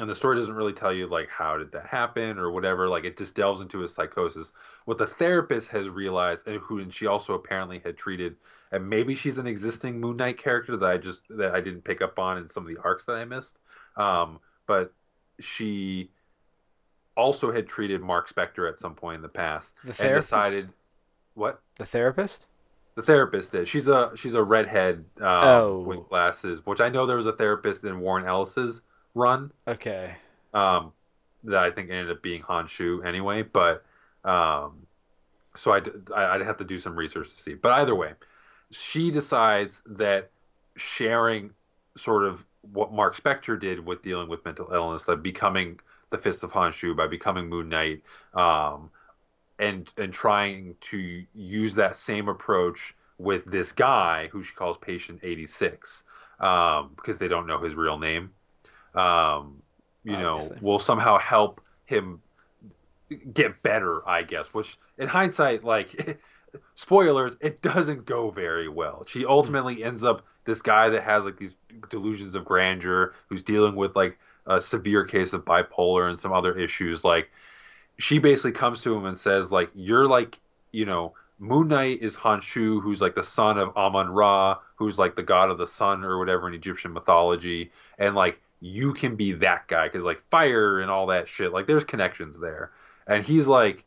and 0.00 0.10
the 0.10 0.14
story 0.14 0.36
doesn't 0.36 0.54
really 0.54 0.72
tell 0.72 0.92
you 0.92 1.06
like 1.06 1.28
how 1.28 1.56
did 1.56 1.70
that 1.72 1.86
happen 1.86 2.38
or 2.38 2.50
whatever 2.50 2.88
like 2.88 3.04
it 3.04 3.16
just 3.16 3.34
delves 3.34 3.60
into 3.60 3.78
his 3.78 3.94
psychosis 3.94 4.50
what 4.86 4.98
the 4.98 5.06
therapist 5.06 5.68
has 5.68 5.88
realized 5.88 6.46
and 6.46 6.60
who 6.60 6.80
and 6.80 6.92
she 6.92 7.06
also 7.06 7.34
apparently 7.34 7.80
had 7.84 7.96
treated 7.96 8.36
and 8.74 8.88
maybe 8.88 9.14
she's 9.14 9.38
an 9.38 9.46
existing 9.46 10.00
moon 10.00 10.16
knight 10.16 10.36
character 10.38 10.76
that 10.76 10.88
i 10.90 10.96
just 10.96 11.22
that 11.30 11.54
i 11.54 11.60
didn't 11.60 11.82
pick 11.84 12.02
up 12.02 12.18
on 12.18 12.36
in 12.38 12.48
some 12.48 12.66
of 12.66 12.74
the 12.74 12.80
arcs 12.82 13.04
that 13.04 13.12
i 13.14 13.24
missed 13.24 13.58
um, 13.96 14.40
but 14.66 14.92
she 15.40 16.10
also 17.16 17.52
had 17.52 17.68
treated 17.68 18.00
mark 18.00 18.28
spector 18.32 18.68
at 18.68 18.80
some 18.80 18.94
point 18.94 19.16
in 19.16 19.22
the 19.22 19.28
past 19.28 19.74
The 19.84 19.88
and 19.90 19.96
therapist? 19.96 20.28
decided 20.30 20.68
what 21.34 21.60
the 21.76 21.84
therapist. 21.86 22.46
The 22.96 23.02
therapist 23.02 23.50
did. 23.50 23.66
She's 23.66 23.88
a 23.88 24.12
she's 24.14 24.34
a 24.34 24.42
redhead 24.42 25.04
um, 25.20 25.24
Oh. 25.26 25.80
with 25.80 26.08
glasses, 26.08 26.60
which 26.64 26.80
I 26.80 26.88
know 26.88 27.06
there 27.06 27.16
was 27.16 27.26
a 27.26 27.32
therapist 27.32 27.82
in 27.82 27.98
Warren 27.98 28.24
Ellis's 28.24 28.82
run 29.16 29.50
Okay. 29.66 30.14
um, 30.52 30.92
that 31.42 31.58
I 31.62 31.72
think 31.72 31.90
ended 31.90 32.10
up 32.16 32.22
being 32.22 32.40
Khonshu 32.42 33.04
anyway. 33.04 33.42
But 33.42 33.84
um, 34.24 34.86
so 35.56 35.72
I 35.72 35.80
I'd 36.14 36.42
have 36.42 36.56
to 36.58 36.64
do 36.64 36.78
some 36.78 36.94
research 36.94 37.34
to 37.34 37.42
see. 37.42 37.54
But 37.54 37.72
either 37.72 37.96
way, 37.96 38.12
she 38.74 39.10
decides 39.10 39.82
that 39.86 40.30
sharing 40.76 41.50
sort 41.96 42.24
of 42.24 42.44
what 42.72 42.92
Mark 42.92 43.16
Spector 43.16 43.58
did 43.58 43.84
with 43.84 44.02
dealing 44.02 44.28
with 44.28 44.44
mental 44.44 44.68
illness, 44.72 45.06
like 45.06 45.22
becoming 45.22 45.78
the 46.10 46.18
Fist 46.18 46.42
of 46.42 46.52
Khonshu 46.52 46.96
by 46.96 47.06
becoming 47.06 47.48
Moon 47.48 47.68
Knight, 47.68 48.02
um, 48.34 48.90
and 49.58 49.88
and 49.96 50.12
trying 50.12 50.74
to 50.80 51.24
use 51.34 51.74
that 51.76 51.96
same 51.96 52.28
approach 52.28 52.94
with 53.18 53.44
this 53.44 53.70
guy 53.72 54.28
who 54.32 54.42
she 54.42 54.52
calls 54.54 54.76
Patient 54.78 55.20
86 55.22 56.02
um, 56.40 56.90
because 56.96 57.18
they 57.18 57.28
don't 57.28 57.46
know 57.46 57.58
his 57.58 57.74
real 57.74 57.98
name. 57.98 58.30
Um, 58.94 59.62
you 60.02 60.16
Obviously. 60.16 60.56
know, 60.56 60.62
will 60.62 60.78
somehow 60.78 61.18
help 61.18 61.60
him 61.86 62.20
get 63.32 63.62
better, 63.62 64.06
I 64.08 64.22
guess. 64.22 64.46
Which, 64.52 64.78
in 64.98 65.08
hindsight, 65.08 65.64
like 65.64 66.18
spoilers, 66.74 67.36
it 67.40 67.62
doesn't 67.62 68.04
go 68.06 68.30
very 68.30 68.68
well. 68.68 69.04
She 69.06 69.24
ultimately 69.24 69.84
ends 69.84 70.04
up 70.04 70.24
this 70.44 70.62
guy 70.62 70.88
that 70.90 71.02
has 71.02 71.24
like 71.24 71.38
these 71.38 71.54
delusions 71.90 72.34
of 72.34 72.44
grandeur, 72.44 73.14
who's 73.28 73.42
dealing 73.42 73.76
with 73.76 73.96
like 73.96 74.18
a 74.46 74.60
severe 74.60 75.04
case 75.04 75.32
of 75.32 75.44
bipolar 75.44 76.08
and 76.08 76.18
some 76.18 76.32
other 76.32 76.58
issues. 76.58 77.04
Like, 77.04 77.30
she 77.98 78.18
basically 78.18 78.52
comes 78.52 78.82
to 78.82 78.94
him 78.94 79.06
and 79.06 79.16
says, 79.16 79.52
like, 79.52 79.70
you're 79.74 80.06
like, 80.06 80.38
you 80.72 80.84
know, 80.84 81.14
Moon 81.38 81.68
Knight 81.68 82.02
is 82.02 82.16
Khonshu, 82.16 82.82
who's 82.82 83.00
like 83.00 83.14
the 83.14 83.22
son 83.22 83.58
of 83.58 83.76
Amon 83.76 84.10
Ra, 84.10 84.58
who's 84.76 84.98
like 84.98 85.16
the 85.16 85.22
god 85.22 85.50
of 85.50 85.58
the 85.58 85.66
sun 85.66 86.04
or 86.04 86.18
whatever 86.18 86.48
in 86.48 86.54
Egyptian 86.54 86.92
mythology, 86.92 87.70
and 87.98 88.14
like 88.14 88.40
you 88.60 88.94
can 88.94 89.16
be 89.16 89.32
that 89.32 89.66
guy 89.68 89.88
because 89.88 90.04
like 90.04 90.22
fire 90.30 90.80
and 90.80 90.90
all 90.90 91.06
that 91.06 91.28
shit, 91.28 91.52
like 91.52 91.66
there's 91.66 91.84
connections 91.84 92.38
there. 92.38 92.72
And 93.06 93.24
he's 93.24 93.46
like, 93.46 93.84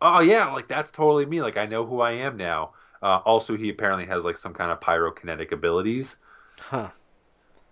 oh 0.00 0.20
yeah, 0.20 0.52
like 0.52 0.68
that's 0.68 0.90
totally 0.90 1.26
me. 1.26 1.42
Like 1.42 1.56
I 1.56 1.66
know 1.66 1.84
who 1.86 2.00
I 2.00 2.12
am 2.12 2.36
now. 2.36 2.72
Uh, 3.02 3.20
also, 3.24 3.56
he 3.56 3.68
apparently 3.68 4.06
has 4.06 4.24
like 4.24 4.38
some 4.38 4.54
kind 4.54 4.70
of 4.70 4.80
pyrokinetic 4.80 5.52
abilities. 5.52 6.16
Huh. 6.58 6.90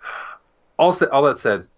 All, 0.78 0.92
sa- 0.92 1.06
all 1.12 1.22
that 1.22 1.38
said, 1.38 1.68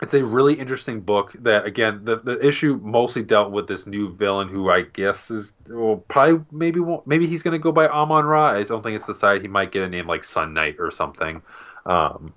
it's 0.00 0.14
a 0.14 0.24
really 0.24 0.54
interesting 0.54 1.00
book 1.00 1.32
that 1.40 1.66
again 1.66 2.00
the, 2.04 2.16
the 2.16 2.44
issue 2.44 2.80
mostly 2.82 3.22
dealt 3.22 3.50
with 3.50 3.66
this 3.66 3.86
new 3.86 4.14
villain 4.14 4.48
who 4.48 4.70
I 4.70 4.82
guess 4.82 5.30
is 5.30 5.52
well 5.68 5.96
probably 6.08 6.44
maybe 6.52 6.80
won't 6.80 7.06
maybe 7.06 7.26
he's 7.26 7.42
gonna 7.42 7.58
go 7.58 7.72
by 7.72 7.88
Amon 7.88 8.24
Ra. 8.24 8.52
I 8.52 8.62
don't 8.62 8.82
think 8.82 8.94
it's 8.94 9.06
decided 9.06 9.42
he 9.42 9.48
might 9.48 9.72
get 9.72 9.82
a 9.82 9.88
name 9.88 10.06
like 10.06 10.24
Sun 10.24 10.54
Knight 10.54 10.76
or 10.78 10.90
something. 10.90 11.42
Um, 11.84 12.32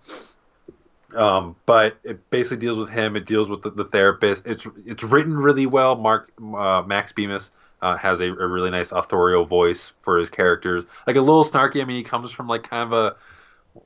um, 1.15 1.55
but 1.65 1.97
it 2.03 2.29
basically 2.29 2.57
deals 2.57 2.77
with 2.77 2.89
him. 2.89 3.15
It 3.15 3.25
deals 3.25 3.49
with 3.49 3.61
the, 3.61 3.71
the 3.71 3.85
therapist. 3.85 4.45
It's 4.45 4.65
it's 4.85 5.03
written 5.03 5.35
really 5.35 5.65
well. 5.65 5.95
Mark 5.95 6.31
uh, 6.39 6.83
Max 6.85 7.11
Bemis 7.11 7.51
uh, 7.81 7.97
has 7.97 8.21
a, 8.21 8.25
a 8.25 8.47
really 8.47 8.69
nice 8.69 8.91
authorial 8.91 9.45
voice 9.45 9.93
for 10.01 10.17
his 10.17 10.29
characters. 10.29 10.85
Like 11.07 11.15
a 11.15 11.21
little 11.21 11.43
snarky. 11.43 11.81
I 11.81 11.85
mean, 11.85 11.97
he 11.97 12.03
comes 12.03 12.31
from 12.31 12.47
like 12.47 12.63
kind 12.63 12.83
of 12.83 12.93
a 12.93 13.15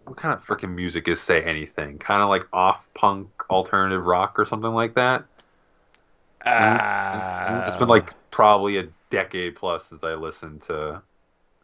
what 0.06 0.18
kind 0.18 0.34
of 0.34 0.44
freaking 0.46 0.74
music 0.74 1.08
is 1.08 1.22
say 1.22 1.44
anything? 1.44 1.98
Kind 2.00 2.22
of 2.22 2.30
like 2.30 2.48
off 2.52 2.88
punk 2.94 3.30
alternative 3.50 4.06
rock 4.06 4.40
or 4.40 4.46
something 4.46 4.72
like 4.72 4.96
that. 4.96 5.26
Ah. 6.48 7.66
it's 7.68 7.76
been 7.78 7.88
like 7.88 8.14
probably 8.30 8.78
a 8.78 8.88
decade 9.10 9.56
plus 9.56 9.88
since 9.88 10.04
I 10.04 10.14
listened 10.14 10.62
to 10.64 11.02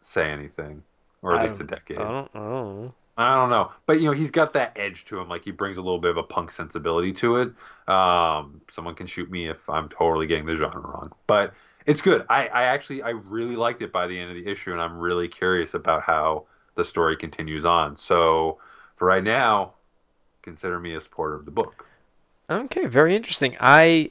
say 0.02 0.28
anything, 0.30 0.82
or 1.22 1.36
at 1.36 1.48
least 1.48 1.60
a 1.60 1.64
decade. 1.64 1.98
I 1.98 2.08
don't 2.08 2.34
know. 2.34 2.94
I 3.22 3.34
don't 3.34 3.50
know, 3.50 3.72
but 3.86 4.00
you 4.00 4.06
know 4.06 4.12
he's 4.12 4.30
got 4.30 4.52
that 4.54 4.72
edge 4.76 5.04
to 5.06 5.18
him. 5.18 5.28
Like 5.28 5.44
he 5.44 5.50
brings 5.50 5.76
a 5.76 5.82
little 5.82 5.98
bit 5.98 6.10
of 6.10 6.16
a 6.16 6.22
punk 6.22 6.50
sensibility 6.50 7.12
to 7.14 7.36
it. 7.36 7.48
Um, 7.88 8.60
someone 8.70 8.94
can 8.94 9.06
shoot 9.06 9.30
me 9.30 9.48
if 9.48 9.68
I'm 9.68 9.88
totally 9.88 10.26
getting 10.26 10.44
the 10.44 10.56
genre 10.56 10.80
wrong, 10.80 11.12
but 11.26 11.54
it's 11.86 12.00
good. 12.00 12.24
I, 12.28 12.48
I 12.48 12.62
actually 12.64 13.02
I 13.02 13.10
really 13.10 13.56
liked 13.56 13.82
it 13.82 13.92
by 13.92 14.06
the 14.06 14.18
end 14.18 14.30
of 14.30 14.36
the 14.36 14.50
issue, 14.50 14.72
and 14.72 14.80
I'm 14.80 14.98
really 14.98 15.28
curious 15.28 15.74
about 15.74 16.02
how 16.02 16.44
the 16.74 16.84
story 16.84 17.16
continues 17.16 17.64
on. 17.64 17.96
So 17.96 18.58
for 18.96 19.06
right 19.06 19.24
now, 19.24 19.74
consider 20.42 20.78
me 20.78 20.94
a 20.94 21.00
supporter 21.00 21.34
of 21.34 21.44
the 21.44 21.50
book. 21.50 21.86
Okay, 22.50 22.86
very 22.86 23.14
interesting. 23.16 23.56
I 23.60 24.10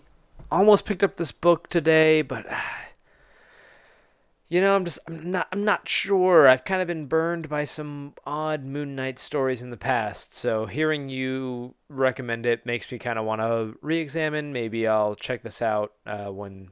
almost 0.51 0.85
picked 0.85 1.03
up 1.03 1.15
this 1.15 1.31
book 1.31 1.69
today, 1.69 2.21
but 2.21 2.45
you 4.51 4.59
know, 4.59 4.75
I'm 4.75 4.83
just 4.83 4.99
I'm 5.07 5.31
not 5.31 5.47
I'm 5.53 5.63
not 5.63 5.87
sure. 5.87 6.45
I've 6.45 6.65
kind 6.65 6.81
of 6.81 6.87
been 6.87 7.05
burned 7.05 7.47
by 7.47 7.63
some 7.63 8.15
odd 8.25 8.65
Moon 8.65 8.97
Knight 8.97 9.17
stories 9.17 9.61
in 9.61 9.69
the 9.69 9.77
past. 9.77 10.35
So 10.35 10.65
hearing 10.65 11.07
you 11.07 11.75
recommend 11.87 12.45
it 12.45 12.65
makes 12.65 12.91
me 12.91 12.99
kind 12.99 13.17
of 13.17 13.23
want 13.23 13.39
to 13.39 13.77
re-examine. 13.81 14.51
Maybe 14.51 14.85
I'll 14.85 15.15
check 15.15 15.41
this 15.41 15.61
out 15.61 15.93
uh, 16.05 16.33
when 16.33 16.71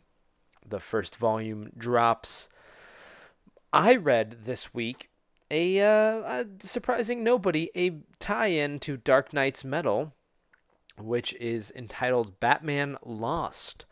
the 0.68 0.82
first 0.82 1.16
volume 1.16 1.72
drops. 1.78 2.50
I 3.72 3.96
read 3.96 4.40
this 4.44 4.74
week 4.74 5.10
a, 5.50 5.80
uh, 5.80 6.20
a 6.22 6.46
surprising 6.60 7.24
nobody 7.24 7.72
a 7.78 8.02
tie-in 8.20 8.80
to 8.82 8.98
Dark 8.98 9.32
Nights 9.32 9.64
Metal 9.64 10.14
which 10.98 11.34
is 11.36 11.72
entitled 11.78 12.42
Batman 12.42 12.98
Lost. 13.06 13.86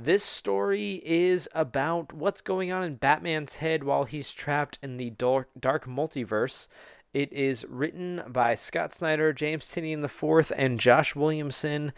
This 0.00 0.22
story 0.22 1.02
is 1.04 1.48
about 1.56 2.12
what's 2.12 2.40
going 2.40 2.70
on 2.70 2.84
in 2.84 2.94
Batman's 2.94 3.56
head 3.56 3.82
while 3.82 4.04
he's 4.04 4.32
trapped 4.32 4.78
in 4.80 4.96
the 4.96 5.10
dark, 5.10 5.48
dark 5.58 5.86
multiverse. 5.86 6.68
It 7.12 7.32
is 7.32 7.66
written 7.68 8.22
by 8.28 8.54
Scott 8.54 8.94
Snyder, 8.94 9.32
James 9.32 9.64
Tynion 9.64 10.04
IV, 10.04 10.52
and 10.56 10.78
Josh 10.78 11.16
Williamson, 11.16 11.92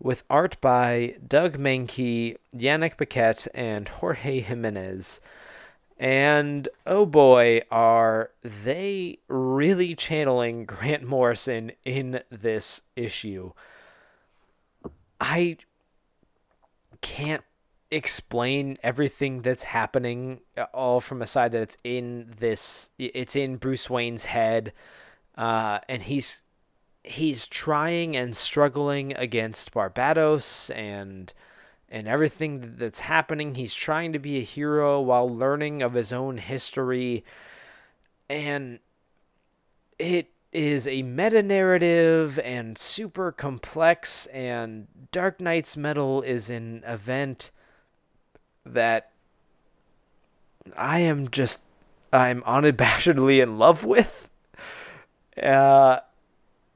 with 0.00 0.24
art 0.28 0.60
by 0.60 1.14
Doug 1.24 1.56
Mahnke, 1.56 2.38
Yannick 2.52 2.96
Paquette, 2.96 3.46
and 3.54 3.88
Jorge 3.88 4.40
Jimenez. 4.40 5.20
And 5.96 6.68
oh 6.88 7.06
boy, 7.06 7.62
are 7.70 8.32
they 8.42 9.18
really 9.28 9.94
channeling 9.94 10.64
Grant 10.64 11.04
Morrison 11.04 11.70
in 11.84 12.20
this 12.30 12.82
issue. 12.96 13.52
I 15.20 15.58
can't 17.04 17.44
explain 17.90 18.78
everything 18.82 19.42
that's 19.42 19.62
happening 19.62 20.40
uh, 20.56 20.64
all 20.72 21.00
from 21.00 21.20
a 21.20 21.26
side 21.26 21.52
that 21.52 21.60
it's 21.60 21.76
in 21.84 22.32
this 22.38 22.88
it's 22.98 23.36
in 23.36 23.56
Bruce 23.56 23.90
Wayne's 23.90 24.24
head 24.24 24.72
uh, 25.36 25.80
and 25.86 26.02
he's 26.02 26.42
he's 27.02 27.46
trying 27.46 28.16
and 28.16 28.34
struggling 28.34 29.14
against 29.16 29.74
Barbatos 29.74 30.74
and 30.74 31.32
and 31.90 32.08
everything 32.08 32.76
that's 32.78 33.00
happening. 33.00 33.54
He's 33.54 33.74
trying 33.74 34.14
to 34.14 34.18
be 34.18 34.38
a 34.38 34.42
hero 34.42 34.98
while 35.02 35.28
learning 35.28 35.82
of 35.82 35.92
his 35.92 36.10
own 36.10 36.38
history 36.38 37.22
and 38.30 38.78
it 39.98 40.33
is 40.54 40.86
a 40.86 41.02
meta 41.02 41.42
narrative 41.42 42.38
and 42.38 42.78
super 42.78 43.32
complex 43.32 44.26
and 44.26 44.86
Dark 45.10 45.40
Nights 45.40 45.76
Metal 45.76 46.22
is 46.22 46.48
an 46.48 46.84
event 46.86 47.50
that 48.64 49.10
I 50.76 51.00
am 51.00 51.28
just 51.28 51.60
I'm 52.12 52.40
unabashedly 52.42 53.42
in 53.42 53.58
love 53.58 53.84
with. 53.84 54.30
Uh 55.42 55.98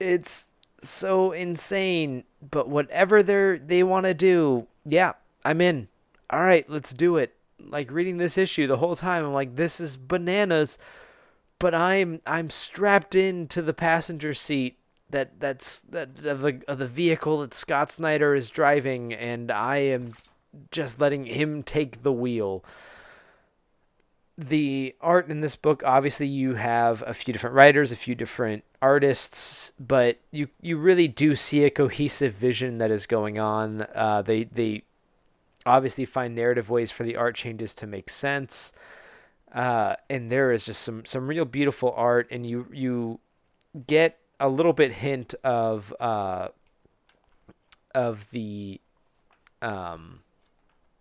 it's 0.01 0.53
so 0.81 1.33
insane, 1.33 2.25
but 2.51 2.69
whatever 2.69 3.23
they 3.23 3.59
they 3.65 3.83
want 3.85 4.07
to 4.07 4.15
do, 4.15 4.67
yeah, 4.85 5.13
I'm 5.45 5.61
in. 5.61 5.89
All 6.31 6.43
right, 6.43 6.69
let's 6.69 6.93
do 6.93 7.17
it. 7.17 7.35
Like 7.61 7.91
reading 7.93 8.19
this 8.19 8.37
issue 8.39 8.67
the 8.67 8.77
whole 8.77 8.97
time, 8.97 9.25
I'm 9.25 9.33
like 9.33 9.55
this 9.55 9.79
is 9.79 9.97
bananas 9.97 10.79
but 11.59 11.75
I'm 11.75 12.21
I'm 12.27 12.51
strapped 12.51 13.15
into 13.15 13.63
the 13.63 13.75
passenger 13.75 14.33
seat 14.33 14.79
that 15.11 15.41
that's 15.41 15.81
that 15.83 16.25
of 16.27 16.41
the 16.41 16.63
of 16.69 16.79
the 16.79 16.87
vehicle 16.87 17.41
that 17.41 17.55
Scott 17.55 17.91
Snyder 17.91 18.35
is 18.35 18.49
driving, 18.49 19.13
and 19.13 19.51
I 19.51 19.77
am 19.79 20.15
just 20.71 21.01
letting 21.01 21.27
him 21.27 21.63
take 21.63 22.03
the 22.03 22.13
wheel. 22.13 22.65
The 24.37 24.95
art 25.01 25.29
in 25.31 25.41
this 25.41 25.57
book, 25.57 25.83
obviously, 25.85 26.29
you 26.29 26.55
have 26.55 27.03
a 27.05 27.13
few 27.13 27.33
different 27.33 27.57
writers, 27.57 27.91
a 27.91 27.97
few 27.97 28.15
different 28.15 28.63
artists, 28.81 29.73
but 29.81 30.19
you 30.31 30.49
you 30.61 30.77
really 30.77 31.09
do 31.09 31.35
see 31.35 31.65
a 31.65 31.71
cohesive 31.71 32.35
vision 32.35 32.79
that 32.79 32.91
is 32.91 33.07
going 33.07 33.39
on. 33.39 33.87
Uh, 33.95 34.23
they 34.23 34.45
they 34.45 34.83
obviously 35.67 36.05
find 36.05 36.35
narrative 36.35 36.71
ways 36.71 36.93
for 36.93 37.03
the 37.03 37.17
art 37.17 37.35
changes 37.35 37.75
to 37.75 37.87
make 37.87 38.09
sense 38.09 38.73
uh, 39.53 39.97
and 40.11 40.31
there 40.31 40.53
is 40.53 40.65
just 40.65 40.83
some 40.83 41.05
some 41.05 41.27
real 41.27 41.45
beautiful 41.45 41.93
art, 41.97 42.29
and 42.31 42.47
you 42.47 42.67
you 42.73 43.21
get 43.87 44.19
a 44.41 44.49
little 44.49 44.73
bit 44.73 44.93
hint 44.93 45.35
of 45.43 45.95
uh, 46.01 46.49
of 47.95 48.31
the 48.31 48.81
um, 49.63 50.21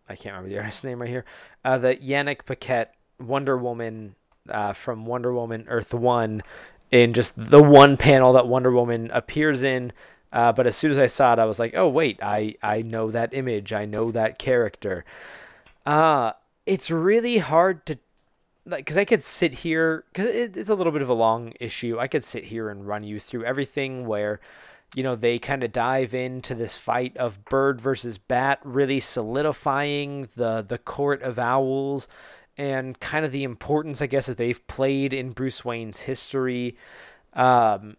I 0.08 0.16
can't 0.16 0.36
remember 0.36 0.50
the 0.50 0.58
artist's 0.60 0.84
name 0.84 1.02
right 1.02 1.10
here. 1.10 1.26
Uh, 1.64 1.78
the 1.78 1.96
Yannick 1.96 2.46
Paquette 2.46 2.96
Wonder 3.20 3.58
Woman 3.58 4.16
uh, 4.50 4.74
from 4.74 5.06
Wonder 5.06 5.34
Woman 5.34 5.66
Earth 5.68 5.94
One 5.94 6.42
in 6.90 7.14
just 7.14 7.50
the 7.50 7.62
one 7.62 7.98
panel 7.98 8.34
that 8.34 8.48
Wonder 8.48 8.72
Woman 8.72 9.12
appears 9.12 9.62
in. 9.62 9.92
Uh, 10.32 10.52
but 10.52 10.68
as 10.68 10.76
soon 10.76 10.92
as 10.92 11.00
I 11.00 11.08
saw 11.08 11.34
it, 11.34 11.40
I 11.40 11.46
was 11.46 11.60
like, 11.60 11.74
"Oh 11.76 11.90
wait, 11.90 12.20
I 12.22 12.56
I 12.64 12.82
know 12.82 13.12
that 13.12 13.34
image. 13.34 13.74
I 13.74 13.86
know 13.86 14.12
that 14.12 14.40
character." 14.40 15.04
Uh 15.86 16.34
it's 16.66 16.92
really 16.92 17.38
hard 17.38 17.86
to 17.86 17.98
like 18.68 18.80
because 18.80 18.98
I 18.98 19.06
could 19.06 19.24
sit 19.24 19.54
here 19.54 20.04
because 20.12 20.28
it, 20.28 20.58
it's 20.58 20.70
a 20.70 20.76
little 20.76 20.94
bit 20.94 21.02
of 21.02 21.10
a 21.10 21.14
long 21.14 21.54
issue. 21.60 21.98
I 22.00 22.08
could 22.08 22.24
sit 22.24 22.44
here 22.44 22.70
and 22.70 22.88
run 22.88 23.04
you 23.04 23.20
through 23.20 23.46
everything 23.46 24.06
where 24.06 24.40
you 24.94 25.04
know 25.04 25.16
they 25.16 25.40
kind 25.40 25.64
of 25.64 25.72
dive 25.72 26.14
into 26.14 26.54
this 26.54 26.78
fight 26.78 27.16
of 27.18 27.44
bird 27.46 27.82
versus 27.82 28.18
bat, 28.18 28.60
really 28.64 29.00
solidifying 29.00 30.30
the 30.36 30.64
the 30.68 30.78
court 30.78 31.22
of 31.22 31.40
owls 31.40 32.08
and 32.58 33.00
kind 33.00 33.24
of 33.24 33.32
the 33.32 33.44
importance, 33.44 34.02
I 34.02 34.08
guess, 34.08 34.26
that 34.26 34.38
they've 34.38 34.68
played 34.68 35.14
in 35.14 35.32
Bruce 35.32 35.64
Wayne's 35.64 36.02
history. 36.02 36.76
Um, 37.34 37.98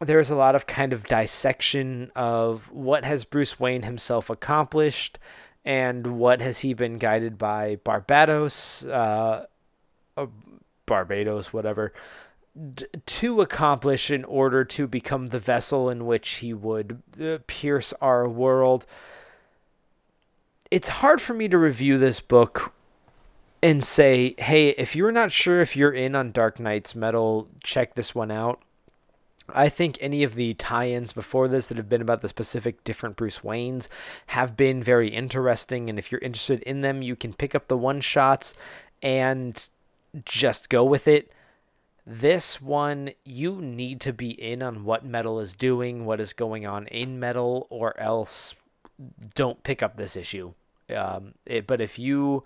there's 0.00 0.30
a 0.30 0.36
lot 0.36 0.54
of 0.54 0.66
kind 0.66 0.92
of 0.92 1.04
dissection 1.04 2.10
of 2.16 2.72
what 2.72 3.04
has 3.04 3.24
Bruce 3.24 3.60
Wayne 3.60 3.82
himself 3.82 4.30
accomplished 4.30 5.18
and 5.64 6.18
what 6.18 6.40
has 6.40 6.60
he 6.60 6.74
been 6.74 6.98
guided 6.98 7.38
by 7.38 7.76
Barbatos, 7.76 8.88
uh, 8.90 9.46
uh, 10.16 10.26
Barbatos, 10.86 11.46
whatever, 11.46 11.92
d- 12.74 12.86
to 13.06 13.40
accomplish 13.40 14.10
in 14.10 14.24
order 14.24 14.64
to 14.64 14.86
become 14.86 15.26
the 15.26 15.38
vessel 15.38 15.88
in 15.90 16.06
which 16.06 16.28
he 16.36 16.52
would 16.52 17.02
uh, 17.20 17.38
pierce 17.46 17.92
our 18.00 18.28
world. 18.28 18.86
It's 20.70 20.88
hard 20.88 21.20
for 21.20 21.34
me 21.34 21.48
to 21.48 21.58
review 21.58 21.98
this 21.98 22.20
book 22.20 22.72
and 23.62 23.84
say, 23.84 24.34
hey, 24.38 24.70
if 24.70 24.96
you're 24.96 25.12
not 25.12 25.30
sure 25.30 25.60
if 25.60 25.76
you're 25.76 25.92
in 25.92 26.16
on 26.16 26.32
Dark 26.32 26.58
Nights 26.58 26.94
Metal, 26.94 27.48
check 27.62 27.94
this 27.94 28.14
one 28.14 28.30
out. 28.30 28.60
I 29.48 29.68
think 29.68 29.98
any 30.00 30.22
of 30.22 30.34
the 30.34 30.54
tie 30.54 30.88
ins 30.88 31.12
before 31.12 31.48
this 31.48 31.68
that 31.68 31.76
have 31.76 31.88
been 31.88 32.00
about 32.00 32.22
the 32.22 32.28
specific 32.28 32.82
different 32.84 33.16
Bruce 33.16 33.40
Waynes 33.40 33.88
have 34.26 34.56
been 34.56 34.82
very 34.82 35.08
interesting. 35.08 35.90
And 35.90 35.98
if 35.98 36.10
you're 36.10 36.20
interested 36.20 36.62
in 36.62 36.80
them, 36.80 37.02
you 37.02 37.16
can 37.16 37.34
pick 37.34 37.54
up 37.54 37.68
the 37.68 37.76
one 37.76 38.00
shots 38.00 38.54
and 39.02 39.68
just 40.24 40.68
go 40.68 40.84
with 40.84 41.08
it. 41.08 41.32
This 42.04 42.60
one, 42.60 43.10
you 43.24 43.60
need 43.60 44.00
to 44.02 44.12
be 44.12 44.30
in 44.30 44.62
on 44.62 44.84
what 44.84 45.04
metal 45.04 45.38
is 45.38 45.54
doing, 45.54 46.04
what 46.04 46.20
is 46.20 46.32
going 46.32 46.66
on 46.66 46.86
in 46.88 47.20
metal, 47.20 47.66
or 47.70 47.98
else 47.98 48.54
don't 49.34 49.62
pick 49.62 49.82
up 49.82 49.96
this 49.96 50.16
issue. 50.16 50.52
Um, 50.94 51.34
it, 51.46 51.66
but 51.66 51.80
if 51.80 51.98
you 51.98 52.44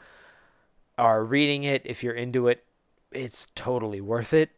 are 0.99 1.25
reading 1.25 1.64
it, 1.64 1.83
if 1.85 2.03
you're 2.03 2.14
into 2.14 2.49
it, 2.49 2.64
it's 3.12 3.49
totally 3.55 4.01
worth 4.01 4.33
it. 4.35 4.51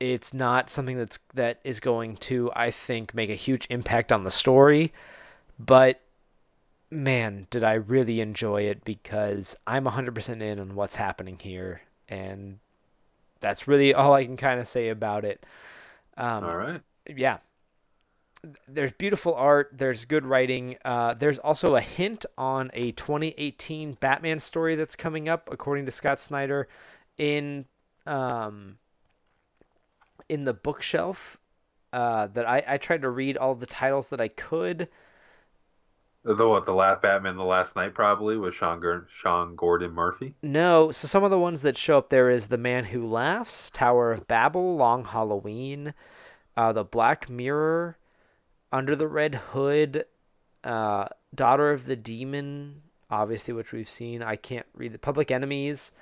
It's 0.00 0.34
not 0.34 0.68
something 0.68 0.98
that's 0.98 1.18
that 1.34 1.60
is 1.64 1.80
going 1.80 2.16
to, 2.18 2.50
I 2.54 2.70
think, 2.70 3.14
make 3.14 3.30
a 3.30 3.34
huge 3.34 3.66
impact 3.70 4.12
on 4.12 4.24
the 4.24 4.30
story, 4.30 4.92
but 5.58 6.00
man, 6.90 7.46
did 7.50 7.64
I 7.64 7.74
really 7.74 8.20
enjoy 8.20 8.62
it 8.62 8.84
because 8.84 9.56
I'm 9.66 9.84
100% 9.84 10.42
in 10.42 10.58
on 10.60 10.74
what's 10.74 10.96
happening 10.96 11.38
here, 11.40 11.82
and 12.08 12.58
that's 13.40 13.68
really 13.68 13.94
all 13.94 14.14
I 14.14 14.24
can 14.24 14.36
kind 14.36 14.60
of 14.60 14.66
say 14.66 14.88
about 14.88 15.24
it. 15.24 15.44
Um, 16.16 16.44
All 16.44 16.56
right. 16.56 16.80
yeah 17.14 17.38
there's 18.68 18.92
beautiful 18.92 19.34
art 19.34 19.70
there's 19.72 20.04
good 20.04 20.24
writing 20.24 20.76
uh, 20.84 21.14
there's 21.14 21.38
also 21.38 21.76
a 21.76 21.80
hint 21.80 22.24
on 22.38 22.70
a 22.74 22.92
2018 22.92 23.94
batman 24.00 24.38
story 24.38 24.76
that's 24.76 24.96
coming 24.96 25.28
up 25.28 25.48
according 25.50 25.84
to 25.84 25.90
scott 25.92 26.18
snyder 26.18 26.68
in 27.18 27.64
um, 28.06 28.78
in 30.28 30.44
the 30.44 30.54
bookshelf 30.54 31.38
uh, 31.92 32.26
that 32.28 32.48
I, 32.48 32.62
I 32.66 32.76
tried 32.78 33.02
to 33.02 33.10
read 33.10 33.36
all 33.36 33.54
the 33.54 33.66
titles 33.66 34.10
that 34.10 34.20
i 34.20 34.28
could 34.28 34.88
The 36.26 36.48
what? 36.48 36.66
The 36.66 36.74
last 36.74 37.02
Batman, 37.02 37.36
the 37.36 37.44
last 37.44 37.76
night, 37.76 37.94
probably 37.94 38.36
with 38.36 38.52
Sean 38.54 38.80
Gor- 38.80 39.06
Sean 39.08 39.54
Gordon 39.54 39.92
Murphy. 39.92 40.34
no 40.42 40.90
so 40.90 41.06
some 41.06 41.22
of 41.22 41.30
the 41.30 41.38
ones 41.38 41.62
that 41.62 41.76
show 41.78 41.98
up 41.98 42.10
there 42.10 42.28
is 42.28 42.48
the 42.48 42.58
man 42.58 42.86
who 42.86 43.06
laughs 43.06 43.70
tower 43.70 44.10
of 44.10 44.26
babel 44.26 44.76
long 44.76 45.04
halloween 45.04 45.94
uh, 46.56 46.72
the 46.72 46.82
black 46.84 47.28
mirror 47.30 47.96
under 48.72 48.96
the 48.96 49.06
Red 49.06 49.34
Hood, 49.36 50.04
uh, 50.64 51.06
Daughter 51.34 51.70
of 51.70 51.86
the 51.86 51.96
Demon, 51.96 52.82
obviously, 53.10 53.54
which 53.54 53.72
we've 53.72 53.88
seen. 53.88 54.22
I 54.22 54.36
can't 54.36 54.66
read 54.74 54.92
the 54.92 54.98
Public 54.98 55.30
Enemies. 55.30 55.92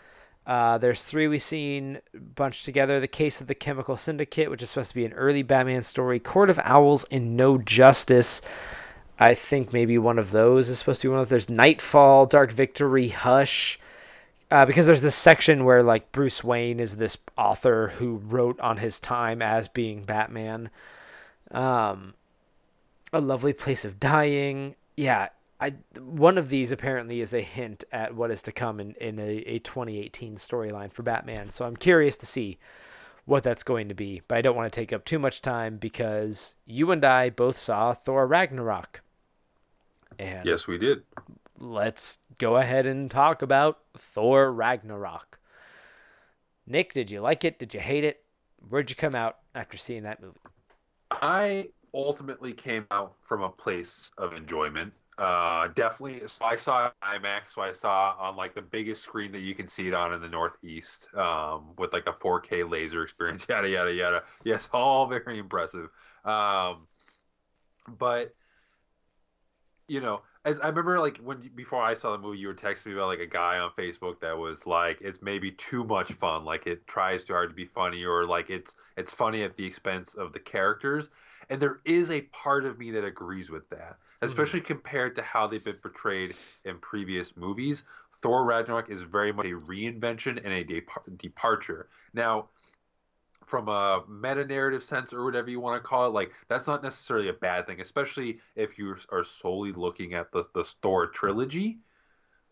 Uh, 0.47 0.79
there's 0.79 1.03
three 1.05 1.27
we've 1.27 1.43
seen 1.43 2.01
bunched 2.14 2.64
together. 2.64 3.01
The 3.01 3.09
Case 3.09 3.41
of 3.41 3.47
the 3.49 3.55
Chemical 3.55 3.97
Syndicate, 3.97 4.51
which 4.51 4.62
is 4.62 4.70
supposed 4.70 4.91
to 4.91 4.95
be 4.95 5.05
an 5.05 5.12
early 5.12 5.43
Batman 5.43 5.83
story. 5.83 6.18
Court 6.20 6.51
of 6.51 6.59
Owls 6.62 7.05
and 7.11 7.37
No 7.37 7.59
Justice. 7.59 8.41
I 9.19 9.35
think 9.35 9.73
maybe 9.73 9.97
one 9.99 10.19
of 10.19 10.31
those 10.31 10.69
is 10.69 10.79
supposed 10.79 11.01
to 11.03 11.09
be 11.09 11.12
one 11.12 11.21
of 11.21 11.29
There's 11.29 11.49
Nightfall, 11.49 12.27
Dark 12.27 12.51
Victory, 12.51 13.09
Hush. 13.09 13.79
Uh, 14.51 14.67
because 14.67 14.87
there's 14.87 15.03
this 15.03 15.15
section 15.15 15.65
where 15.65 15.83
like 15.83 16.12
Bruce 16.12 16.45
Wayne 16.45 16.79
is 16.79 16.97
this 16.97 17.17
author 17.37 17.89
who 17.97 18.17
wrote 18.17 18.61
on 18.61 18.77
his 18.77 19.01
time 19.01 19.43
as 19.43 19.69
being 19.69 20.05
Batman. 20.05 20.71
Um, 21.51 22.15
a 23.12 23.21
lonely 23.21 23.53
place 23.53 23.85
of 23.85 23.99
dying. 23.99 24.75
Yeah, 24.97 25.29
I 25.61 25.75
one 25.99 26.37
of 26.37 26.51
these 26.51 26.73
apparently 26.73 27.21
is 27.21 27.33
a 27.33 27.41
hint 27.41 27.85
at 27.91 28.15
what 28.15 28.31
is 28.31 28.43
to 28.43 28.53
come 28.53 28.81
in 28.81 28.93
in 29.01 29.19
a, 29.19 29.39
a 29.39 29.59
2018 29.61 30.37
storyline 30.37 30.93
for 30.93 31.03
Batman. 31.03 31.49
So 31.49 31.65
I'm 31.65 31.77
curious 31.77 32.17
to 32.19 32.27
see 32.27 32.59
what 33.25 33.43
that's 33.43 33.62
going 33.62 33.89
to 33.89 33.95
be. 33.95 34.22
But 34.29 34.39
I 34.39 34.43
don't 34.43 34.57
want 34.57 34.72
to 34.72 34.81
take 34.81 34.93
up 34.93 35.05
too 35.05 35.18
much 35.18 35.43
time 35.43 35.77
because 35.79 36.57
you 36.66 36.91
and 36.91 37.05
I 37.05 37.31
both 37.31 37.57
saw 37.57 37.93
Thor 37.93 38.27
Ragnarok. 38.27 39.03
And 40.18 40.47
Yes, 40.47 40.66
we 40.66 40.79
did. 40.79 41.03
let's 41.59 42.18
go 42.39 42.57
ahead 42.57 42.87
and 42.87 43.11
talk 43.11 43.43
about 43.43 43.81
Thor 43.97 44.53
Ragnarok. 44.53 45.39
Nick, 46.66 46.93
did 46.93 47.11
you 47.11 47.20
like 47.20 47.45
it? 47.45 47.59
Did 47.59 47.75
you 47.75 47.81
hate 47.81 48.05
it? 48.05 48.25
Where'd 48.68 48.91
you 48.91 48.97
come 48.97 49.14
out 49.14 49.39
after 49.55 49.77
seeing 49.77 50.05
that 50.05 50.22
movie? 50.22 50.39
I 51.11 51.68
ultimately 51.93 52.53
came 52.53 52.87
out 52.91 53.14
from 53.20 53.43
a 53.43 53.49
place 53.51 54.11
of 54.18 54.33
enjoyment. 54.33 54.93
Uh, 55.17 55.69
definitely. 55.69 56.27
So 56.27 56.45
I 56.45 56.57
saw 56.57 56.91
IMAX. 57.03 57.55
So 57.55 57.62
I 57.62 57.73
saw 57.73 58.17
on 58.19 58.37
like 58.37 58.55
the 58.55 58.62
biggest 58.62 59.03
screen 59.03 59.31
that 59.33 59.41
you 59.41 59.55
can 59.55 59.69
see 59.69 59.87
it 59.87 59.95
on 59.95 60.12
in 60.12 60.21
the 60.21 60.29
Northeast, 60.29 61.07
um, 61.15 61.73
with 61.79 61.93
like 61.93 62.07
a 62.09 62.12
4K 62.12 62.65
laser 62.65 63.03
experience. 63.05 63.47
Yada 63.49 63.69
yada 63.69 63.93
yada. 63.93 64.23
Yes, 64.43 64.69
all 64.73 65.07
very 65.07 65.39
impressive. 65.39 65.89
Um, 66.25 66.89
but 67.99 68.35
you 69.89 70.01
know, 70.01 70.23
as 70.45 70.59
I 70.61 70.68
remember, 70.68 71.01
like 71.01 71.18
when 71.18 71.51
before 71.55 71.82
I 71.82 71.95
saw 71.95 72.12
the 72.12 72.18
movie, 72.18 72.38
you 72.38 72.49
were 72.49 72.55
texting 72.55 72.86
me 72.86 72.92
about 72.92 73.07
like 73.07 73.20
a 73.20 73.26
guy 73.26 73.59
on 73.59 73.70
Facebook 73.78 74.20
that 74.20 74.36
was 74.36 74.66
like, 74.66 74.99
it's 75.01 75.22
maybe 75.22 75.51
too 75.53 75.84
much 75.84 76.12
fun. 76.12 76.45
Like 76.45 76.66
it 76.66 76.86
tries 76.86 77.24
too 77.24 77.32
hard 77.32 77.49
to 77.49 77.55
be 77.55 77.64
funny, 77.64 78.05
or 78.05 78.26
like 78.26 78.51
it's 78.51 78.76
it's 78.97 79.12
funny 79.12 79.42
at 79.42 79.57
the 79.57 79.64
expense 79.64 80.14
of 80.14 80.32
the 80.32 80.38
characters. 80.38 81.09
And 81.49 81.61
there 81.61 81.80
is 81.84 82.11
a 82.11 82.22
part 82.22 82.66
of 82.66 82.78
me 82.78 82.90
that 82.90 83.05
agrees 83.05 83.51
with 83.51 83.68
that, 83.70 83.97
mm-hmm. 83.97 84.26
especially 84.26 84.61
compared 84.61 85.14
to 85.16 85.22
how 85.22 85.47
they've 85.47 85.64
been 85.64 85.76
portrayed 85.76 86.34
in 86.64 86.78
previous 86.78 87.36
movies. 87.36 87.84
Thor 88.22 88.45
Ragnarok 88.45 88.90
is 88.90 89.03
very 89.03 89.32
much 89.32 89.47
a 89.47 89.51
reinvention 89.51 90.40
and 90.42 90.53
a 90.53 90.64
depar- 90.64 91.18
departure. 91.18 91.88
Now, 92.14 92.49
from 93.47 93.68
a 93.68 94.03
meta 94.09 94.45
narrative 94.45 94.82
sense 94.82 95.12
or 95.12 95.24
whatever 95.24 95.51
you 95.51 95.61
want 95.61 95.80
to 95.80 95.86
call 95.86 96.07
it, 96.07 96.11
like 96.11 96.32
that's 96.49 96.66
not 96.66 96.82
necessarily 96.82 97.28
a 97.28 97.32
bad 97.32 97.66
thing, 97.66 97.80
especially 97.80 98.38
if 98.57 98.78
you 98.78 98.97
are 99.11 99.24
solely 99.24 99.72
looking 99.72 100.14
at 100.14 100.32
the 100.32 100.45
the 100.55 100.64
Thor 100.82 101.07
trilogy. 101.09 101.78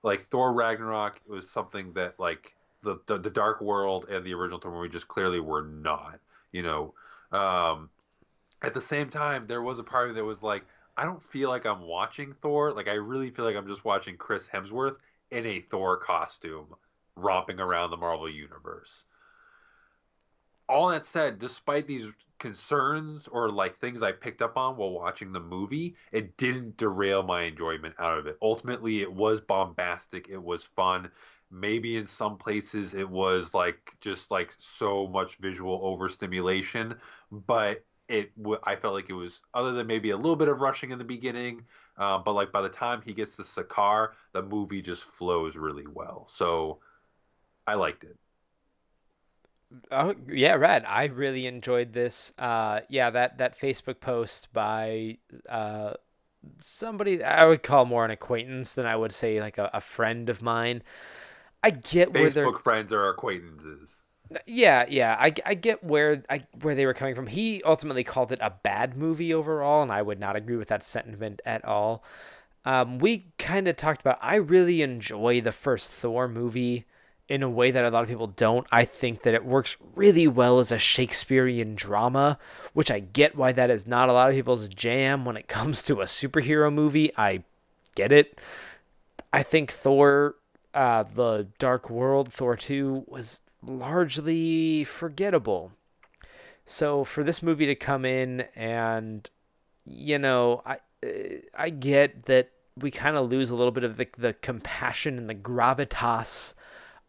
Like 0.03 0.23
Thor 0.27 0.53
Ragnarok 0.53 1.21
was 1.27 1.49
something 1.49 1.93
that 1.95 2.19
like 2.19 2.55
the 2.83 3.01
the, 3.07 3.19
the 3.19 3.31
Dark 3.31 3.61
World 3.61 4.07
and 4.11 4.25
the 4.25 4.35
original 4.35 4.61
Thor 4.61 4.73
movie 4.73 4.89
just 4.89 5.09
clearly 5.09 5.41
were 5.41 5.63
not. 5.63 6.21
You 6.53 6.63
know, 6.63 6.95
um, 7.33 7.89
at 8.63 8.75
the 8.75 8.81
same 8.81 9.09
time, 9.09 9.47
there 9.47 9.63
was 9.63 9.79
a 9.79 9.85
part 9.85 10.09
of 10.09 10.15
me 10.15 10.21
that 10.21 10.27
was 10.27 10.43
like, 10.43 10.65
I 10.97 11.05
don't 11.05 11.23
feel 11.23 11.49
like 11.49 11.65
I'm 11.65 11.83
watching 11.83 12.35
Thor. 12.43 12.73
Like 12.73 12.89
I 12.89 12.95
really 12.95 13.31
feel 13.31 13.45
like 13.45 13.57
I'm 13.57 13.69
just 13.69 13.85
watching 13.85 14.17
Chris 14.17 14.49
Hemsworth 14.49 14.97
in 15.31 15.47
a 15.47 15.61
Thor 15.61 15.97
costume, 15.97 16.67
romping 17.17 17.61
around 17.61 17.91
the 17.91 17.97
Marvel 17.97 18.29
universe 18.29 19.05
all 20.73 20.89
that 20.91 21.05
said, 21.07 21.39
despite 21.39 21.87
these 21.87 22.07
concerns 22.39 23.29
or 23.29 23.51
like 23.51 23.79
things 23.79 24.03
I 24.03 24.13
picked 24.13 24.43
up 24.43 24.57
on 24.57 24.77
while 24.77 24.91
watching 24.93 25.33
the 25.33 25.41
movie, 25.41 25.97
it 26.13 26.37
didn't 26.37 26.77
derail 26.79 27.23
my 27.23 27.43
enjoyment 27.43 27.95
out 27.99 28.19
of 28.19 28.27
it. 28.27 28.39
Ultimately, 28.43 29.03
it 29.03 29.13
was 29.13 29.41
bombastic, 29.41 30.29
it 30.29 30.43
was 30.43 30.65
fun. 30.65 31.11
Maybe 31.51 31.97
in 31.99 32.07
some 32.07 32.39
places 32.39 32.95
it 32.95 33.09
was 33.09 33.55
like 33.55 33.95
just 34.01 34.31
like 34.31 34.55
so 34.59 35.07
much 35.07 35.37
visual 35.37 35.81
overstimulation, 35.85 36.99
but 37.31 37.85
it 38.09 38.35
w- 38.37 38.61
I 38.65 38.77
felt 38.77 38.95
like 38.95 39.11
it 39.11 39.15
was 39.15 39.43
other 39.55 39.73
than 39.73 39.87
maybe 39.87 40.11
a 40.11 40.17
little 40.17 40.37
bit 40.37 40.49
of 40.49 40.61
rushing 40.61 40.91
in 40.91 40.99
the 40.99 41.05
beginning, 41.05 41.67
uh, 41.99 42.19
but 42.19 42.33
like 42.33 42.53
by 42.53 42.63
the 42.63 42.69
time 42.71 43.03
he 43.03 43.13
gets 43.15 43.37
to 43.37 43.43
Sakaar, 43.43 44.13
the 44.33 44.43
movie 44.43 44.83
just 44.83 45.05
flows 45.05 45.57
really 45.57 45.87
well. 45.87 46.27
So 46.31 46.81
I 47.67 47.75
liked 47.75 48.05
it. 48.05 48.17
Oh 49.91 50.15
yeah, 50.29 50.55
rad. 50.55 50.85
I 50.87 51.07
really 51.07 51.47
enjoyed 51.47 51.93
this. 51.93 52.33
Uh, 52.39 52.81
yeah, 52.89 53.11
that 53.11 53.39
that 53.39 53.59
Facebook 53.59 54.01
post 54.01 54.53
by 54.53 55.19
uh, 55.49 55.95
somebody 56.59 57.23
I 57.23 57.47
would 57.47 57.63
call 57.63 57.85
more 57.85 58.05
an 58.05 58.11
acquaintance 58.11 58.75
than 58.75 58.87
I 58.87 58.97
would 58.97 59.13
say 59.13 59.41
like 59.41 59.59
a, 59.59 59.71
a 59.73 59.81
friend 59.81 60.29
of 60.29 60.43
mine. 60.43 60.83
I 61.63 61.71
get 61.71 62.13
Facebook 62.13 62.61
friends 62.61 62.93
are 62.93 63.09
acquaintances. 63.09 63.95
yeah, 64.47 64.85
yeah. 64.89 65.17
I, 65.19 65.33
I 65.45 65.55
get 65.55 65.85
where 65.85 66.23
I 66.29 66.47
where 66.61 66.75
they 66.75 66.87
were 66.87 66.95
coming 66.95 67.15
from. 67.15 67.27
He 67.27 67.63
ultimately 67.65 68.05
called 68.05 68.33
it 68.33 68.39
a 68.43 68.51
bad 68.51 68.97
movie 68.97 69.33
overall, 69.35 69.83
and 69.83 69.93
I 69.93 70.03
would 70.03 70.19
not 70.21 70.37
agree 70.37 70.57
with 70.57 70.69
that 70.69 70.83
sentiment 70.83 71.41
at 71.45 71.65
all. 71.65 72.05
Um, 72.65 72.99
we 72.99 73.33
kind 73.39 73.69
of 73.69 73.77
talked 73.77 74.01
about. 74.01 74.19
I 74.21 74.37
really 74.37 74.83
enjoy 74.83 75.41
the 75.41 75.53
first 75.53 75.91
Thor 75.91 76.29
movie 76.29 76.87
in 77.33 77.43
a 77.43 77.49
way 77.49 77.71
that 77.71 77.83
a 77.83 77.89
lot 77.89 78.03
of 78.03 78.11
people 78.11 78.27
don't. 78.27 78.67
I 78.71 78.85
think 78.85 79.23
that 79.23 79.33
it 79.33 79.43
works 79.43 79.79
really 79.95 80.29
well 80.29 80.59
as 80.59 80.71
a 80.71 80.77
Shakespearean 80.77 81.75
drama, 81.75 82.39
which 82.75 82.91
I 82.91 83.01
get 83.01 83.35
why 83.35 83.53
that 83.53 83.71
is 83.71 83.87
not 83.87 84.11
a 84.11 84.13
lot 84.13 84.29
of 84.29 84.35
people's 84.35 84.69
jam 84.69 85.25
when 85.25 85.39
it 85.39 85.49
comes 85.57 85.83
to 85.85 86.03
a 86.03 86.05
superhero 86.05 86.71
movie. 86.71 87.11
I 87.17 87.45
get 87.95 88.13
it. 88.13 88.39
I 89.33 89.43
think 89.43 89.73
Thor, 89.73 90.35
uh, 90.75 91.05
the 91.05 91.49
Dark 91.59 91.89
World, 91.89 92.31
Thor 92.31 92.55
2, 92.55 93.05
was 93.09 93.41
largely 93.63 94.85
forgettable. 94.85 95.73
So 96.67 97.03
for 97.03 97.25
this 97.25 97.43
movie 97.43 97.65
to 97.65 97.75
come 97.75 98.05
in 98.05 98.43
and, 98.55 99.29
you 99.87 100.19
know, 100.19 100.61
I, 100.67 100.81
I 101.55 101.71
get 101.71 102.27
that 102.27 102.51
we 102.77 102.91
kind 102.91 103.17
of 103.17 103.31
lose 103.31 103.49
a 103.49 103.55
little 103.55 103.73
bit 103.73 103.85
of 103.85 103.97
the, 103.97 104.07
the 104.19 104.35
compassion 104.35 105.17
and 105.17 105.31
the 105.31 105.35
gravitas 105.35 106.55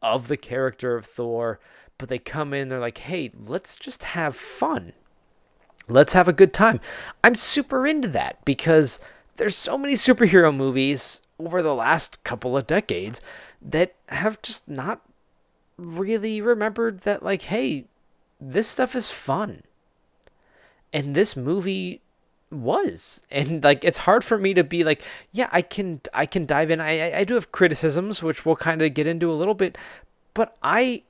of 0.04 0.28
the 0.28 0.38
character 0.38 0.96
of 0.96 1.06
Thor, 1.06 1.60
but 1.98 2.10
they 2.10 2.20
come 2.20 2.54
in, 2.54 2.70
they're 2.70 2.80
like, 2.80 3.00
hey, 3.00 3.32
let's 3.36 3.76
just 3.76 4.04
have 4.04 4.36
fun. 4.36 4.94
Let's 5.88 6.14
have 6.14 6.28
a 6.28 6.34
good 6.34 6.54
time. 6.54 6.80
I'm 7.24 7.36
super 7.36 7.88
into 7.88 8.08
that 8.10 8.44
because 8.46 9.00
there's 9.38 9.56
so 9.56 9.78
many 9.78 9.94
superhero 9.94 10.56
movies 10.56 11.22
over 11.40 11.62
the 11.62 11.74
last 11.74 12.24
couple 12.24 12.56
of 12.56 12.68
decades 12.68 13.22
that 13.62 13.96
have 14.10 14.42
just 14.42 14.68
not 14.68 15.02
really 15.78 16.40
remembered 16.42 17.00
that, 17.00 17.24
like, 17.24 17.44
hey, 17.44 17.86
this 18.40 18.68
stuff 18.68 18.96
is 18.96 19.10
fun. 19.10 19.64
And 20.94 21.16
this 21.16 21.36
movie 21.36 22.02
was 22.56 23.24
and 23.32 23.64
like 23.64 23.84
it's 23.84 24.00
hard 24.00 24.24
for 24.24 24.38
me 24.38 24.54
to 24.54 24.64
be 24.64 24.84
like 24.84 25.02
yeah 25.32 25.50
i 25.52 25.62
can 25.62 26.00
i 26.14 26.26
can 26.26 26.46
dive 26.46 26.70
in 26.72 26.80
i 26.82 27.20
i 27.20 27.24
do 27.24 27.36
have 27.36 27.52
criticisms 27.52 28.22
which 28.24 28.46
we'll 28.46 28.56
kind 28.56 28.82
of 28.82 28.94
get 28.94 29.08
into 29.08 29.32
a 29.32 29.36
little 29.36 29.54
bit 29.54 29.78
but 30.34 30.56
i 30.64 31.02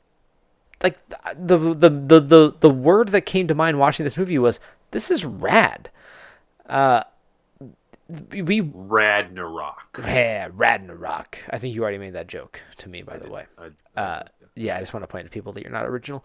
like 0.84 0.98
the, 1.38 1.58
the 1.58 1.90
the 1.90 2.20
the 2.20 2.54
the 2.60 2.70
word 2.70 3.10
that 3.10 3.22
came 3.22 3.48
to 3.48 3.56
mind 3.56 3.80
watching 3.80 4.04
this 4.04 4.18
movie 4.18 4.38
was 4.40 4.60
this 4.92 5.10
is 5.12 5.26
rad 5.26 5.90
uh 6.68 7.04
we 8.32 8.60
Ragnarok. 8.62 10.00
yeah 10.00 10.50
Ragnarok. 10.54 11.40
I 11.50 11.58
think 11.58 11.74
you 11.74 11.82
already 11.82 11.98
made 11.98 12.14
that 12.14 12.28
joke 12.28 12.62
to 12.78 12.90
me, 12.90 13.02
by 13.02 13.18
the 13.18 13.30
way. 13.30 13.46
I- 13.58 14.00
Uh, 14.00 14.24
yeah, 14.56 14.76
I 14.76 14.80
just 14.82 14.94
want 14.94 15.04
to 15.04 15.08
point 15.08 15.26
to 15.26 15.32
people 15.32 15.52
that 15.54 15.64
you're 15.64 15.72
not 15.72 15.86
original. 15.86 16.24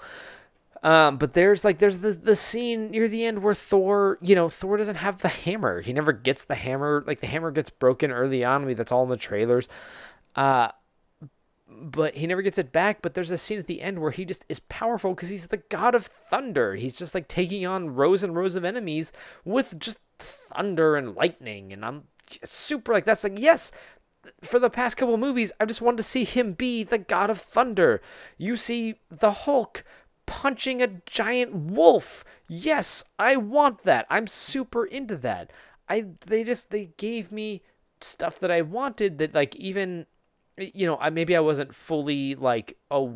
Um, 0.83 1.17
but 1.17 1.33
there's 1.33 1.65
like 1.65 1.79
there's 1.79 1.99
the 1.99 2.13
the 2.13 2.37
scene 2.37 2.91
near 2.91 3.09
the 3.09 3.25
end 3.25 3.43
where 3.43 3.55
Thor, 3.55 4.19
you 4.23 4.35
know, 4.35 4.49
Thor 4.49 4.77
doesn't 4.77 4.97
have 4.97 5.21
the 5.23 5.29
hammer. 5.29 5.81
He 5.81 5.93
never 5.93 6.13
gets 6.13 6.45
the 6.45 6.55
hammer. 6.55 7.03
Like 7.07 7.21
the 7.21 7.27
hammer 7.27 7.51
gets 7.51 7.71
broken 7.71 8.13
early 8.13 8.45
on. 8.45 8.67
Mean, 8.67 8.77
that's 8.77 8.93
all 8.93 9.03
in 9.03 9.09
the 9.09 9.17
trailers. 9.17 9.69
Uh, 10.37 10.69
but 11.69 12.17
he 12.17 12.27
never 12.27 12.43
gets 12.43 12.59
it 12.59 12.73
back. 12.73 13.03
But 13.03 13.15
there's 13.15 13.31
a 13.31 13.39
scene 13.39 13.59
at 13.59 13.67
the 13.67 13.83
end 13.83 13.99
where 13.99 14.13
he 14.13 14.25
just 14.25 14.45
is 14.49 14.61
powerful 14.61 15.15
because 15.15 15.31
he's 15.31 15.49
the 15.49 15.63
god 15.69 15.95
of 15.95 16.07
thunder. 16.07 16.77
He's 16.77 16.97
just 16.97 17.15
like 17.15 17.27
taking 17.27 17.67
on 17.67 17.95
rows 17.95 18.23
and 18.23 18.37
rows 18.37 18.55
of 18.55 18.65
enemies 18.65 19.13
with 19.45 19.79
just 19.79 19.99
thunder 20.19 20.97
and 20.97 21.17
lightning. 21.17 21.73
And 21.73 21.85
I'm 21.85 22.05
super 22.45 22.93
like 22.93 23.05
that's 23.05 23.25
like 23.25 23.39
yes. 23.39 23.73
For 24.43 24.59
the 24.59 24.69
past 24.69 24.97
couple 24.97 25.17
movies, 25.17 25.53
I 25.59 25.65
just 25.65 25.81
wanted 25.81 25.99
to 25.99 26.03
see 26.03 26.25
him 26.25 26.53
be 26.53 26.85
the 26.85 26.99
god 26.99 27.31
of 27.31 27.41
thunder. 27.41 28.03
You 28.37 28.57
see 28.57 28.97
the 29.09 29.31
Hulk 29.31 29.85
punching 30.29 30.81
a 30.81 30.89
giant 31.07 31.53
wolf. 31.55 32.25
Yes, 32.47 33.05
I 33.19 33.37
want 33.37 33.83
that. 33.83 34.07
I'm 34.09 34.27
super 34.29 34.85
into 34.85 35.17
that. 35.17 35.51
I 35.89 36.07
they 36.27 36.45
just 36.45 36.71
they 36.71 36.91
gave 36.97 37.33
me 37.33 37.63
stuff 38.01 38.39
that 38.39 38.51
I 38.51 38.61
wanted 38.61 39.19
that 39.19 39.35
like 39.35 39.57
even 39.57 40.07
you 40.57 40.87
know, 40.87 40.97
I 41.01 41.11
maybe 41.11 41.35
I 41.37 41.41
wasn't 41.41 41.75
fully 41.75 42.35
like 42.35 42.77
a, 42.91 43.09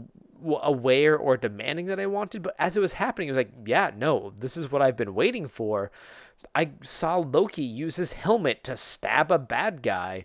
aware 0.63 1.17
or 1.17 1.37
demanding 1.37 1.87
that 1.87 2.01
I 2.01 2.07
wanted, 2.07 2.43
but 2.43 2.55
as 2.59 2.77
it 2.77 2.81
was 2.81 2.95
happening, 2.95 3.29
it 3.29 3.33
was 3.33 3.37
like, 3.37 3.53
yeah, 3.67 3.91
no, 3.97 4.33
this 4.41 4.57
is 4.57 4.71
what 4.71 4.81
I've 4.83 4.97
been 4.97 5.15
waiting 5.15 5.49
for. 5.49 5.91
I 6.55 6.71
saw 6.83 7.17
Loki 7.19 7.63
use 7.63 7.97
his 7.97 8.13
helmet 8.15 8.65
to 8.65 8.77
stab 8.77 9.31
a 9.31 9.39
bad 9.39 9.83
guy. 9.83 10.25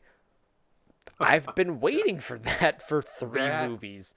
I've 1.20 1.48
been 1.56 1.80
waiting 1.80 2.20
for 2.20 2.38
that 2.38 2.88
for 2.88 3.02
three 3.02 3.42
That- 3.42 3.70
movies. 3.70 4.14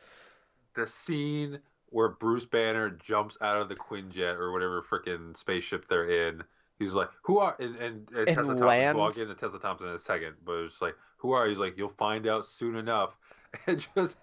the 0.74 0.86
scene 0.86 1.60
where 1.90 2.08
Bruce 2.08 2.44
Banner 2.44 2.90
jumps 2.90 3.36
out 3.40 3.60
of 3.60 3.68
the 3.68 3.74
Quinjet 3.74 4.38
or 4.38 4.52
whatever 4.52 4.82
freaking 4.82 5.36
spaceship 5.36 5.86
they're 5.86 6.28
in. 6.28 6.42
He's 6.78 6.94
like, 6.94 7.10
"Who 7.22 7.38
are?" 7.38 7.56
And, 7.58 7.76
and, 7.76 8.08
and, 8.10 8.26
Tessa 8.26 8.42
Thompson. 8.42 8.66
lands. 8.66 8.96
Well, 8.96 9.06
I'll 9.06 9.12
get 9.12 9.22
into 9.22 9.34
Tessa 9.34 9.58
Thompson 9.58 9.88
in 9.88 9.94
a 9.94 9.98
second, 9.98 10.34
but 10.44 10.60
it's 10.60 10.80
like, 10.80 10.96
"Who 11.18 11.32
are?" 11.32 11.44
you? 11.44 11.50
He's 11.50 11.58
like, 11.58 11.76
"You'll 11.76 11.94
find 11.98 12.26
out 12.26 12.46
soon 12.46 12.76
enough." 12.76 13.16
And 13.66 13.84
just, 13.96 14.16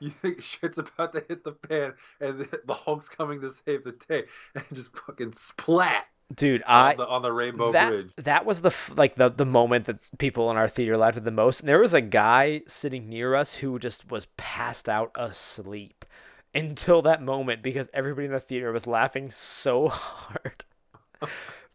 you 0.00 0.10
think 0.10 0.42
shit's 0.42 0.78
about 0.78 1.12
to 1.12 1.24
hit 1.28 1.44
the 1.44 1.54
fan, 1.68 1.94
and 2.20 2.40
the, 2.40 2.60
the 2.66 2.74
Hulk's 2.74 3.08
coming 3.08 3.40
to 3.42 3.52
save 3.52 3.84
the 3.84 3.92
day, 4.08 4.24
and 4.56 4.64
just 4.72 4.90
fucking 5.06 5.34
splat 5.34 6.06
Dude, 6.34 6.62
I 6.64 6.90
on, 6.90 6.96
the, 6.96 7.08
on 7.08 7.22
the 7.22 7.32
Rainbow 7.32 7.72
that 7.72 7.90
Bridge. 7.90 8.10
that 8.18 8.44
was 8.44 8.62
the 8.62 8.74
like 8.94 9.16
the 9.16 9.30
the 9.30 9.46
moment 9.46 9.86
that 9.86 9.98
people 10.18 10.50
in 10.50 10.56
our 10.56 10.68
theater 10.68 10.96
laughed 10.96 11.16
at 11.16 11.24
the 11.24 11.32
most. 11.32 11.60
And 11.60 11.68
there 11.68 11.80
was 11.80 11.92
a 11.92 12.00
guy 12.00 12.62
sitting 12.68 13.08
near 13.08 13.34
us 13.34 13.56
who 13.56 13.78
just 13.80 14.10
was 14.10 14.26
passed 14.36 14.88
out 14.88 15.10
asleep 15.16 16.04
until 16.54 17.02
that 17.02 17.22
moment 17.22 17.62
because 17.62 17.88
everybody 17.92 18.26
in 18.26 18.32
the 18.32 18.40
theater 18.40 18.72
was 18.72 18.86
laughing 18.86 19.30
so 19.30 19.88
hard. 19.88 20.64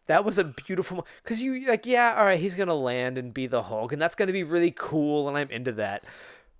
that 0.06 0.24
was 0.24 0.38
a 0.38 0.44
beautiful 0.44 1.06
because 1.22 1.40
you 1.42 1.66
like 1.66 1.86
yeah 1.86 2.14
all 2.16 2.24
right 2.24 2.40
he's 2.40 2.54
gonna 2.54 2.74
land 2.74 3.16
and 3.18 3.32
be 3.32 3.46
the 3.46 3.62
Hulk 3.62 3.92
and 3.92 4.00
that's 4.00 4.14
gonna 4.14 4.32
be 4.32 4.42
really 4.42 4.72
cool 4.74 5.28
and 5.28 5.36
I'm 5.36 5.50
into 5.50 5.72
that. 5.72 6.04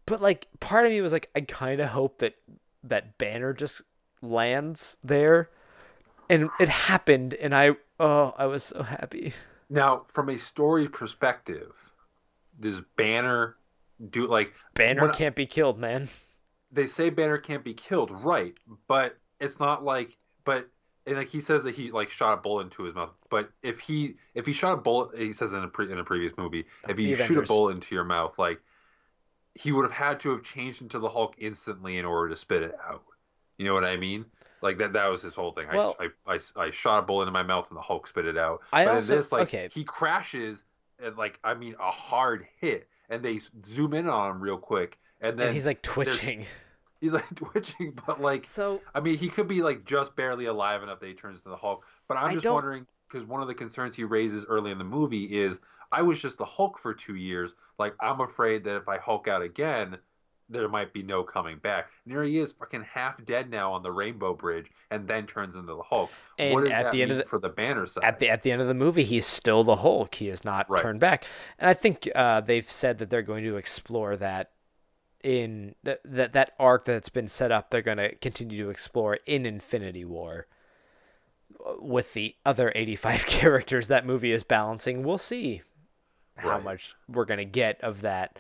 But 0.06 0.22
like 0.22 0.48
part 0.60 0.86
of 0.86 0.92
me 0.92 1.00
was 1.00 1.12
like 1.12 1.30
I 1.34 1.40
kind 1.42 1.80
of 1.80 1.90
hope 1.90 2.18
that 2.18 2.36
that 2.82 3.18
Banner 3.18 3.52
just 3.52 3.82
lands 4.22 4.98
there. 5.02 5.50
And 6.28 6.50
it 6.58 6.68
happened, 6.68 7.34
and 7.34 7.54
I 7.54 7.76
oh 8.00 8.34
I 8.36 8.46
was 8.46 8.64
so 8.64 8.82
happy. 8.82 9.32
Now, 9.70 10.06
from 10.08 10.28
a 10.28 10.38
story 10.38 10.88
perspective, 10.88 11.72
does 12.58 12.80
Banner 12.96 13.56
do 14.10 14.26
like 14.26 14.52
Banner 14.74 15.08
can't 15.10 15.36
be 15.36 15.46
killed, 15.46 15.78
man. 15.78 16.08
They 16.72 16.86
say 16.86 17.10
Banner 17.10 17.38
can't 17.38 17.64
be 17.64 17.74
killed, 17.74 18.10
right? 18.24 18.54
But 18.88 19.16
it's 19.40 19.60
not 19.60 19.84
like, 19.84 20.16
but 20.44 20.68
and 21.06 21.16
like 21.16 21.28
he 21.28 21.40
says 21.40 21.62
that 21.62 21.74
he 21.74 21.90
like 21.90 22.10
shot 22.10 22.34
a 22.34 22.36
bullet 22.38 22.64
into 22.64 22.82
his 22.82 22.94
mouth. 22.94 23.12
But 23.30 23.50
if 23.62 23.80
he 23.80 24.16
if 24.34 24.46
he 24.46 24.52
shot 24.52 24.72
a 24.72 24.76
bullet, 24.76 25.18
he 25.18 25.32
says 25.32 25.52
in 25.52 25.62
a 25.62 25.68
pre, 25.68 25.90
in 25.90 25.98
a 25.98 26.04
previous 26.04 26.32
movie, 26.36 26.64
if 26.88 26.98
you 26.98 27.14
shoot 27.14 27.38
a 27.38 27.42
bullet 27.42 27.76
into 27.76 27.94
your 27.94 28.04
mouth, 28.04 28.38
like 28.38 28.60
he 29.54 29.72
would 29.72 29.84
have 29.84 29.92
had 29.92 30.20
to 30.20 30.30
have 30.30 30.42
changed 30.42 30.82
into 30.82 30.98
the 30.98 31.08
Hulk 31.08 31.34
instantly 31.38 31.96
in 31.98 32.04
order 32.04 32.28
to 32.28 32.36
spit 32.36 32.62
it 32.62 32.74
out. 32.86 33.04
You 33.58 33.66
know 33.66 33.74
what 33.74 33.84
I 33.84 33.96
mean? 33.96 34.26
Like 34.62 34.78
that 34.78 34.92
that 34.94 35.06
was 35.06 35.22
his 35.22 35.34
whole 35.34 35.52
thing. 35.52 35.68
Well- 35.72 35.96
I, 36.00 36.08
I, 36.26 36.34
I, 36.34 36.64
I 36.66 36.70
shot 36.70 36.98
a 36.98 37.02
bullet 37.02 37.26
in 37.26 37.32
my 37.32 37.42
mouth 37.42 37.68
and 37.70 37.76
the 37.76 37.82
Hulk 37.82 38.06
spit 38.06 38.26
it 38.26 38.36
out. 38.36 38.62
I 38.72 38.84
but 38.84 38.94
also- 38.94 39.16
this, 39.16 39.32
like 39.32 39.48
okay. 39.48 39.68
he 39.72 39.84
crashes 39.84 40.64
and 41.02 41.16
like 41.16 41.38
I 41.44 41.54
mean 41.54 41.76
a 41.78 41.90
hard 41.90 42.46
hit, 42.60 42.88
and 43.08 43.22
they 43.22 43.40
zoom 43.64 43.94
in 43.94 44.08
on 44.08 44.32
him 44.32 44.40
real 44.40 44.58
quick, 44.58 44.98
and 45.20 45.38
then 45.38 45.48
and 45.48 45.54
he's 45.54 45.66
like 45.66 45.82
twitching. 45.82 46.44
He's 46.98 47.12
like 47.12 47.34
twitching, 47.36 47.96
but 48.06 48.22
like 48.22 48.44
So 48.46 48.80
I 48.94 49.00
mean, 49.00 49.18
he 49.18 49.28
could 49.28 49.46
be 49.46 49.60
like 49.62 49.84
just 49.84 50.16
barely 50.16 50.46
alive 50.46 50.82
enough 50.82 50.98
that 51.00 51.06
he 51.06 51.12
turns 51.12 51.38
into 51.38 51.50
the 51.50 51.56
Hulk. 51.56 51.84
But 52.08 52.16
I'm 52.16 52.32
just 52.32 52.46
wondering 52.46 52.86
because 53.06 53.26
one 53.26 53.42
of 53.42 53.48
the 53.48 53.54
concerns 53.54 53.94
he 53.94 54.04
raises 54.04 54.46
early 54.48 54.70
in 54.70 54.78
the 54.78 54.84
movie 54.84 55.24
is 55.24 55.60
I 55.92 56.00
was 56.00 56.18
just 56.20 56.38
the 56.38 56.46
Hulk 56.46 56.78
for 56.78 56.94
two 56.94 57.14
years. 57.16 57.54
Like 57.78 57.94
I'm 58.00 58.22
afraid 58.22 58.64
that 58.64 58.76
if 58.76 58.88
I 58.88 58.96
Hulk 58.96 59.28
out 59.28 59.42
again, 59.42 59.98
there 60.48 60.68
might 60.70 60.94
be 60.94 61.02
no 61.02 61.22
coming 61.22 61.58
back. 61.58 61.90
And 62.06 62.12
here 62.14 62.22
he 62.24 62.38
is, 62.38 62.52
fucking 62.52 62.84
half 62.90 63.22
dead 63.26 63.50
now 63.50 63.74
on 63.74 63.82
the 63.82 63.92
Rainbow 63.92 64.32
Bridge, 64.34 64.70
and 64.90 65.06
then 65.06 65.26
turns 65.26 65.54
into 65.54 65.74
the 65.74 65.82
Hulk. 65.82 66.10
And 66.38 66.54
what 66.54 66.64
does 66.64 66.72
at 66.72 66.84
that 66.84 66.92
the 66.92 67.02
end 67.02 67.10
of 67.10 67.16
mean 67.18 67.24
the- 67.24 67.28
for 67.28 67.38
the 67.38 67.50
Banner 67.50 67.86
side? 67.86 68.04
at 68.04 68.20
the 68.20 68.30
at 68.30 68.40
the 68.42 68.50
end 68.52 68.62
of 68.62 68.68
the 68.68 68.74
movie, 68.74 69.04
he's 69.04 69.26
still 69.26 69.64
the 69.64 69.76
Hulk. 69.76 70.14
He 70.14 70.30
is 70.30 70.44
not 70.46 70.68
Right. 70.70 70.80
turned 70.80 71.00
back. 71.00 71.26
And 71.58 71.68
I 71.68 71.74
think 71.74 72.08
uh, 72.14 72.40
they've 72.40 72.68
said 72.68 72.96
that 72.98 73.10
they're 73.10 73.20
going 73.22 73.44
to 73.44 73.56
explore 73.56 74.16
that 74.16 74.52
in 75.22 75.74
that 75.82 76.00
that 76.04 76.32
that 76.32 76.52
arc 76.58 76.84
that's 76.84 77.08
been 77.08 77.28
set 77.28 77.52
up. 77.52 77.70
They're 77.70 77.82
going 77.82 77.98
to 77.98 78.14
continue 78.16 78.58
to 78.64 78.70
explore 78.70 79.18
in 79.26 79.46
Infinity 79.46 80.04
War 80.04 80.46
uh, 81.64 81.74
with 81.80 82.12
the 82.12 82.34
other 82.44 82.72
85 82.74 83.26
characters 83.26 83.88
that 83.88 84.06
movie 84.06 84.32
is 84.32 84.42
balancing. 84.42 85.02
We'll 85.02 85.18
see 85.18 85.62
how 86.36 86.58
much 86.58 86.94
we're 87.08 87.24
going 87.24 87.38
to 87.38 87.44
get 87.44 87.80
of 87.82 88.02
that. 88.02 88.38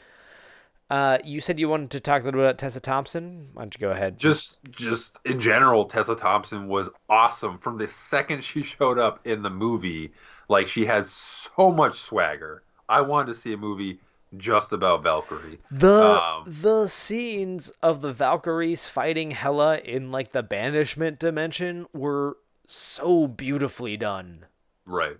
Uh, 0.88 1.18
you 1.24 1.40
said 1.40 1.58
you 1.58 1.68
wanted 1.68 1.90
to 1.90 1.98
talk 1.98 2.22
a 2.22 2.24
little 2.24 2.38
bit 2.38 2.44
about 2.44 2.58
Tessa 2.58 2.78
Thompson. 2.78 3.48
Why 3.54 3.62
don't 3.62 3.74
you 3.74 3.80
go 3.80 3.90
ahead? 3.90 4.18
Just 4.18 4.58
just 4.70 5.18
in 5.24 5.40
general, 5.40 5.84
Tessa 5.84 6.14
Thompson 6.14 6.68
was 6.68 6.88
awesome 7.08 7.58
from 7.58 7.76
the 7.76 7.88
second 7.88 8.44
she 8.44 8.62
showed 8.78 8.98
up 8.98 9.20
in 9.26 9.42
the 9.42 9.50
movie. 9.50 10.12
Like 10.48 10.68
she 10.68 10.86
has 10.86 11.10
so 11.10 11.72
much 11.72 11.98
swagger. 11.98 12.62
I 12.88 13.00
wanted 13.00 13.32
to 13.32 13.34
see 13.34 13.52
a 13.52 13.56
movie 13.56 13.98
just 14.38 14.72
about 14.72 15.02
Valkyrie. 15.02 15.58
The 15.70 16.22
Um, 16.22 16.44
the 16.46 16.86
scenes 16.88 17.70
of 17.82 18.00
the 18.02 18.12
Valkyries 18.12 18.88
fighting 18.88 19.32
Hela 19.32 19.78
in 19.78 20.10
like 20.10 20.32
the 20.32 20.42
banishment 20.42 21.18
dimension 21.18 21.86
were 21.92 22.38
so 22.66 23.26
beautifully 23.26 23.96
done. 23.96 24.46
Right. 24.86 25.18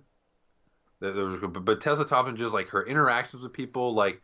There 1.01 1.13
was, 1.13 1.41
but 1.41 1.65
but 1.65 1.81
Tessa 1.81 2.05
Thompson 2.05 2.37
just 2.37 2.55
like 2.55 2.69
her 2.69 2.85
interactions 2.87 3.43
with 3.43 3.53
people, 3.53 3.95
like 3.95 4.23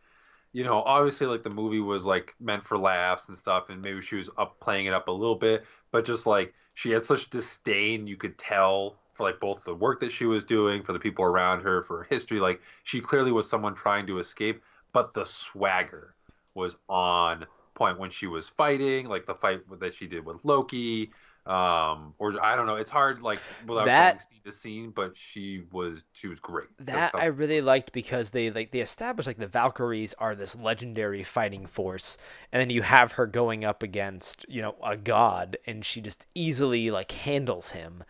you 0.53 0.63
know, 0.63 0.81
obviously 0.83 1.27
like 1.27 1.43
the 1.43 1.49
movie 1.49 1.79
was 1.79 2.05
like 2.05 2.35
meant 2.39 2.65
for 2.65 2.77
laughs 2.77 3.27
and 3.29 3.37
stuff, 3.37 3.69
and 3.69 3.81
maybe 3.81 4.01
she 4.01 4.15
was 4.15 4.29
up 4.37 4.59
playing 4.59 4.85
it 4.85 4.93
up 4.93 5.07
a 5.07 5.11
little 5.11 5.35
bit, 5.35 5.65
but 5.91 6.05
just 6.05 6.25
like 6.25 6.53
she 6.75 6.91
had 6.91 7.03
such 7.03 7.29
disdain, 7.29 8.07
you 8.07 8.17
could 8.17 8.37
tell 8.37 8.97
for 9.13 9.23
like 9.23 9.39
both 9.39 9.63
the 9.63 9.75
work 9.75 9.99
that 9.99 10.11
she 10.11 10.25
was 10.25 10.43
doing, 10.43 10.83
for 10.83 10.93
the 10.93 10.99
people 10.99 11.23
around 11.25 11.61
her, 11.61 11.83
for 11.83 11.99
her 11.99 12.07
history. 12.09 12.39
Like 12.39 12.61
she 12.83 13.01
clearly 13.01 13.31
was 13.31 13.49
someone 13.49 13.75
trying 13.75 14.07
to 14.07 14.19
escape, 14.19 14.61
but 14.93 15.13
the 15.13 15.25
swagger 15.25 16.15
was 16.55 16.75
on 16.87 17.45
point 17.73 17.99
when 17.99 18.09
she 18.09 18.27
was 18.27 18.47
fighting, 18.49 19.07
like 19.07 19.25
the 19.25 19.35
fight 19.35 19.61
that 19.79 19.93
she 19.93 20.07
did 20.07 20.25
with 20.25 20.43
Loki. 20.45 21.11
Um, 21.45 22.13
or 22.19 22.41
I 22.41 22.55
don't 22.55 22.67
know. 22.67 22.75
It's 22.75 22.89
hard, 22.89 23.21
like 23.21 23.39
without 23.67 23.83
That- 23.85 24.21
scene 24.21 24.39
to 24.45 24.51
scene, 24.53 24.91
but 24.91 25.17
she 25.17 25.63
was 25.73 26.05
she 26.13 26.29
was 26.29 26.39
great. 26.39 26.69
That 26.79 27.13
I 27.13 27.25
really 27.25 27.59
liked 27.59 27.91
because 27.91 28.31
they 28.31 28.49
like 28.49 28.71
they 28.71 28.79
established 28.79 29.27
like 29.27 29.37
the 29.37 29.47
Valkyries 29.47 30.13
are 30.19 30.35
this 30.35 30.55
legendary 30.55 31.21
fighting 31.21 31.65
force, 31.65 32.17
and 32.53 32.61
then 32.61 32.69
you 32.69 32.81
have 32.81 33.13
her 33.13 33.27
going 33.27 33.65
up 33.65 33.83
against 33.83 34.45
you 34.47 34.61
know 34.61 34.75
a 34.81 34.95
god, 34.95 35.57
and 35.67 35.83
she 35.83 35.99
just 35.99 36.27
easily 36.33 36.89
like 36.91 37.11
handles 37.11 37.71
him. 37.71 38.05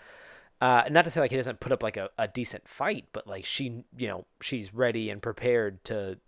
Uh, 0.61 0.83
not 0.91 1.03
to 1.03 1.09
say 1.09 1.19
like 1.19 1.31
he 1.31 1.37
doesn't 1.37 1.59
put 1.59 1.71
up 1.71 1.81
like 1.81 1.97
a, 1.97 2.09
a 2.19 2.27
decent 2.27 2.67
fight, 2.67 3.05
but 3.13 3.25
like 3.25 3.45
she 3.45 3.83
you 3.97 4.07
know 4.07 4.25
she's 4.41 4.75
ready 4.75 5.09
and 5.09 5.23
prepared 5.23 5.83
to 5.85 6.19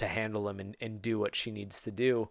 to 0.00 0.08
handle 0.08 0.48
him 0.48 0.60
and, 0.60 0.76
and 0.80 1.00
do 1.00 1.18
what 1.18 1.34
she 1.34 1.50
needs 1.50 1.80
to 1.82 1.90
do. 1.90 2.28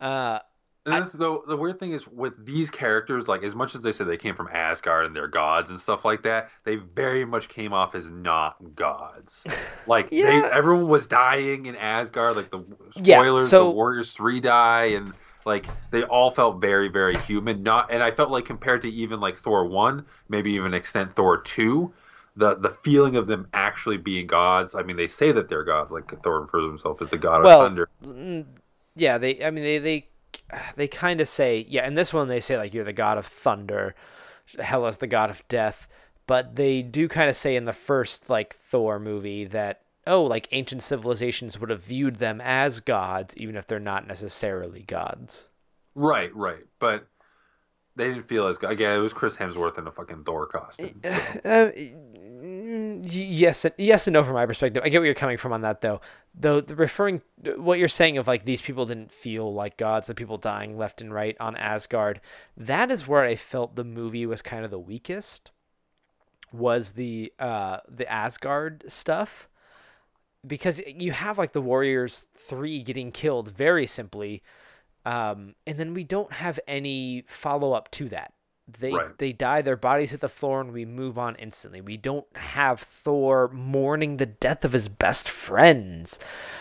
Uh, 0.00 0.38
And 0.86 0.94
I- 0.94 1.00
the 1.00 1.40
the 1.46 1.56
weird 1.56 1.78
thing 1.78 1.92
is 1.92 2.06
with 2.08 2.32
these 2.44 2.70
characters, 2.70 3.28
like 3.28 3.42
as 3.42 3.54
much 3.54 3.74
as 3.74 3.82
they 3.82 3.92
said 3.92 4.06
they 4.06 4.16
came 4.16 4.34
from 4.34 4.48
Asgard 4.52 5.06
and 5.06 5.14
they're 5.14 5.28
gods 5.28 5.70
and 5.70 5.78
stuff 5.78 6.04
like 6.04 6.22
that, 6.22 6.50
they 6.64 6.76
very 6.76 7.24
much 7.24 7.48
came 7.48 7.72
off 7.72 7.94
as 7.94 8.08
not 8.10 8.56
gods. 8.74 9.42
Like 9.86 10.08
Yeah. 10.10 10.26
they, 10.42 10.50
everyone 10.56 10.88
was 10.88 11.06
dying 11.06 11.66
in 11.66 11.74
Asgard. 11.76 12.36
Like 12.36 12.50
the 12.50 12.64
Yeah, 12.96 13.18
spoilers, 13.20 13.48
so- 13.48 13.64
the 13.64 13.70
Warriors 13.70 14.12
three 14.12 14.40
die, 14.40 14.84
and 14.96 15.12
like 15.46 15.66
they 15.90 16.02
all 16.04 16.30
felt 16.30 16.60
very 16.60 16.88
very 16.88 17.16
human. 17.18 17.62
Not, 17.62 17.90
and 17.90 18.02
I 18.02 18.10
felt 18.10 18.30
like 18.30 18.44
compared 18.44 18.82
to 18.82 18.90
even 18.90 19.20
like 19.20 19.38
Thor 19.38 19.64
one, 19.66 20.04
maybe 20.28 20.52
even 20.52 20.74
extent 20.74 21.14
Thor 21.16 21.40
two. 21.42 21.92
The, 22.36 22.54
the 22.54 22.70
feeling 22.70 23.16
of 23.16 23.26
them 23.26 23.46
actually 23.52 23.96
being 23.96 24.26
gods. 24.26 24.74
I 24.74 24.82
mean, 24.82 24.96
they 24.96 25.08
say 25.08 25.32
that 25.32 25.48
they're 25.48 25.64
gods. 25.64 25.90
Like 25.90 26.22
Thor 26.22 26.40
refers 26.42 26.64
to 26.64 26.68
himself 26.68 27.02
as 27.02 27.08
the 27.08 27.18
god 27.18 27.42
well, 27.42 27.62
of 27.62 27.68
thunder. 27.68 27.88
mm, 28.04 28.46
yeah, 28.94 29.18
they. 29.18 29.44
I 29.44 29.50
mean, 29.50 29.64
they 29.64 29.78
they 29.78 30.08
they 30.76 30.88
kind 30.88 31.20
of 31.20 31.28
say 31.28 31.66
yeah. 31.68 31.86
In 31.86 31.94
this 31.94 32.12
one, 32.12 32.28
they 32.28 32.40
say 32.40 32.56
like 32.56 32.72
you're 32.72 32.84
the 32.84 32.92
god 32.92 33.18
of 33.18 33.26
thunder, 33.26 33.94
Hela's 34.58 34.98
the 34.98 35.06
god 35.06 35.30
of 35.30 35.46
death. 35.48 35.88
But 36.26 36.54
they 36.54 36.82
do 36.82 37.08
kind 37.08 37.28
of 37.28 37.34
say 37.34 37.56
in 37.56 37.64
the 37.64 37.72
first 37.72 38.30
like 38.30 38.54
Thor 38.54 39.00
movie 39.00 39.44
that 39.46 39.82
oh, 40.06 40.24
like 40.24 40.48
ancient 40.52 40.82
civilizations 40.82 41.58
would 41.58 41.70
have 41.70 41.82
viewed 41.82 42.16
them 42.16 42.40
as 42.40 42.80
gods, 42.80 43.36
even 43.36 43.56
if 43.56 43.66
they're 43.66 43.78
not 43.78 44.06
necessarily 44.06 44.82
gods. 44.82 45.48
Right, 45.94 46.34
right. 46.34 46.64
But 46.78 47.06
they 47.96 48.08
didn't 48.08 48.28
feel 48.28 48.46
as 48.46 48.58
good. 48.58 48.70
Again, 48.70 48.96
it 48.96 49.02
was 49.02 49.12
Chris 49.12 49.36
Hemsworth 49.36 49.78
in 49.78 49.86
a 49.86 49.92
fucking 49.92 50.24
Thor 50.24 50.46
costume. 50.46 51.00
so. 51.02 51.18
Uh, 51.44 51.70
yes, 53.02 53.66
yes 53.78 54.06
and 54.06 54.14
no 54.14 54.24
from 54.24 54.34
my 54.34 54.46
perspective. 54.46 54.82
I 54.84 54.88
get 54.88 54.98
where 54.98 55.06
you're 55.06 55.14
coming 55.14 55.36
from 55.36 55.52
on 55.52 55.62
that, 55.62 55.80
though. 55.80 56.00
Though 56.34 56.60
the 56.60 56.76
referring 56.76 57.22
what 57.56 57.78
you're 57.78 57.88
saying 57.88 58.18
of 58.18 58.26
like 58.26 58.44
these 58.44 58.62
people 58.62 58.86
didn't 58.86 59.10
feel 59.10 59.52
like 59.52 59.76
gods, 59.76 60.06
the 60.06 60.14
people 60.14 60.38
dying 60.38 60.76
left 60.76 61.00
and 61.00 61.12
right 61.12 61.36
on 61.40 61.56
Asgard. 61.56 62.20
That 62.56 62.90
is 62.90 63.08
where 63.08 63.24
I 63.24 63.34
felt 63.36 63.76
the 63.76 63.84
movie 63.84 64.26
was 64.26 64.42
kind 64.42 64.64
of 64.64 64.70
the 64.70 64.78
weakest. 64.78 65.50
Was 66.52 66.92
the 66.92 67.32
uh 67.38 67.78
the 67.88 68.10
Asgard 68.10 68.84
stuff 68.88 69.48
because 70.46 70.80
you 70.86 71.12
have 71.12 71.38
like 71.38 71.52
the 71.52 71.60
Warriors 71.60 72.26
three 72.34 72.82
getting 72.82 73.12
killed 73.12 73.50
very 73.50 73.86
simply, 73.86 74.42
um, 75.04 75.54
and 75.66 75.78
then 75.78 75.94
we 75.94 76.04
don't 76.04 76.32
have 76.32 76.58
any 76.66 77.24
follow 77.28 77.72
up 77.72 77.90
to 77.92 78.08
that. 78.08 78.32
They 78.78 78.92
Right. 78.92 79.16
they 79.18 79.32
die, 79.32 79.62
their 79.62 79.76
bodies 79.76 80.10
hit 80.12 80.20
the 80.20 80.28
floor, 80.28 80.60
and 80.60 80.72
we 80.72 80.84
move 80.84 81.18
on 81.18 81.34
instantly. 81.36 81.80
We 81.80 81.96
don't 81.96 82.26
have 82.36 82.80
Thor 82.80 83.48
mourning 83.52 84.16
the 84.18 84.26
death 84.26 84.64
of 84.64 84.72
his 84.72 84.88
best 84.88 85.28
friends, 85.28 86.18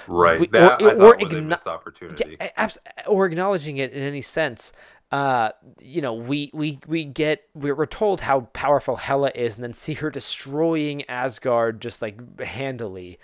Right. 0.07 0.39
We- 0.39 0.47
that 0.47 0.81
or- 0.81 0.93
or 1.13 1.17
igno- 1.17 1.65
opportunity. 1.67 2.37
yeah, 2.39 2.67
or 3.07 3.25
acknowledging 3.25 3.77
it 3.77 3.91
in 3.91 4.01
any 4.01 4.21
sense. 4.21 4.73
Uh, 5.11 5.49
you 5.81 6.01
know, 6.01 6.13
we 6.13 6.51
we 6.53 6.79
we 6.87 7.03
get 7.03 7.43
we're, 7.55 7.73
we're 7.73 7.85
told 7.87 8.21
how 8.21 8.41
powerful 8.53 8.95
Hela 8.97 9.31
is, 9.33 9.55
and 9.55 9.63
then 9.63 9.73
see 9.73 9.95
her 9.95 10.09
destroying 10.11 11.03
Asgard 11.09 11.81
just 11.81 12.01
like 12.01 12.39
handily, 12.39 13.17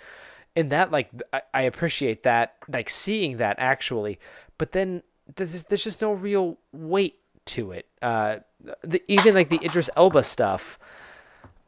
and 0.56 0.70
that 0.72 0.90
like 0.90 1.10
I, 1.32 1.42
I 1.54 1.62
appreciate 1.62 2.24
that, 2.24 2.56
like 2.68 2.90
seeing 2.90 3.36
that 3.36 3.56
actually, 3.60 4.18
but 4.58 4.72
then 4.72 5.02
there's 5.36 5.62
there's 5.64 5.84
just 5.84 6.00
no 6.02 6.12
real 6.12 6.58
weight 6.72 7.20
to 7.46 7.72
it. 7.72 7.86
Uh, 8.02 8.38
the, 8.82 9.02
even 9.08 9.34
like 9.34 9.48
the 9.48 9.64
Idris 9.64 9.90
Elba 9.96 10.22
stuff. 10.22 10.78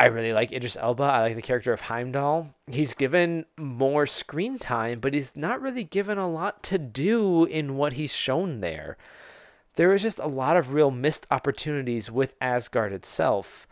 I 0.00 0.06
really 0.06 0.32
like 0.32 0.52
Idris 0.52 0.76
Elba. 0.76 1.02
I 1.02 1.22
like 1.22 1.34
the 1.34 1.42
character 1.42 1.72
of 1.72 1.80
Heimdall. 1.82 2.54
He's 2.70 2.94
given 2.94 3.46
more 3.58 4.06
screen 4.06 4.58
time, 4.58 5.00
but 5.00 5.12
he's 5.12 5.34
not 5.36 5.60
really 5.60 5.82
given 5.82 6.18
a 6.18 6.28
lot 6.28 6.62
to 6.64 6.78
do 6.78 7.44
in 7.44 7.76
what 7.76 7.94
he's 7.94 8.14
shown 8.14 8.60
there. 8.60 8.96
There 9.74 9.92
is 9.92 10.02
just 10.02 10.20
a 10.20 10.26
lot 10.26 10.56
of 10.56 10.72
real 10.72 10.90
missed 10.92 11.26
opportunities 11.30 12.10
with 12.12 12.36
Asgard 12.40 12.92
itself. 12.92 13.66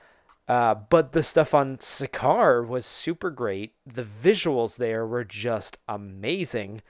Uh, 0.48 0.74
but 0.74 1.12
the 1.12 1.22
stuff 1.22 1.54
on 1.54 1.76
Sakaar 1.78 2.66
was 2.66 2.86
super 2.86 3.30
great. 3.30 3.74
The 3.84 4.04
visuals 4.04 4.76
there 4.76 5.06
were 5.06 5.24
just 5.24 5.78
amazing. 5.88 6.82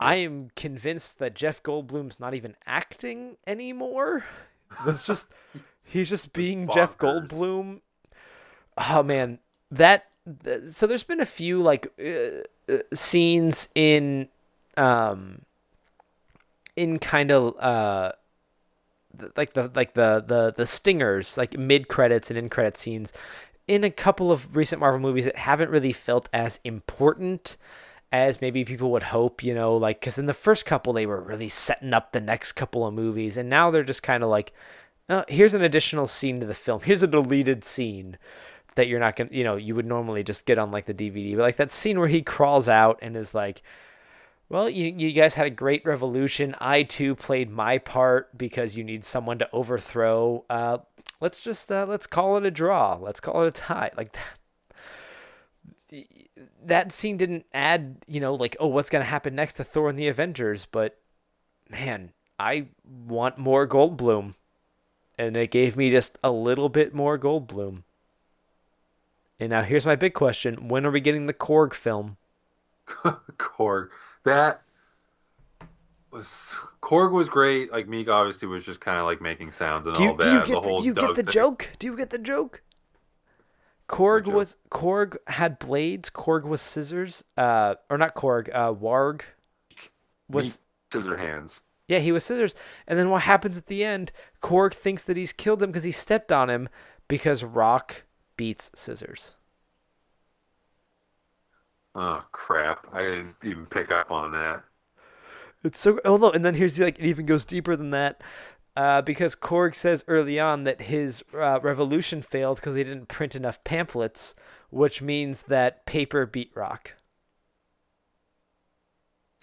I 0.00 0.16
am 0.16 0.50
convinced 0.54 1.18
that 1.18 1.34
Jeff 1.34 1.62
Goldblum's 1.62 2.20
not 2.20 2.34
even 2.34 2.56
acting 2.66 3.36
anymore. 3.46 4.24
That's 4.84 5.02
just 5.02 5.28
he's 5.84 6.08
just 6.08 6.32
being 6.32 6.68
Jeff. 6.72 6.98
Goldblum. 6.98 7.80
Oh 8.76 9.02
man, 9.02 9.38
that 9.70 10.06
so 10.68 10.86
there's 10.86 11.02
been 11.02 11.20
a 11.20 11.26
few 11.26 11.60
like 11.62 11.88
uh, 12.00 12.72
uh, 12.72 12.78
scenes 12.92 13.68
in 13.74 14.28
um 14.76 15.42
in 16.76 16.98
kind 16.98 17.30
of 17.30 17.56
uh 17.58 18.12
like 19.36 19.54
the 19.54 19.70
like 19.74 19.94
the 19.94 20.22
the 20.26 20.52
the 20.56 20.66
stingers 20.66 21.36
like 21.36 21.58
mid 21.58 21.88
credits 21.88 22.30
and 22.30 22.38
in 22.38 22.48
credit 22.48 22.76
scenes 22.76 23.12
in 23.66 23.84
a 23.84 23.90
couple 23.90 24.30
of 24.30 24.56
recent 24.56 24.80
Marvel 24.80 25.00
movies 25.00 25.24
that 25.26 25.36
haven't 25.36 25.70
really 25.70 25.92
felt 25.92 26.28
as 26.32 26.60
important 26.64 27.56
as 28.10 28.40
maybe 28.40 28.64
people 28.64 28.90
would 28.90 29.02
hope, 29.04 29.42
you 29.42 29.54
know, 29.54 29.76
like 29.76 30.00
cuz 30.00 30.18
in 30.18 30.26
the 30.26 30.34
first 30.34 30.64
couple 30.66 30.92
they 30.92 31.06
were 31.06 31.20
really 31.20 31.48
setting 31.48 31.92
up 31.92 32.12
the 32.12 32.20
next 32.20 32.52
couple 32.52 32.86
of 32.86 32.94
movies 32.94 33.36
and 33.36 33.48
now 33.48 33.70
they're 33.70 33.84
just 33.84 34.02
kind 34.02 34.22
of 34.22 34.30
like 34.30 34.52
uh, 35.08 35.24
here's 35.28 35.54
an 35.54 35.62
additional 35.62 36.06
scene 36.06 36.40
to 36.40 36.46
the 36.46 36.54
film. 36.54 36.80
Here's 36.82 37.02
a 37.02 37.06
deleted 37.06 37.64
scene 37.64 38.18
that 38.74 38.88
you're 38.88 39.00
not 39.00 39.16
to, 39.16 39.28
you 39.30 39.42
know, 39.42 39.56
you 39.56 39.74
would 39.74 39.86
normally 39.86 40.22
just 40.22 40.46
get 40.46 40.58
on 40.58 40.70
like 40.70 40.86
the 40.86 40.94
DVD. 40.94 41.34
But 41.34 41.42
like 41.42 41.56
that 41.56 41.72
scene 41.72 41.98
where 41.98 42.08
he 42.08 42.22
crawls 42.22 42.68
out 42.68 42.98
and 43.02 43.16
is 43.16 43.34
like, 43.34 43.62
well, 44.48 44.68
you, 44.68 44.94
you 44.96 45.12
guys 45.12 45.34
had 45.34 45.46
a 45.46 45.50
great 45.50 45.84
revolution. 45.84 46.54
I 46.60 46.82
too 46.82 47.14
played 47.14 47.50
my 47.50 47.78
part 47.78 48.36
because 48.36 48.76
you 48.76 48.84
need 48.84 49.04
someone 49.04 49.38
to 49.38 49.48
overthrow. 49.52 50.44
Uh, 50.48 50.78
let's 51.20 51.42
just 51.42 51.72
uh, 51.72 51.86
let's 51.88 52.06
call 52.06 52.36
it 52.36 52.46
a 52.46 52.50
draw. 52.50 52.96
Let's 52.96 53.20
call 53.20 53.42
it 53.42 53.48
a 53.48 53.50
tie. 53.50 53.90
Like 53.96 54.12
that. 54.12 54.38
That 56.64 56.92
scene 56.92 57.16
didn't 57.16 57.46
add, 57.52 57.96
you 58.06 58.20
know, 58.20 58.34
like 58.34 58.56
oh, 58.60 58.68
what's 58.68 58.90
gonna 58.90 59.04
happen 59.04 59.34
next 59.34 59.54
to 59.54 59.64
Thor 59.64 59.88
and 59.88 59.98
the 59.98 60.08
Avengers. 60.08 60.66
But 60.66 60.98
man, 61.68 62.12
I 62.38 62.68
want 63.06 63.38
more 63.38 63.66
Goldblum, 63.66 64.34
and 65.18 65.36
it 65.36 65.50
gave 65.50 65.76
me 65.76 65.90
just 65.90 66.18
a 66.22 66.30
little 66.30 66.68
bit 66.68 66.94
more 66.94 67.18
Goldblum. 67.18 67.82
And 69.40 69.50
now 69.50 69.62
here's 69.62 69.86
my 69.86 69.96
big 69.96 70.14
question: 70.14 70.68
When 70.68 70.84
are 70.84 70.90
we 70.90 71.00
getting 71.00 71.26
the 71.26 71.34
Korg 71.34 71.74
film? 71.74 72.16
Korg. 73.38 73.88
That 74.24 74.62
was 76.10 76.26
Korg 76.82 77.12
was 77.12 77.28
great. 77.28 77.72
Like 77.72 77.86
Miek 77.86 78.08
obviously 78.08 78.48
was 78.48 78.64
just 78.64 78.80
kind 78.80 78.98
of 78.98 79.04
like 79.04 79.20
making 79.20 79.52
sounds 79.52 79.86
and 79.86 79.96
Do 79.96 80.02
you, 80.04 80.10
all 80.10 80.16
do 80.16 80.24
that. 80.24 80.48
you 80.48 80.54
get 80.54 80.62
the, 80.62 80.68
whole 80.68 80.78
do 80.78 80.84
you 80.84 80.94
get 80.94 81.14
the 81.14 81.22
joke? 81.22 81.70
Do 81.78 81.86
you 81.86 81.96
get 81.96 82.10
the 82.10 82.18
joke? 82.18 82.62
Korg 83.88 84.26
was 84.26 84.56
Korg 84.70 85.16
had 85.26 85.58
blades. 85.58 86.10
Korg 86.10 86.44
was 86.44 86.60
scissors. 86.60 87.24
Uh, 87.36 87.76
or 87.88 87.96
not 87.98 88.14
Korg. 88.14 88.50
Uh, 88.52 88.72
Warg. 88.72 89.22
was 90.28 90.60
scissor 90.92 91.16
hands. 91.16 91.60
yeah, 91.88 91.98
he 91.98 92.12
was 92.12 92.24
scissors. 92.24 92.54
And 92.86 92.98
then 92.98 93.08
what 93.10 93.22
happens 93.22 93.56
at 93.56 93.66
the 93.66 93.82
end? 93.82 94.12
Korg 94.42 94.74
thinks 94.74 95.04
that 95.04 95.16
he's 95.16 95.32
killed 95.32 95.62
him 95.62 95.70
because 95.70 95.84
he 95.84 95.90
stepped 95.90 96.30
on 96.30 96.50
him 96.50 96.68
because 97.08 97.42
Rock 97.42 98.04
beats 98.36 98.70
scissors. 98.74 99.34
Oh 101.94 102.22
crap! 102.32 102.86
I 102.92 103.02
didn't 103.02 103.34
even 103.42 103.66
pick 103.66 103.90
up 103.90 104.10
on 104.10 104.32
that. 104.32 104.62
It's 105.64 105.80
so 105.80 105.98
oh 106.04 106.16
no, 106.18 106.30
and 106.30 106.44
then 106.44 106.54
here's 106.54 106.76
the, 106.76 106.84
like 106.84 106.98
it 106.98 107.06
even 107.06 107.26
goes 107.26 107.44
deeper 107.44 107.74
than 107.74 107.90
that. 107.90 108.22
Uh, 108.78 109.02
because 109.02 109.34
Korg 109.34 109.74
says 109.74 110.04
early 110.06 110.38
on 110.38 110.62
that 110.62 110.82
his 110.82 111.24
uh, 111.34 111.58
revolution 111.60 112.22
failed 112.22 112.58
because 112.58 112.74
they 112.74 112.84
didn't 112.84 113.08
print 113.08 113.34
enough 113.34 113.64
pamphlets, 113.64 114.36
which 114.70 115.02
means 115.02 115.42
that 115.44 115.84
paper 115.84 116.26
beat 116.26 116.52
rock. 116.54 116.94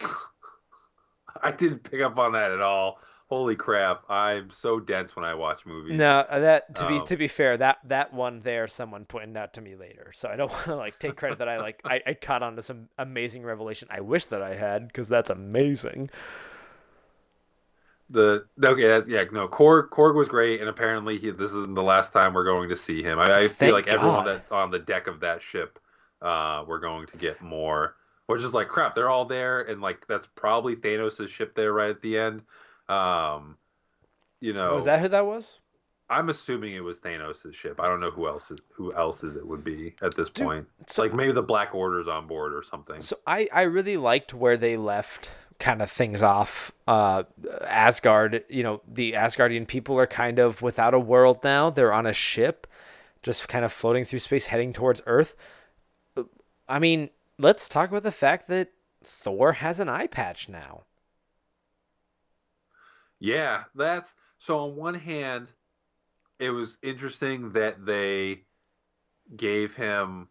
I 1.42 1.52
didn't 1.52 1.80
pick 1.80 2.00
up 2.00 2.16
on 2.16 2.32
that 2.32 2.50
at 2.50 2.62
all. 2.62 2.98
Holy 3.28 3.56
crap! 3.56 4.08
I'm 4.08 4.48
so 4.48 4.80
dense 4.80 5.14
when 5.14 5.26
I 5.26 5.34
watch 5.34 5.66
movies. 5.66 5.98
No, 5.98 6.20
uh, 6.20 6.38
that 6.38 6.74
to 6.76 6.88
be 6.88 6.94
Oh. 6.94 7.04
to 7.04 7.16
be 7.18 7.28
fair, 7.28 7.58
that 7.58 7.76
that 7.84 8.14
one 8.14 8.40
there, 8.40 8.66
someone 8.66 9.04
pointed 9.04 9.36
out 9.36 9.52
to 9.54 9.60
me 9.60 9.76
later, 9.76 10.12
so 10.14 10.30
I 10.30 10.36
don't 10.36 10.50
want 10.52 10.64
to 10.64 10.76
like 10.76 10.98
take 10.98 11.14
credit 11.16 11.40
that 11.40 11.48
I 11.48 11.58
like 11.58 11.82
I, 11.84 12.00
I 12.06 12.14
caught 12.14 12.42
on 12.42 12.56
to 12.56 12.62
some 12.62 12.88
amazing 12.96 13.42
revelation. 13.42 13.88
I 13.90 14.00
wish 14.00 14.24
that 14.26 14.40
I 14.40 14.54
had 14.54 14.86
because 14.88 15.08
that's 15.10 15.28
amazing. 15.28 16.08
The 18.08 18.46
okay, 18.62 18.86
that's, 18.86 19.08
yeah, 19.08 19.24
no. 19.32 19.48
Korg 19.48 19.88
Korg 19.88 20.14
was 20.14 20.28
great, 20.28 20.60
and 20.60 20.68
apparently 20.68 21.18
he, 21.18 21.30
this 21.30 21.50
isn't 21.50 21.74
the 21.74 21.82
last 21.82 22.12
time 22.12 22.34
we're 22.34 22.44
going 22.44 22.68
to 22.68 22.76
see 22.76 23.02
him. 23.02 23.18
I, 23.18 23.34
I 23.34 23.48
feel 23.48 23.72
like 23.72 23.88
everyone 23.88 24.24
that's 24.26 24.52
on 24.52 24.70
the 24.70 24.78
deck 24.78 25.08
of 25.08 25.20
that 25.20 25.42
ship, 25.42 25.78
uh, 26.22 26.64
we're 26.66 26.78
going 26.78 27.06
to 27.08 27.16
get 27.18 27.42
more. 27.42 27.96
Which 28.26 28.42
is 28.42 28.52
like 28.52 28.68
crap. 28.68 28.94
They're 28.94 29.10
all 29.10 29.24
there, 29.24 29.62
and 29.62 29.80
like 29.80 30.06
that's 30.08 30.26
probably 30.36 30.76
Thanos' 30.76 31.28
ship 31.28 31.54
there 31.54 31.72
right 31.72 31.90
at 31.90 32.00
the 32.02 32.18
end. 32.18 32.42
Um, 32.88 33.56
you 34.40 34.52
know, 34.52 34.70
Oh, 34.72 34.80
that 34.80 35.00
who 35.00 35.08
that 35.08 35.26
was? 35.26 35.58
I'm 36.08 36.28
assuming 36.28 36.74
it 36.74 36.80
was 36.84 36.98
Thanos' 37.00 37.52
ship. 37.52 37.80
I 37.80 37.88
don't 37.88 37.98
know 38.00 38.10
who 38.12 38.28
else 38.28 38.50
is, 38.52 38.60
who 38.72 38.92
else's 38.94 39.34
it 39.34 39.44
would 39.46 39.64
be 39.64 39.96
at 40.02 40.14
this 40.16 40.30
Dude, 40.30 40.46
point. 40.46 40.66
so- 40.86 41.02
like 41.02 41.12
maybe 41.12 41.32
the 41.32 41.42
Black 41.42 41.74
Order's 41.74 42.06
on 42.06 42.26
board 42.28 42.54
or 42.54 42.62
something. 42.62 43.00
So 43.00 43.16
I, 43.26 43.48
I 43.52 43.62
really 43.62 43.96
liked 43.96 44.32
where 44.32 44.56
they 44.56 44.76
left 44.76 45.32
kind 45.58 45.82
of 45.82 45.90
things 45.90 46.22
off. 46.22 46.72
Uh, 46.86 47.24
Asgard, 47.62 48.44
you 48.48 48.62
know, 48.62 48.82
the 48.86 49.12
Asgardian 49.12 49.66
people 49.66 49.98
are 49.98 50.06
kind 50.06 50.38
of 50.38 50.62
without 50.62 50.94
a 50.94 50.98
world 50.98 51.40
now. 51.42 51.70
They're 51.70 51.92
on 51.92 52.06
a 52.06 52.12
ship, 52.12 52.66
just 53.22 53.48
kind 53.48 53.64
of 53.64 53.72
floating 53.72 54.04
through 54.04 54.20
space, 54.20 54.46
heading 54.46 54.72
towards 54.72 55.02
Earth. 55.06 55.36
I 56.68 56.78
mean, 56.78 57.10
let's 57.38 57.68
talk 57.68 57.90
about 57.90 58.02
the 58.02 58.12
fact 58.12 58.48
that 58.48 58.72
Thor 59.04 59.52
has 59.52 59.80
an 59.80 59.88
eye 59.88 60.08
patch 60.08 60.48
now. 60.48 60.82
Yeah, 63.18 63.64
that's 63.74 64.14
so. 64.38 64.58
On 64.58 64.76
one 64.76 64.94
hand, 64.94 65.48
it 66.38 66.50
was 66.50 66.76
interesting 66.82 67.52
that 67.52 67.86
they 67.86 68.42
gave 69.36 69.74
him, 69.74 70.28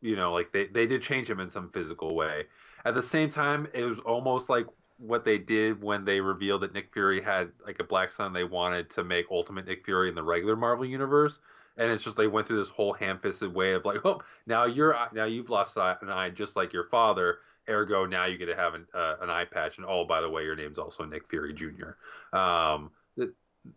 you 0.00 0.16
know, 0.16 0.32
like 0.32 0.52
they 0.52 0.66
they 0.66 0.86
did 0.86 1.02
change 1.02 1.28
him 1.28 1.40
in 1.40 1.50
some 1.50 1.70
physical 1.70 2.14
way. 2.14 2.44
At 2.84 2.94
the 2.94 3.02
same 3.02 3.30
time, 3.30 3.68
it 3.74 3.84
was 3.84 3.98
almost 4.00 4.48
like 4.48 4.66
what 4.98 5.24
they 5.24 5.38
did 5.38 5.82
when 5.82 6.04
they 6.04 6.20
revealed 6.20 6.62
that 6.62 6.72
Nick 6.72 6.92
Fury 6.92 7.20
had 7.20 7.52
like 7.66 7.78
a 7.80 7.84
black 7.84 8.12
son 8.12 8.32
They 8.32 8.44
wanted 8.44 8.90
to 8.90 9.04
make 9.04 9.26
Ultimate 9.30 9.66
Nick 9.66 9.84
Fury 9.84 10.08
in 10.08 10.14
the 10.14 10.22
regular 10.22 10.56
Marvel 10.56 10.86
universe, 10.86 11.40
and 11.76 11.90
it's 11.90 12.04
just 12.04 12.16
they 12.16 12.26
went 12.26 12.46
through 12.46 12.58
this 12.58 12.68
whole 12.68 12.92
ham-fisted 12.92 13.52
way 13.52 13.72
of 13.72 13.84
like, 13.84 14.00
oh, 14.04 14.22
now 14.46 14.64
you're 14.64 14.96
now 15.12 15.24
you've 15.24 15.50
lost 15.50 15.76
an 15.76 16.10
eye 16.10 16.30
just 16.30 16.56
like 16.56 16.72
your 16.72 16.84
father. 16.84 17.38
Ergo, 17.68 18.06
now 18.06 18.26
you 18.26 18.38
get 18.38 18.46
to 18.46 18.54
have 18.54 18.74
an, 18.74 18.86
uh, 18.94 19.16
an 19.20 19.28
eye 19.28 19.44
patch, 19.44 19.78
and 19.78 19.86
oh, 19.88 20.04
by 20.04 20.20
the 20.20 20.30
way, 20.30 20.44
your 20.44 20.54
name's 20.54 20.78
also 20.78 21.04
Nick 21.04 21.28
Fury 21.28 21.52
Jr. 21.52 21.96
Um, 22.36 22.92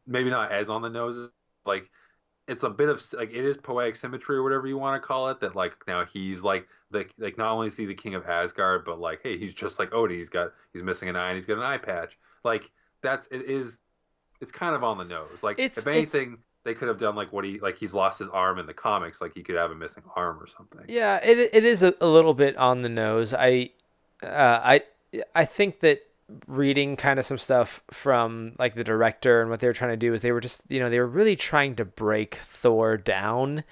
maybe 0.05 0.29
not 0.29 0.51
as 0.51 0.69
on 0.69 0.83
the 0.83 0.89
nose, 0.89 1.29
like 1.65 1.89
it's 2.49 2.63
a 2.63 2.69
bit 2.69 2.89
of 2.89 3.01
like 3.13 3.29
it 3.31 3.45
is 3.45 3.57
poetic 3.57 3.95
symmetry 3.95 4.35
or 4.35 4.43
whatever 4.43 4.67
you 4.67 4.77
want 4.77 5.01
to 5.01 5.05
call 5.07 5.29
it. 5.29 5.39
That 5.39 5.55
like 5.55 5.73
now 5.87 6.03
he's 6.05 6.41
like 6.41 6.67
the 6.91 7.05
like 7.17 7.37
not 7.37 7.51
only 7.51 7.67
is 7.67 7.77
he 7.77 7.85
the 7.85 7.93
king 7.95 8.15
of 8.15 8.25
Asgard, 8.27 8.83
but 8.85 8.99
like 8.99 9.19
hey, 9.23 9.37
he's 9.37 9.53
just 9.53 9.79
like 9.79 9.93
Odin. 9.93 10.17
He's 10.17 10.29
got 10.29 10.51
he's 10.73 10.83
missing 10.83 11.07
an 11.09 11.15
eye 11.15 11.29
and 11.29 11.35
he's 11.37 11.45
got 11.45 11.57
an 11.57 11.63
eye 11.63 11.77
patch. 11.77 12.17
Like 12.43 12.69
that's 13.01 13.27
it 13.31 13.43
is 13.43 13.79
it's 14.41 14.51
kind 14.51 14.75
of 14.75 14.83
on 14.83 14.97
the 14.97 15.03
nose. 15.05 15.43
Like 15.43 15.59
It's- 15.59 15.77
if 15.77 15.87
it's- 15.87 16.15
anything. 16.15 16.39
They 16.65 16.73
could 16.73 16.89
have 16.89 16.99
done 16.99 17.15
like 17.15 17.31
what 17.31 17.45
he 17.45 17.57
like 17.61 17.77
he's 17.77 17.93
lost 17.93 18.19
his 18.19 18.27
arm 18.29 18.59
in 18.59 18.65
the 18.65 18.73
comics, 18.73 19.21
like 19.21 19.33
he 19.33 19.41
could 19.41 19.55
have 19.55 19.71
a 19.71 19.75
missing 19.75 20.03
arm 20.15 20.37
or 20.41 20.45
something. 20.45 20.81
Yeah, 20.89 21.17
it 21.23 21.49
it 21.53 21.63
is 21.63 21.81
a, 21.83 21.95
a 22.01 22.05
little 22.05 22.33
bit 22.33 22.57
on 22.57 22.81
the 22.81 22.89
nose. 22.89 23.33
I 23.33 23.69
uh, 24.21 24.59
I 24.61 24.81
I 25.33 25.45
think 25.45 25.79
that 25.79 26.01
reading 26.47 26.95
kind 26.95 27.19
of 27.19 27.25
some 27.25 27.37
stuff 27.37 27.83
from 27.89 28.53
like 28.59 28.75
the 28.75 28.83
director 28.83 29.41
and 29.41 29.49
what 29.49 29.59
they 29.59 29.67
were 29.67 29.73
trying 29.73 29.91
to 29.91 29.97
do 29.97 30.13
is 30.13 30.21
they 30.21 30.31
were 30.31 30.41
just 30.41 30.61
you 30.69 30.79
know 30.79 30.89
they 30.89 30.99
were 30.99 31.07
really 31.07 31.35
trying 31.35 31.75
to 31.75 31.85
break 31.85 32.35
Thor 32.35 32.97
down 32.97 33.63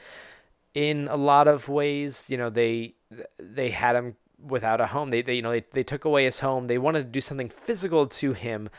in 0.74 1.08
a 1.08 1.16
lot 1.16 1.48
of 1.48 1.70
ways. 1.70 2.30
You 2.30 2.38
know 2.38 2.50
they 2.50 2.96
they 3.40 3.70
had 3.70 3.96
him 3.96 4.16
without 4.40 4.82
a 4.82 4.88
home. 4.88 5.10
They, 5.10 5.22
they 5.22 5.36
you 5.36 5.42
know 5.42 5.52
they, 5.52 5.66
they 5.72 5.84
took 5.84 6.06
away 6.06 6.26
his 6.26 6.40
home. 6.40 6.68
They 6.68 6.78
wanted 6.78 7.00
to 7.00 7.10
do 7.10 7.22
something 7.22 7.50
physical 7.50 8.08
to 8.08 8.34
him 8.34 8.70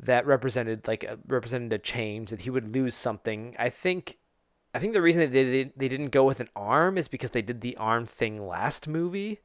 that 0.00 0.26
represented 0.26 0.86
like 0.86 1.04
a, 1.04 1.18
represented 1.26 1.72
a 1.72 1.78
change 1.78 2.30
that 2.30 2.42
he 2.42 2.50
would 2.50 2.74
lose 2.74 2.94
something. 2.94 3.56
I 3.58 3.68
think 3.68 4.18
I 4.74 4.78
think 4.78 4.92
the 4.92 5.02
reason 5.02 5.22
that 5.22 5.32
they, 5.32 5.44
they 5.44 5.72
they 5.76 5.88
didn't 5.88 6.10
go 6.10 6.24
with 6.24 6.40
an 6.40 6.48
arm 6.54 6.98
is 6.98 7.08
because 7.08 7.30
they 7.30 7.42
did 7.42 7.60
the 7.60 7.76
arm 7.76 8.06
thing 8.06 8.46
last 8.46 8.86
movie 8.86 9.40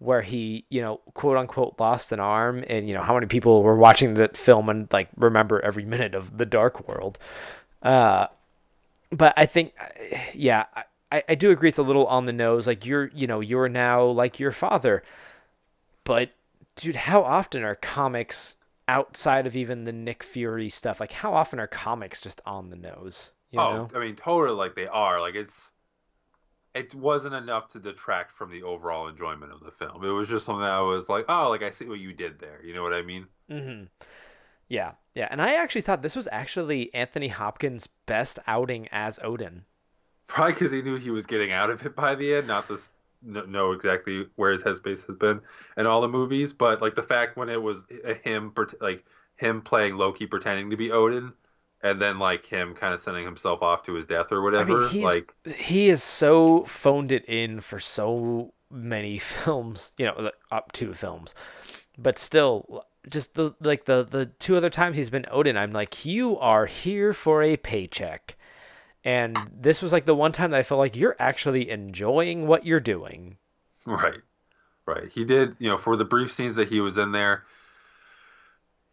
where 0.00 0.22
he, 0.22 0.64
you 0.70 0.80
know, 0.80 1.00
quote 1.14 1.36
unquote 1.36 1.78
lost 1.78 2.10
an 2.10 2.18
arm 2.18 2.64
and 2.66 2.88
you 2.88 2.94
know 2.94 3.02
how 3.02 3.14
many 3.14 3.26
people 3.26 3.62
were 3.62 3.76
watching 3.76 4.14
that 4.14 4.36
film 4.36 4.68
and 4.68 4.92
like 4.92 5.08
remember 5.16 5.60
every 5.60 5.84
minute 5.84 6.14
of 6.14 6.38
the 6.38 6.46
dark 6.46 6.88
world. 6.88 7.18
Uh 7.82 8.26
but 9.12 9.34
I 9.36 9.46
think 9.46 9.74
yeah, 10.34 10.64
I, 11.12 11.22
I 11.28 11.34
do 11.34 11.50
agree 11.50 11.68
it's 11.68 11.78
a 11.78 11.82
little 11.82 12.06
on 12.06 12.24
the 12.24 12.32
nose 12.32 12.66
like 12.66 12.84
you're, 12.86 13.10
you 13.14 13.26
know, 13.26 13.40
you're 13.40 13.68
now 13.68 14.04
like 14.04 14.40
your 14.40 14.52
father. 14.52 15.02
But 16.04 16.30
dude, 16.76 16.96
how 16.96 17.22
often 17.22 17.62
are 17.62 17.74
comics 17.74 18.56
outside 18.88 19.46
of 19.46 19.54
even 19.54 19.84
the 19.84 19.92
Nick 19.92 20.22
Fury 20.22 20.68
stuff? 20.68 20.98
Like 20.98 21.12
how 21.12 21.34
often 21.34 21.60
are 21.60 21.66
comics 21.66 22.20
just 22.20 22.40
on 22.46 22.70
the 22.70 22.76
nose? 22.76 23.32
You 23.50 23.60
oh, 23.60 23.72
know? 23.72 23.88
I 23.94 23.98
mean, 23.98 24.16
totally. 24.16 24.56
Like 24.56 24.74
they 24.74 24.86
are. 24.86 25.20
Like 25.20 25.34
it's. 25.34 25.60
It 26.74 26.94
wasn't 26.94 27.34
enough 27.34 27.68
to 27.70 27.80
detract 27.80 28.32
from 28.32 28.50
the 28.50 28.62
overall 28.62 29.08
enjoyment 29.08 29.52
of 29.52 29.60
the 29.60 29.72
film. 29.72 30.04
It 30.04 30.10
was 30.10 30.28
just 30.28 30.44
something 30.44 30.62
that 30.62 30.70
I 30.70 30.80
was 30.80 31.08
like, 31.08 31.24
oh, 31.28 31.48
like 31.48 31.62
I 31.62 31.70
see 31.70 31.86
what 31.86 31.98
you 31.98 32.12
did 32.12 32.38
there. 32.38 32.60
You 32.64 32.74
know 32.74 32.82
what 32.82 32.92
I 32.94 33.02
mean? 33.02 33.26
Mm-hmm. 33.50 33.84
Yeah, 34.68 34.92
yeah, 35.16 35.26
and 35.30 35.42
I 35.42 35.54
actually 35.54 35.80
thought 35.80 36.02
this 36.02 36.14
was 36.14 36.28
actually 36.30 36.94
Anthony 36.94 37.26
Hopkins' 37.26 37.88
best 38.06 38.38
outing 38.46 38.86
as 38.92 39.18
Odin. 39.20 39.64
Probably 40.28 40.52
because 40.52 40.70
he 40.70 40.80
knew 40.80 40.96
he 40.96 41.10
was 41.10 41.26
getting 41.26 41.50
out 41.50 41.70
of 41.70 41.84
it 41.84 41.96
by 41.96 42.14
the 42.14 42.34
end. 42.34 42.46
Not 42.46 42.68
this 42.68 42.92
know, 43.22 43.44
know 43.46 43.72
exactly 43.72 44.26
where 44.36 44.52
his 44.52 44.62
headspace 44.62 45.04
has 45.06 45.16
been 45.16 45.40
in 45.76 45.86
all 45.86 46.00
the 46.00 46.08
movies, 46.08 46.52
but 46.52 46.80
like 46.80 46.94
the 46.94 47.02
fact 47.02 47.36
when 47.36 47.48
it 47.48 47.60
was 47.60 47.84
him, 48.22 48.54
like 48.80 49.04
him 49.36 49.60
playing 49.60 49.96
Loki, 49.96 50.26
pretending 50.26 50.70
to 50.70 50.76
be 50.76 50.92
Odin, 50.92 51.32
and 51.82 52.00
then 52.00 52.18
like 52.18 52.46
him 52.46 52.74
kind 52.74 52.94
of 52.94 53.00
sending 53.00 53.24
himself 53.24 53.62
off 53.62 53.82
to 53.84 53.94
his 53.94 54.06
death 54.06 54.32
or 54.32 54.42
I 54.54 54.64
whatever. 54.64 54.64
mean, 54.64 54.88
he's 54.88 55.04
like 55.04 55.32
he 55.56 55.88
is 55.88 56.02
so 56.02 56.64
phoned 56.64 57.12
it 57.12 57.24
in 57.26 57.60
for 57.60 57.78
so 57.78 58.52
many 58.70 59.18
films, 59.18 59.92
you 59.98 60.06
know, 60.06 60.30
up 60.50 60.72
to 60.72 60.94
films, 60.94 61.34
but 61.98 62.18
still, 62.18 62.84
just 63.08 63.34
the 63.34 63.54
like 63.60 63.84
the 63.84 64.02
the 64.04 64.26
two 64.26 64.56
other 64.56 64.70
times 64.70 64.96
he's 64.96 65.10
been 65.10 65.26
Odin, 65.30 65.56
I'm 65.56 65.72
like, 65.72 66.04
you 66.04 66.38
are 66.38 66.66
here 66.66 67.12
for 67.12 67.42
a 67.42 67.56
paycheck. 67.56 68.36
And 69.02 69.50
this 69.50 69.80
was 69.80 69.92
like 69.92 70.04
the 70.04 70.14
one 70.14 70.32
time 70.32 70.50
that 70.50 70.60
I 70.60 70.62
felt 70.62 70.78
like 70.78 70.94
you're 70.94 71.16
actually 71.18 71.70
enjoying 71.70 72.46
what 72.46 72.66
you're 72.66 72.80
doing. 72.80 73.38
Right. 73.86 74.20
Right. 74.86 75.10
He 75.12 75.24
did, 75.24 75.56
you 75.58 75.68
know, 75.70 75.78
for 75.78 75.96
the 75.96 76.04
brief 76.04 76.32
scenes 76.32 76.56
that 76.56 76.68
he 76.68 76.80
was 76.80 76.98
in 76.98 77.12
there, 77.12 77.44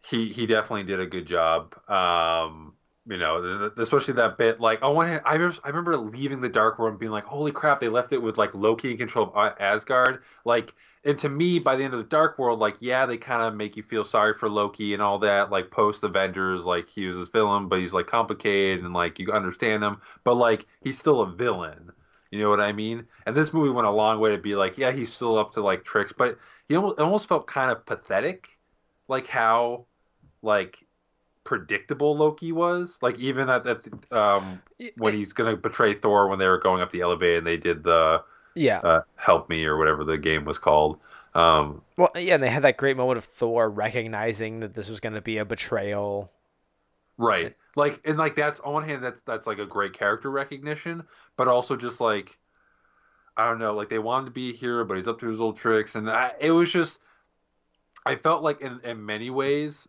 he 0.00 0.32
he 0.32 0.46
definitely 0.46 0.84
did 0.84 1.00
a 1.00 1.06
good 1.06 1.26
job. 1.26 1.74
Um, 1.90 2.74
you 3.08 3.16
know, 3.16 3.70
especially 3.78 4.14
that 4.14 4.36
bit 4.36 4.60
like 4.60 4.82
on 4.82 4.94
one 4.94 5.08
hand, 5.08 5.22
I 5.24 5.34
remember, 5.34 5.56
I 5.64 5.68
remember 5.68 5.96
leaving 5.96 6.40
the 6.42 6.48
dark 6.48 6.78
world 6.78 6.92
and 6.92 7.00
being 7.00 7.12
like, 7.12 7.24
"Holy 7.24 7.52
crap, 7.52 7.78
they 7.78 7.88
left 7.88 8.12
it 8.12 8.18
with 8.22 8.36
like 8.36 8.54
Loki 8.54 8.90
in 8.90 8.98
control 8.98 9.28
of 9.28 9.36
uh, 9.36 9.54
Asgard." 9.58 10.22
Like, 10.44 10.74
and 11.04 11.18
to 11.20 11.28
me, 11.30 11.58
by 11.58 11.76
the 11.76 11.84
end 11.84 11.94
of 11.94 12.00
the 12.00 12.04
dark 12.08 12.38
world, 12.38 12.58
like, 12.58 12.76
yeah, 12.80 13.06
they 13.06 13.16
kind 13.16 13.42
of 13.42 13.54
make 13.54 13.76
you 13.76 13.82
feel 13.82 14.04
sorry 14.04 14.34
for 14.34 14.50
Loki 14.50 14.92
and 14.92 15.02
all 15.02 15.18
that. 15.20 15.50
Like 15.50 15.70
post 15.70 16.04
Avengers, 16.04 16.64
like 16.64 16.88
he 16.88 17.06
was 17.06 17.16
a 17.16 17.24
villain, 17.26 17.68
but 17.68 17.80
he's 17.80 17.94
like 17.94 18.06
complicated 18.06 18.84
and 18.84 18.92
like 18.92 19.18
you 19.18 19.32
understand 19.32 19.82
him, 19.82 20.00
but 20.22 20.34
like 20.34 20.66
he's 20.82 20.98
still 20.98 21.22
a 21.22 21.30
villain. 21.30 21.90
You 22.30 22.40
know 22.40 22.50
what 22.50 22.60
I 22.60 22.72
mean? 22.72 23.06
And 23.24 23.34
this 23.34 23.54
movie 23.54 23.70
went 23.70 23.86
a 23.86 23.90
long 23.90 24.20
way 24.20 24.32
to 24.32 24.38
be 24.38 24.54
like, 24.54 24.76
yeah, 24.76 24.92
he's 24.92 25.10
still 25.10 25.38
up 25.38 25.52
to 25.52 25.62
like 25.62 25.82
tricks, 25.82 26.12
but 26.12 26.38
he 26.68 26.76
almost, 26.76 27.00
almost 27.00 27.26
felt 27.26 27.46
kind 27.46 27.70
of 27.70 27.86
pathetic, 27.86 28.50
like 29.08 29.26
how 29.26 29.86
like 30.42 30.78
predictable 31.48 32.16
Loki 32.16 32.52
was. 32.52 32.98
Like 33.02 33.18
even 33.18 33.48
at, 33.50 33.66
at 33.66 34.12
um 34.12 34.62
when 34.96 35.14
he's 35.14 35.32
gonna 35.32 35.56
betray 35.56 35.94
Thor 35.94 36.28
when 36.28 36.38
they 36.38 36.46
were 36.48 36.58
going 36.60 36.82
up 36.82 36.90
the 36.92 37.00
elevator 37.02 37.38
and 37.38 37.46
they 37.46 37.56
did 37.56 37.82
the 37.84 38.24
Yeah. 38.54 38.84
uh, 38.84 39.02
help 39.16 39.48
me 39.50 39.64
or 39.66 39.78
whatever 39.78 40.04
the 40.04 40.18
game 40.18 40.44
was 40.46 40.58
called. 40.58 41.00
Um, 41.34 41.82
Well, 41.96 42.10
yeah, 42.14 42.34
and 42.34 42.42
they 42.42 42.48
had 42.50 42.62
that 42.62 42.76
great 42.78 42.96
moment 42.96 43.18
of 43.18 43.24
Thor 43.24 43.68
recognizing 43.68 44.60
that 44.60 44.72
this 44.74 44.88
was 44.88 45.00
going 45.00 45.14
to 45.14 45.20
be 45.20 45.36
a 45.38 45.44
betrayal. 45.44 46.32
right. 47.16 47.56
Like 47.76 48.00
and 48.04 48.18
like 48.18 48.34
that's 48.34 48.60
on 48.60 48.72
one 48.72 48.84
hand 48.84 49.04
that's 49.04 49.20
that's 49.24 49.46
like 49.46 49.58
a 49.58 49.66
great 49.66 49.92
character 49.92 50.30
recognition, 50.30 51.04
but 51.36 51.46
also 51.48 51.76
just 51.76 52.00
like 52.00 52.38
I 53.36 53.48
don't 53.48 53.58
know, 53.58 53.74
like 53.74 53.88
they 53.88 53.98
wanted 53.98 54.26
to 54.26 54.30
be 54.32 54.50
a 54.50 54.54
hero, 54.54 54.84
but 54.84 54.96
he's 54.98 55.08
up 55.08 55.20
to 55.20 55.28
his 55.28 55.40
old 55.40 55.56
tricks, 55.58 55.94
and 55.94 56.10
I, 56.10 56.32
it 56.40 56.50
was 56.50 56.70
just 56.70 56.98
I 58.04 58.16
felt 58.16 58.42
like 58.42 58.60
in 58.60 58.80
in 58.84 59.04
many 59.04 59.30
ways 59.30 59.86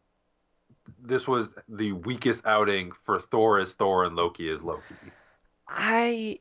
this 1.01 1.27
was 1.27 1.49
the 1.67 1.91
weakest 1.91 2.45
outing 2.45 2.91
for 3.03 3.19
Thor 3.19 3.59
as 3.59 3.73
Thor 3.73 4.03
and 4.03 4.15
Loki 4.15 4.49
as 4.49 4.63
Loki. 4.63 4.95
I 5.67 6.39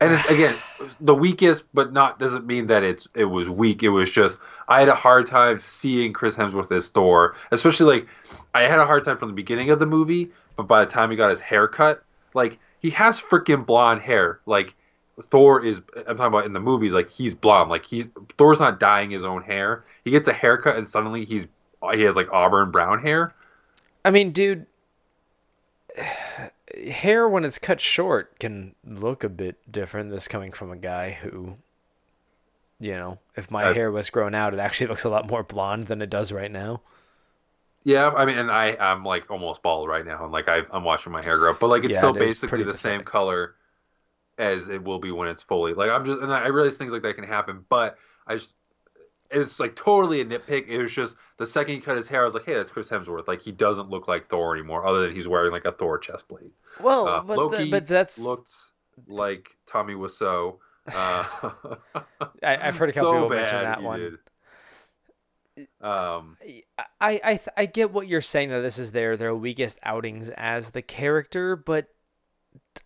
And 0.00 0.12
it's 0.14 0.28
again 0.30 0.54
the 1.00 1.14
weakest, 1.14 1.64
but 1.74 1.92
not 1.92 2.18
doesn't 2.18 2.46
mean 2.46 2.66
that 2.68 2.82
it's 2.82 3.06
it 3.14 3.26
was 3.26 3.48
weak. 3.48 3.82
It 3.82 3.90
was 3.90 4.10
just 4.10 4.38
I 4.68 4.80
had 4.80 4.88
a 4.88 4.94
hard 4.94 5.26
time 5.26 5.58
seeing 5.60 6.12
Chris 6.12 6.34
Hemsworth 6.34 6.72
as 6.72 6.88
Thor, 6.88 7.34
especially 7.50 7.98
like 7.98 8.08
I 8.54 8.62
had 8.62 8.78
a 8.78 8.86
hard 8.86 9.04
time 9.04 9.18
from 9.18 9.28
the 9.28 9.34
beginning 9.34 9.70
of 9.70 9.78
the 9.78 9.86
movie, 9.86 10.30
but 10.56 10.64
by 10.64 10.84
the 10.84 10.90
time 10.90 11.10
he 11.10 11.16
got 11.16 11.30
his 11.30 11.40
hair 11.40 11.68
cut, 11.68 12.02
like 12.34 12.58
he 12.78 12.90
has 12.90 13.20
freaking 13.20 13.66
blonde 13.66 14.00
hair. 14.00 14.40
Like 14.46 14.74
Thor 15.30 15.64
is 15.64 15.80
I'm 15.96 16.16
talking 16.16 16.26
about 16.26 16.46
in 16.46 16.52
the 16.52 16.60
movie, 16.60 16.88
like 16.88 17.10
he's 17.10 17.34
blonde. 17.34 17.70
Like 17.70 17.84
he's 17.84 18.08
Thor's 18.38 18.60
not 18.60 18.80
dyeing 18.80 19.10
his 19.10 19.24
own 19.24 19.42
hair. 19.42 19.84
He 20.04 20.10
gets 20.10 20.28
a 20.28 20.32
haircut 20.32 20.76
and 20.76 20.88
suddenly 20.88 21.24
he's 21.24 21.46
he 21.94 22.02
has 22.02 22.16
like 22.16 22.28
auburn 22.32 22.70
brown 22.70 23.02
hair. 23.02 23.34
I 24.04 24.10
mean, 24.10 24.32
dude, 24.32 24.66
hair 26.88 27.28
when 27.28 27.44
it's 27.44 27.58
cut 27.58 27.80
short 27.80 28.38
can 28.38 28.74
look 28.84 29.24
a 29.24 29.28
bit 29.28 29.56
different. 29.70 30.10
This 30.10 30.28
coming 30.28 30.52
from 30.52 30.70
a 30.70 30.76
guy 30.76 31.12
who, 31.12 31.56
you 32.78 32.92
know, 32.92 33.18
if 33.36 33.50
my 33.50 33.64
Uh, 33.64 33.74
hair 33.74 33.90
was 33.90 34.10
grown 34.10 34.34
out, 34.34 34.54
it 34.54 34.60
actually 34.60 34.86
looks 34.88 35.04
a 35.04 35.08
lot 35.10 35.28
more 35.30 35.42
blonde 35.42 35.84
than 35.84 36.02
it 36.02 36.10
does 36.10 36.32
right 36.32 36.50
now. 36.50 36.80
Yeah, 37.84 38.10
I 38.10 38.26
mean, 38.26 38.36
and 38.38 38.50
I 38.50 38.76
I'm 38.78 39.04
like 39.04 39.30
almost 39.30 39.62
bald 39.62 39.88
right 39.88 40.04
now, 40.04 40.22
and 40.24 40.32
like 40.32 40.48
I 40.48 40.62
I'm 40.70 40.84
watching 40.84 41.12
my 41.12 41.22
hair 41.22 41.38
grow 41.38 41.54
but 41.54 41.68
like 41.68 41.84
it's 41.84 41.94
Yeah, 41.94 41.96
still 41.96 42.12
it 42.14 42.14
basically 42.14 42.62
the 42.62 42.74
same 42.74 43.04
color 43.04 43.56
as 44.38 44.68
it 44.68 44.82
will 44.84 45.00
be 45.00 45.12
when 45.12 45.28
it's 45.28 45.42
fully. 45.44 45.74
Like 45.74 45.90
I'm 45.90 46.06
just, 46.06 46.20
and 46.22 46.32
I 46.32 46.48
realize 46.48 46.76
things 46.78 46.92
like 46.92 47.02
that 47.02 47.14
can 47.16 47.24
happen, 47.24 47.66
but 47.70 47.98
I 48.26 48.36
just 48.36 48.50
it's 49.30 49.60
like 49.60 49.76
totally 49.76 50.20
a 50.20 50.24
nitpick. 50.24 50.66
It 50.68 50.78
was 50.78 50.92
just 50.92 51.16
the 51.38 51.46
second 51.46 51.74
he 51.74 51.80
cut 51.80 51.96
his 51.96 52.08
hair, 52.08 52.22
I 52.22 52.24
was 52.24 52.34
like, 52.34 52.44
hey, 52.46 52.54
that's 52.54 52.70
Chris 52.70 52.88
Hemsworth. 52.88 53.28
Like 53.28 53.42
he 53.42 53.52
doesn't 53.52 53.88
look 53.88 54.08
like 54.08 54.28
Thor 54.28 54.54
anymore, 54.56 54.86
other 54.86 55.02
than 55.06 55.14
he's 55.14 55.28
wearing 55.28 55.52
like 55.52 55.64
a 55.64 55.72
Thor 55.72 55.98
chest 55.98 56.28
plate. 56.28 56.52
Well, 56.78 57.06
Uh, 57.06 57.22
but 57.22 57.38
Loki 57.38 57.64
the, 57.64 57.70
but 57.70 57.86
that's 57.86 58.18
looked 58.18 58.52
like 59.06 59.50
Tommy 59.66 59.94
Wiseau. 59.94 60.58
Uh, 60.92 61.24
I, 62.42 62.56
I've 62.68 62.76
heard 62.76 62.88
a 62.88 62.92
couple 62.92 63.10
so 63.12 63.22
people 63.24 63.36
mention 63.36 63.62
that 63.62 63.82
one. 63.82 64.18
Um, 65.80 66.36
I 67.00 67.20
I 67.22 67.36
th- 67.36 67.48
I 67.56 67.66
get 67.66 67.90
what 67.90 68.06
you're 68.08 68.20
saying 68.20 68.50
that 68.50 68.60
this 68.60 68.78
is 68.78 68.92
their 68.92 69.16
their 69.16 69.34
weakest 69.34 69.78
outings 69.82 70.28
as 70.30 70.70
the 70.70 70.82
character, 70.82 71.56
but 71.56 71.88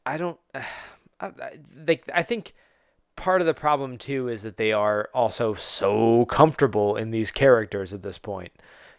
I 0.06 0.16
don't. 0.16 0.38
I, 0.54 1.26
I- 1.26 1.58
they 1.70 2.00
I 2.12 2.22
think 2.22 2.54
part 3.16 3.40
of 3.40 3.46
the 3.46 3.54
problem 3.54 3.98
too 3.98 4.28
is 4.28 4.42
that 4.42 4.56
they 4.56 4.72
are 4.72 5.08
also 5.14 5.54
so 5.54 6.24
comfortable 6.26 6.96
in 6.96 7.10
these 7.10 7.30
characters 7.30 7.92
at 7.92 8.02
this 8.02 8.18
point 8.18 8.52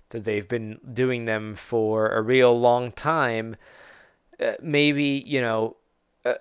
that 0.09 0.23
they've 0.23 0.47
been 0.47 0.79
doing 0.93 1.25
them 1.25 1.55
for 1.55 2.09
a 2.09 2.21
real 2.21 2.57
long 2.59 2.91
time. 2.91 3.55
Uh, 4.39 4.53
maybe 4.61 5.23
you 5.25 5.41
know. 5.41 5.77
uh, 6.25 6.35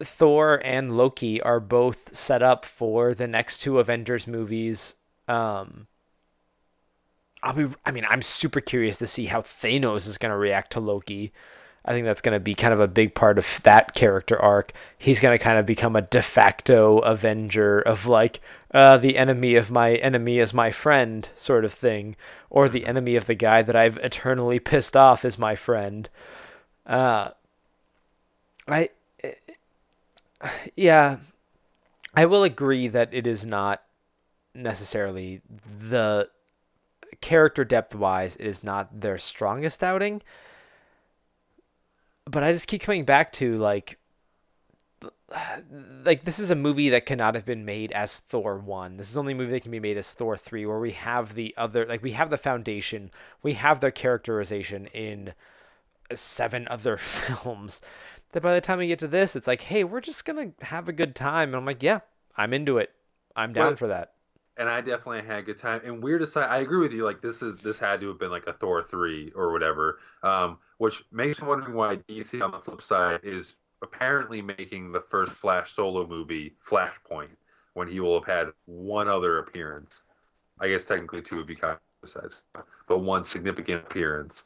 Thor 0.00 0.60
and 0.64 0.96
Loki 0.96 1.40
are 1.42 1.60
both 1.60 2.16
set 2.16 2.42
up 2.42 2.64
for 2.64 3.14
the 3.14 3.28
next 3.28 3.60
two 3.62 3.78
Avengers 3.78 4.26
movies. 4.26 4.96
Um, 5.28 5.86
I'll 7.42 7.54
be. 7.54 7.68
I 7.84 7.90
mean, 7.90 8.04
I'm 8.08 8.22
super 8.22 8.60
curious 8.60 8.98
to 8.98 9.06
see 9.06 9.26
how 9.26 9.40
Thanos 9.40 10.08
is 10.08 10.18
going 10.18 10.30
to 10.30 10.36
react 10.36 10.72
to 10.72 10.80
Loki. 10.80 11.32
I 11.84 11.92
think 11.92 12.04
that's 12.04 12.20
going 12.20 12.34
to 12.34 12.40
be 12.40 12.54
kind 12.54 12.72
of 12.72 12.80
a 12.80 12.86
big 12.86 13.14
part 13.14 13.38
of 13.38 13.60
that 13.64 13.94
character 13.94 14.40
arc. 14.40 14.72
He's 14.96 15.20
going 15.20 15.36
to 15.36 15.42
kind 15.42 15.58
of 15.58 15.66
become 15.66 15.96
a 15.96 16.02
de 16.02 16.22
facto 16.22 16.98
Avenger 16.98 17.80
of 17.80 18.06
like 18.06 18.40
uh, 18.72 18.98
the 18.98 19.18
enemy 19.18 19.56
of 19.56 19.70
my 19.70 19.96
enemy 19.96 20.38
is 20.38 20.54
my 20.54 20.70
friend 20.70 21.28
sort 21.34 21.64
of 21.64 21.72
thing, 21.72 22.14
or 22.50 22.68
the 22.68 22.86
enemy 22.86 23.16
of 23.16 23.26
the 23.26 23.34
guy 23.34 23.62
that 23.62 23.74
I've 23.74 23.98
eternally 23.98 24.60
pissed 24.60 24.96
off 24.96 25.24
is 25.24 25.38
my 25.38 25.56
friend. 25.56 26.08
Uh, 26.86 27.30
I, 28.68 28.90
yeah, 30.76 31.18
I 32.14 32.26
will 32.26 32.44
agree 32.44 32.88
that 32.88 33.12
it 33.12 33.26
is 33.26 33.44
not 33.44 33.82
necessarily 34.54 35.40
the 35.66 36.28
character 37.20 37.64
depth 37.64 37.94
wise, 37.94 38.36
it 38.36 38.46
is 38.46 38.62
not 38.62 39.00
their 39.00 39.18
strongest 39.18 39.82
outing. 39.82 40.22
But 42.24 42.42
I 42.42 42.52
just 42.52 42.68
keep 42.68 42.82
coming 42.82 43.04
back 43.04 43.32
to 43.34 43.56
like 43.58 43.98
like 46.04 46.22
this 46.22 46.38
is 46.38 46.50
a 46.50 46.54
movie 46.54 46.90
that 46.90 47.06
cannot 47.06 47.34
have 47.34 47.44
been 47.44 47.64
made 47.64 47.92
as 47.92 48.18
Thor 48.18 48.58
1. 48.58 48.96
This 48.96 49.10
is 49.10 49.16
only 49.16 49.32
a 49.32 49.36
movie 49.36 49.52
that 49.52 49.62
can 49.62 49.72
be 49.72 49.80
made 49.80 49.96
as 49.96 50.12
Thor 50.14 50.36
3 50.36 50.66
where 50.66 50.78
we 50.78 50.92
have 50.92 51.34
the 51.34 51.54
other 51.56 51.86
like 51.86 52.02
we 52.02 52.12
have 52.12 52.30
the 52.30 52.36
foundation, 52.36 53.10
we 53.42 53.54
have 53.54 53.80
their 53.80 53.90
characterization 53.90 54.86
in 54.86 55.34
seven 56.12 56.66
other 56.70 56.96
films. 56.98 57.80
That 58.32 58.42
by 58.42 58.54
the 58.54 58.62
time 58.62 58.78
we 58.78 58.86
get 58.86 58.98
to 59.00 59.08
this, 59.08 59.36
it's 59.36 59.46
like, 59.46 59.60
"Hey, 59.60 59.84
we're 59.84 60.00
just 60.00 60.24
going 60.24 60.54
to 60.54 60.64
have 60.64 60.88
a 60.88 60.92
good 60.92 61.14
time." 61.14 61.50
And 61.50 61.56
I'm 61.56 61.66
like, 61.66 61.82
"Yeah, 61.82 62.00
I'm 62.34 62.54
into 62.54 62.78
it. 62.78 62.90
I'm 63.36 63.52
down 63.52 63.66
Well, 63.66 63.76
for 63.76 63.88
that." 63.88 64.14
And 64.56 64.68
I 64.68 64.80
definitely 64.80 65.22
had 65.22 65.38
a 65.38 65.42
good 65.42 65.58
time. 65.58 65.80
And 65.84 66.02
weird 66.02 66.22
aside, 66.22 66.48
I 66.48 66.58
agree 66.58 66.78
with 66.78 66.92
you. 66.92 67.04
Like 67.04 67.20
this 67.20 67.42
is 67.42 67.56
this 67.58 67.78
had 67.78 68.00
to 68.00 68.08
have 68.08 68.18
been 68.18 68.30
like 68.30 68.46
a 68.46 68.52
Thor 68.52 68.82
three 68.82 69.32
or 69.34 69.52
whatever, 69.52 69.98
um, 70.22 70.58
which 70.78 71.02
makes 71.10 71.40
me 71.40 71.48
wondering 71.48 71.74
why 71.74 71.96
DC 72.08 72.42
on 72.42 72.50
the 72.50 72.58
flip 72.58 72.82
side 72.82 73.20
is 73.22 73.54
apparently 73.82 74.40
making 74.42 74.92
the 74.92 75.00
first 75.00 75.32
Flash 75.32 75.74
solo 75.74 76.06
movie 76.06 76.54
Flashpoint 76.66 77.30
when 77.74 77.88
he 77.88 78.00
will 78.00 78.20
have 78.20 78.28
had 78.28 78.52
one 78.66 79.08
other 79.08 79.38
appearance. 79.38 80.04
I 80.60 80.68
guess 80.68 80.84
technically 80.84 81.22
two 81.22 81.36
would 81.36 81.46
be 81.46 81.56
kind 81.56 81.74
of 81.74 81.80
besides, 82.02 82.42
but 82.86 82.98
one 82.98 83.24
significant 83.24 83.84
appearance, 83.84 84.44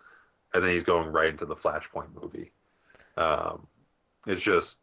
and 0.55 0.63
then 0.63 0.71
he's 0.71 0.85
going 0.85 1.11
right 1.11 1.29
into 1.29 1.47
the 1.47 1.57
Flashpoint 1.57 2.09
movie. 2.21 2.53
Um, 3.17 3.67
it's 4.27 4.43
just 4.43 4.77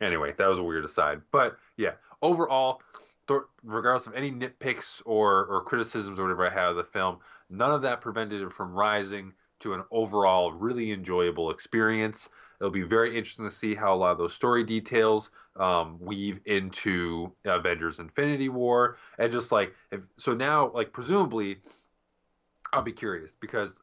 anyway, 0.00 0.32
that 0.38 0.46
was 0.46 0.58
a 0.58 0.62
weird 0.62 0.84
aside, 0.84 1.20
but 1.32 1.58
yeah, 1.76 1.92
overall, 2.22 2.80
th- 3.30 3.42
regardless 3.62 4.06
of 4.06 4.14
any 4.14 4.30
nitpicks 4.30 5.00
or 5.04 5.46
or 5.46 5.62
criticisms 5.62 6.18
or 6.18 6.24
whatever 6.24 6.46
I 6.46 6.50
have 6.50 6.70
of 6.70 6.76
the 6.76 6.84
film, 6.84 7.18
none 7.48 7.72
of 7.72 7.82
that 7.82 8.00
prevented 8.00 8.42
it 8.42 8.52
from 8.52 8.72
rising 8.72 9.32
to 9.60 9.74
an 9.74 9.84
overall 9.90 10.52
really 10.52 10.90
enjoyable 10.90 11.50
experience. 11.50 12.28
It'll 12.60 12.70
be 12.70 12.82
very 12.82 13.16
interesting 13.16 13.46
to 13.46 13.54
see 13.54 13.74
how 13.74 13.94
a 13.94 13.96
lot 13.96 14.10
of 14.10 14.18
those 14.18 14.34
story 14.34 14.64
details 14.64 15.30
um, 15.56 15.98
weave 16.00 16.40
into 16.44 17.32
Avengers: 17.44 18.00
Infinity 18.00 18.48
War, 18.48 18.96
and 19.18 19.32
just 19.32 19.52
like 19.52 19.74
if, 19.92 20.00
so 20.16 20.34
now, 20.34 20.70
like 20.72 20.92
presumably, 20.92 21.58
I'll 22.72 22.82
be 22.82 22.92
curious 22.92 23.32
because 23.40 23.80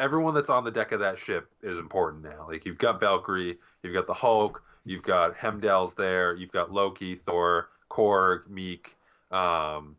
everyone 0.00 0.34
that's 0.34 0.50
on 0.50 0.64
the 0.64 0.70
deck 0.70 0.92
of 0.92 1.00
that 1.00 1.18
ship 1.18 1.50
is 1.62 1.78
important 1.78 2.22
now. 2.24 2.46
Like 2.48 2.64
you've 2.64 2.78
got 2.78 3.00
Valkyrie, 3.00 3.58
you've 3.82 3.94
got 3.94 4.06
the 4.06 4.14
Hulk, 4.14 4.62
you've 4.84 5.02
got 5.02 5.36
Heimdall's 5.36 5.94
there, 5.94 6.34
you've 6.34 6.50
got 6.50 6.72
Loki, 6.72 7.14
Thor, 7.14 7.68
Korg, 7.92 8.48
Miek, 8.48 8.86
um, 9.36 9.96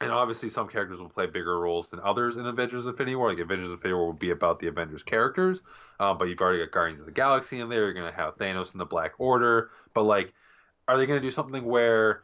and 0.00 0.10
obviously 0.10 0.48
some 0.48 0.66
characters 0.66 0.98
will 0.98 1.10
play 1.10 1.26
bigger 1.26 1.60
roles 1.60 1.90
than 1.90 2.00
others 2.00 2.38
in 2.38 2.46
Avengers: 2.46 2.86
Infinity 2.86 3.16
War. 3.16 3.28
Like 3.28 3.38
Avengers: 3.38 3.68
Infinity 3.68 3.94
War 3.94 4.06
will 4.06 4.12
be 4.14 4.30
about 4.30 4.58
the 4.58 4.68
Avengers 4.68 5.02
characters, 5.02 5.60
um, 5.98 6.16
but 6.16 6.28
you've 6.28 6.40
already 6.40 6.60
got 6.60 6.72
Guardians 6.72 7.00
of 7.00 7.06
the 7.06 7.12
Galaxy 7.12 7.60
in 7.60 7.68
there. 7.68 7.84
You're 7.84 7.92
gonna 7.92 8.12
have 8.12 8.36
Thanos 8.36 8.72
and 8.72 8.80
the 8.80 8.86
Black 8.86 9.12
Order, 9.18 9.70
but 9.92 10.04
like, 10.04 10.32
are 10.88 10.96
they 10.96 11.04
gonna 11.04 11.20
do 11.20 11.30
something 11.30 11.64
where 11.64 12.22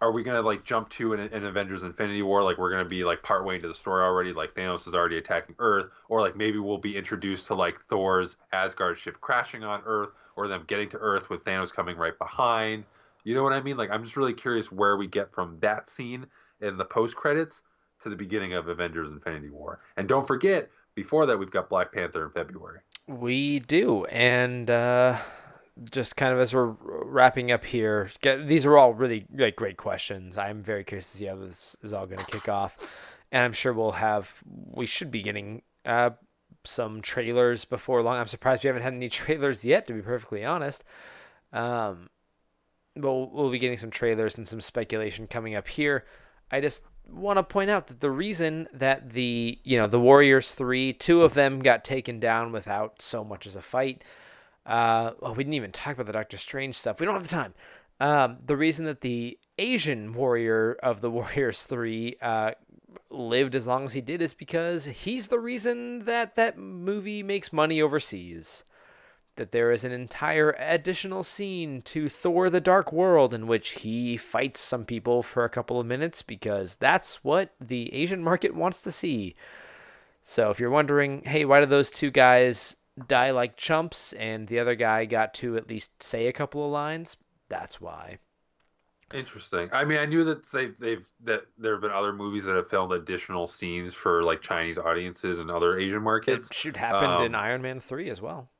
are 0.00 0.12
we 0.12 0.22
gonna 0.22 0.40
like 0.42 0.64
jump 0.64 0.88
to 0.90 1.12
an, 1.12 1.20
an 1.20 1.44
Avengers 1.44 1.82
Infinity 1.82 2.22
War? 2.22 2.42
Like 2.42 2.56
we're 2.56 2.70
gonna 2.70 2.88
be 2.88 3.04
like 3.04 3.22
partway 3.22 3.56
into 3.56 3.68
the 3.68 3.74
story 3.74 4.02
already. 4.02 4.32
Like 4.32 4.54
Thanos 4.54 4.86
is 4.88 4.94
already 4.94 5.18
attacking 5.18 5.56
Earth, 5.58 5.88
or 6.08 6.22
like 6.22 6.36
maybe 6.36 6.58
we'll 6.58 6.78
be 6.78 6.96
introduced 6.96 7.46
to 7.48 7.54
like 7.54 7.76
Thor's 7.90 8.36
Asgard 8.52 8.96
ship 8.98 9.20
crashing 9.20 9.64
on 9.64 9.82
Earth, 9.84 10.10
or 10.36 10.48
them 10.48 10.64
getting 10.66 10.88
to 10.90 10.98
Earth 10.98 11.28
with 11.28 11.44
Thanos 11.44 11.70
coming 11.72 11.98
right 11.98 12.18
behind. 12.18 12.84
You 13.28 13.34
know 13.34 13.42
what 13.42 13.52
I 13.52 13.60
mean? 13.60 13.76
Like 13.76 13.90
I'm 13.90 14.04
just 14.04 14.16
really 14.16 14.32
curious 14.32 14.72
where 14.72 14.96
we 14.96 15.06
get 15.06 15.30
from 15.30 15.58
that 15.60 15.90
scene 15.90 16.24
in 16.62 16.78
the 16.78 16.84
post 16.86 17.14
credits 17.14 17.60
to 18.00 18.08
the 18.08 18.16
beginning 18.16 18.54
of 18.54 18.68
Avengers 18.68 19.10
Infinity 19.10 19.50
War. 19.50 19.80
And 19.98 20.08
don't 20.08 20.26
forget, 20.26 20.70
before 20.94 21.26
that 21.26 21.38
we've 21.38 21.50
got 21.50 21.68
Black 21.68 21.92
Panther 21.92 22.24
in 22.24 22.30
February. 22.30 22.80
We 23.06 23.58
do, 23.58 24.06
and 24.06 24.70
uh, 24.70 25.18
just 25.90 26.16
kind 26.16 26.32
of 26.32 26.40
as 26.40 26.54
we're 26.54 26.74
wrapping 26.80 27.52
up 27.52 27.66
here, 27.66 28.08
these 28.22 28.64
are 28.64 28.78
all 28.78 28.94
really 28.94 29.26
like 29.34 29.56
great 29.56 29.76
questions. 29.76 30.38
I'm 30.38 30.62
very 30.62 30.82
curious 30.82 31.12
to 31.12 31.18
see 31.18 31.26
how 31.26 31.36
this 31.36 31.76
is 31.82 31.92
all 31.92 32.06
going 32.06 32.24
to 32.24 32.32
kick 32.32 32.48
off, 32.48 32.78
and 33.30 33.44
I'm 33.44 33.52
sure 33.52 33.74
we'll 33.74 33.90
have 33.90 34.40
we 34.46 34.86
should 34.86 35.10
be 35.10 35.20
getting 35.20 35.60
uh, 35.84 36.10
some 36.64 37.02
trailers 37.02 37.66
before 37.66 38.00
long. 38.00 38.16
I'm 38.16 38.26
surprised 38.26 38.64
we 38.64 38.68
haven't 38.68 38.84
had 38.84 38.94
any 38.94 39.08
trailers 39.10 39.66
yet, 39.66 39.86
to 39.88 39.92
be 39.92 40.00
perfectly 40.00 40.46
honest. 40.46 40.82
Um, 41.52 42.08
we'll, 43.02 43.30
we'll 43.30 43.50
be 43.50 43.58
getting 43.58 43.76
some 43.76 43.90
trailers 43.90 44.36
and 44.36 44.46
some 44.46 44.60
speculation 44.60 45.26
coming 45.26 45.54
up 45.54 45.68
here. 45.68 46.04
I 46.50 46.60
just 46.60 46.84
want 47.10 47.38
to 47.38 47.42
point 47.42 47.70
out 47.70 47.86
that 47.88 48.00
the 48.00 48.10
reason 48.10 48.68
that 48.72 49.10
the 49.10 49.58
you 49.64 49.78
know 49.78 49.86
the 49.86 50.00
Warriors 50.00 50.54
three, 50.54 50.92
two 50.92 51.22
of 51.22 51.34
them 51.34 51.60
got 51.60 51.84
taken 51.84 52.20
down 52.20 52.52
without 52.52 53.00
so 53.02 53.24
much 53.24 53.46
as 53.46 53.56
a 53.56 53.62
fight. 53.62 54.02
Uh, 54.66 55.12
well, 55.20 55.34
we 55.34 55.44
didn't 55.44 55.54
even 55.54 55.72
talk 55.72 55.94
about 55.94 56.06
the 56.06 56.12
Doctor 56.12 56.36
Strange 56.36 56.74
stuff. 56.74 57.00
We 57.00 57.06
don't 57.06 57.14
have 57.14 57.22
the 57.22 57.28
time. 57.28 57.54
Um, 58.00 58.38
the 58.44 58.56
reason 58.56 58.84
that 58.84 59.00
the 59.00 59.38
Asian 59.58 60.12
warrior 60.12 60.74
of 60.82 61.00
the 61.00 61.10
Warriors 61.10 61.64
three 61.64 62.16
uh, 62.20 62.52
lived 63.10 63.54
as 63.54 63.66
long 63.66 63.84
as 63.84 63.92
he 63.92 64.00
did 64.00 64.22
is 64.22 64.34
because 64.34 64.84
he's 64.84 65.28
the 65.28 65.38
reason 65.38 66.04
that 66.04 66.34
that 66.36 66.58
movie 66.58 67.22
makes 67.22 67.52
money 67.52 67.80
overseas 67.82 68.64
that 69.38 69.52
there 69.52 69.72
is 69.72 69.84
an 69.84 69.92
entire 69.92 70.54
additional 70.58 71.22
scene 71.22 71.82
to 71.82 72.08
Thor 72.08 72.50
the 72.50 72.60
Dark 72.60 72.92
World 72.92 73.32
in 73.32 73.46
which 73.46 73.70
he 73.80 74.16
fights 74.16 74.60
some 74.60 74.84
people 74.84 75.22
for 75.22 75.44
a 75.44 75.48
couple 75.48 75.80
of 75.80 75.86
minutes 75.86 76.22
because 76.22 76.76
that's 76.76 77.24
what 77.24 77.54
the 77.60 77.92
Asian 77.94 78.22
market 78.22 78.54
wants 78.54 78.82
to 78.82 78.92
see. 78.92 79.34
So 80.20 80.50
if 80.50 80.60
you're 80.60 80.70
wondering, 80.70 81.22
hey, 81.24 81.44
why 81.44 81.60
did 81.60 81.70
those 81.70 81.90
two 81.90 82.10
guys 82.10 82.76
die 83.06 83.30
like 83.30 83.56
chumps 83.56 84.12
and 84.14 84.46
the 84.48 84.58
other 84.58 84.74
guy 84.74 85.04
got 85.06 85.32
to 85.34 85.56
at 85.56 85.68
least 85.68 86.02
say 86.02 86.26
a 86.26 86.32
couple 86.32 86.64
of 86.64 86.70
lines? 86.70 87.16
That's 87.48 87.80
why. 87.80 88.18
Interesting. 89.14 89.70
I 89.72 89.84
mean, 89.84 89.98
I 89.98 90.04
knew 90.04 90.22
that 90.24 90.50
they've 90.52 90.78
they've 90.78 91.06
that 91.24 91.44
there 91.56 91.72
have 91.72 91.80
been 91.80 91.90
other 91.90 92.12
movies 92.12 92.44
that 92.44 92.54
have 92.54 92.68
filmed 92.68 92.92
additional 92.92 93.48
scenes 93.48 93.94
for 93.94 94.22
like 94.22 94.42
Chinese 94.42 94.76
audiences 94.76 95.38
and 95.38 95.50
other 95.50 95.78
Asian 95.78 96.02
markets. 96.02 96.46
It 96.46 96.54
should 96.54 96.76
happen 96.76 97.08
Um, 97.08 97.24
in 97.24 97.34
Iron 97.34 97.62
Man 97.62 97.80
3 97.80 98.10
as 98.10 98.20
well. 98.20 98.50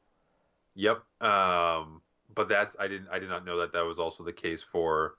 Yep. 0.79 1.03
Um, 1.21 2.01
but 2.35 2.49
that's 2.49 2.77
I 2.79 2.87
didn't 2.87 3.09
I 3.11 3.19
did 3.19 3.29
not 3.29 3.45
know 3.45 3.59
that 3.59 3.73
that 3.73 3.85
was 3.85 3.99
also 3.99 4.23
the 4.23 4.33
case 4.33 4.63
for 4.63 5.17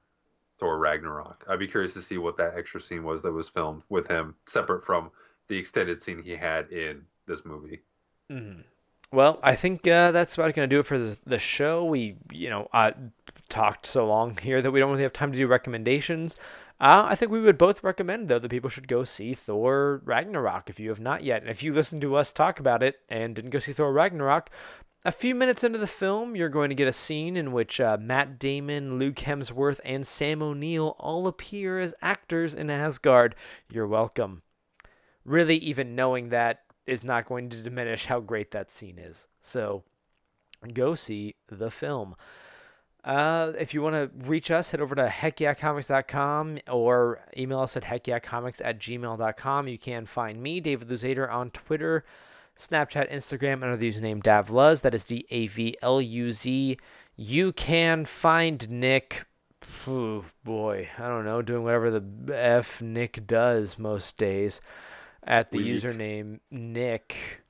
Thor 0.58 0.80
Ragnarok. 0.80 1.44
I'd 1.50 1.60
be 1.60 1.68
curious 1.68 1.94
to 1.94 2.02
see 2.02 2.18
what 2.18 2.38
that 2.38 2.58
extra 2.58 2.80
scene 2.80 3.04
was 3.04 3.22
that 3.24 3.32
was 3.34 3.50
filmed 3.50 3.84
with 3.90 4.08
him, 4.08 4.36
separate 4.48 4.86
from 4.86 5.12
the 5.50 5.58
extended 5.58 6.02
scene 6.02 6.24
he 6.24 6.36
had 6.36 6.72
in 6.72 7.02
this 7.28 7.44
movie. 7.44 7.82
Well, 9.12 9.40
I 9.44 9.56
think 9.56 9.86
uh, 9.86 10.12
that's 10.12 10.36
about 10.36 10.54
going 10.54 10.70
to 10.70 10.74
do 10.74 10.80
it 10.80 10.86
for 10.86 10.98
the, 10.98 11.18
the 11.26 11.40
show. 11.40 11.84
We, 11.84 12.16
you 12.32 12.50
know, 12.50 12.70
uh, 12.72 12.92
talked 13.50 13.86
so 13.86 14.08
long 14.08 14.38
here 14.42 14.62
that 14.62 14.72
we 14.72 14.80
don't 14.80 14.92
really 14.92 15.04
have 15.04 15.14
time 15.14 15.32
to 15.32 15.38
do 15.38 15.48
recommendations. 15.48 16.38
Uh, 16.80 17.04
I 17.08 17.16
think 17.16 17.32
we 17.32 17.42
would 17.42 17.58
both 17.58 17.84
recommend, 17.84 18.30
though, 18.30 18.40
that 18.40 18.50
people 18.50 18.70
should 18.70 18.88
go 18.88 19.04
see 19.04 19.34
Thor 19.34 20.02
Ragnarok 20.06 20.70
if 20.70 20.80
you 20.80 20.88
have 20.90 21.02
not 21.02 21.24
yet. 21.24 21.42
And 21.42 21.52
if 21.52 21.64
you 21.64 21.74
listened 21.74 22.02
to 22.04 22.16
us 22.16 22.32
talk 22.32 22.60
about 22.60 22.82
it 22.82 23.00
and 23.10 23.36
didn't 23.36 23.50
go 23.50 23.60
see 23.60 23.74
Thor 23.74 23.92
Ragnarok, 23.92 24.50
a 25.06 25.12
few 25.12 25.34
minutes 25.34 25.64
into 25.64 25.80
the 25.80 25.88
film, 25.88 26.36
you're 26.36 26.50
going 26.50 26.70
to 26.70 26.76
get 26.76 26.88
a 26.88 26.94
scene 26.94 27.38
in 27.38 27.52
which 27.52 27.80
uh, 27.80 27.98
Matt 28.00 28.38
Damon, 28.38 29.00
Luke 29.00 29.16
Hemsworth, 29.16 29.80
and 29.86 30.06
Sam 30.06 30.44
O'Neill 30.44 30.96
all 31.00 31.28
appear 31.28 31.80
as 31.80 31.94
actors 32.02 32.54
in 32.54 32.70
Asgard. 32.70 33.36
You're 33.70 33.88
welcome. 33.88 34.42
Really, 35.24 35.58
even 35.58 35.96
knowing 35.96 36.30
that 36.30 36.64
is 36.86 37.04
not 37.04 37.28
going 37.28 37.50
to 37.50 37.62
diminish 37.62 38.08
how 38.08 38.20
great 38.20 38.52
that 38.52 38.72
scene 38.72 38.98
is. 38.98 39.28
So, 39.40 39.84
go 40.74 40.96
see 40.96 41.36
the 41.48 41.72
film. 41.72 42.16
Uh, 43.04 43.54
if 43.58 43.74
you 43.74 43.82
want 43.82 43.96
to 43.96 44.12
reach 44.28 44.52
us, 44.52 44.72
head 44.72 44.82
over 44.82 44.96
to 44.96 45.08
heckyeahcomics.com 45.08 46.60
or 46.70 47.22
email 47.38 47.62
us 47.62 47.78
at 47.78 47.84
heckyeahcomics 47.84 48.62
at 48.64 48.80
gmail.com. 48.80 49.68
You 49.68 49.78
can 49.78 50.06
find 50.06 50.44
me, 50.44 50.60
David 50.60 50.90
Luzader, 50.90 51.32
on 51.32 51.52
Twitter, 51.52 52.04
Snapchat, 52.60 53.10
Instagram, 53.10 53.64
under 53.64 53.78
the 53.78 53.90
username 53.90 54.22
Davluz. 54.22 54.82
That 54.82 54.94
is 54.94 55.06
D 55.06 55.26
A 55.30 55.48
V 55.48 55.78
L 55.82 56.02
U 56.02 56.32
Z. 56.34 56.78
You 57.16 57.54
can 57.54 58.04
find 58.04 58.70
Nick, 58.70 59.26
oh 59.88 60.26
boy, 60.44 60.90
I 60.98 61.08
don't 61.08 61.24
know, 61.24 61.42
doing 61.42 61.64
whatever 61.64 61.90
the 61.90 62.36
F 62.36 62.82
Nick 62.82 63.26
does 63.26 63.80
most 63.80 64.18
days 64.18 64.60
at 65.24 65.52
the 65.52 65.60
Weak. 65.60 65.68
username 65.68 66.42
Nick. 66.52 67.44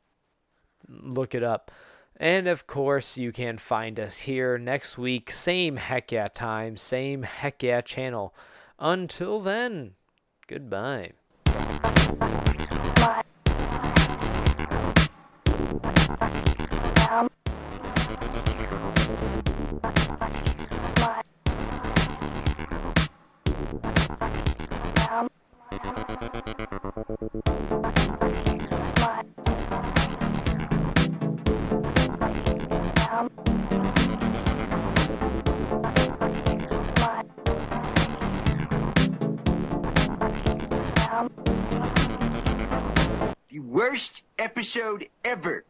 Look 0.88 1.34
it 1.34 1.43
up. 1.43 1.72
And 2.16 2.47
of 2.47 2.68
course, 2.68 3.18
you 3.18 3.32
can 3.32 3.57
find 3.57 3.99
us 3.99 4.20
here 4.20 4.60
next 4.60 4.99
week, 4.99 5.32
same 5.32 5.78
heck 5.78 6.12
yeah 6.12 6.28
time, 6.28 6.78
same 6.78 7.24
heck 7.24 7.64
yeah 7.64 7.82
channel. 7.82 8.36
Until 8.78 9.39
then, 9.39 9.95
goodbye. 10.47 11.14
Worst 43.80 44.24
episode 44.38 45.07
ever. 45.24 45.63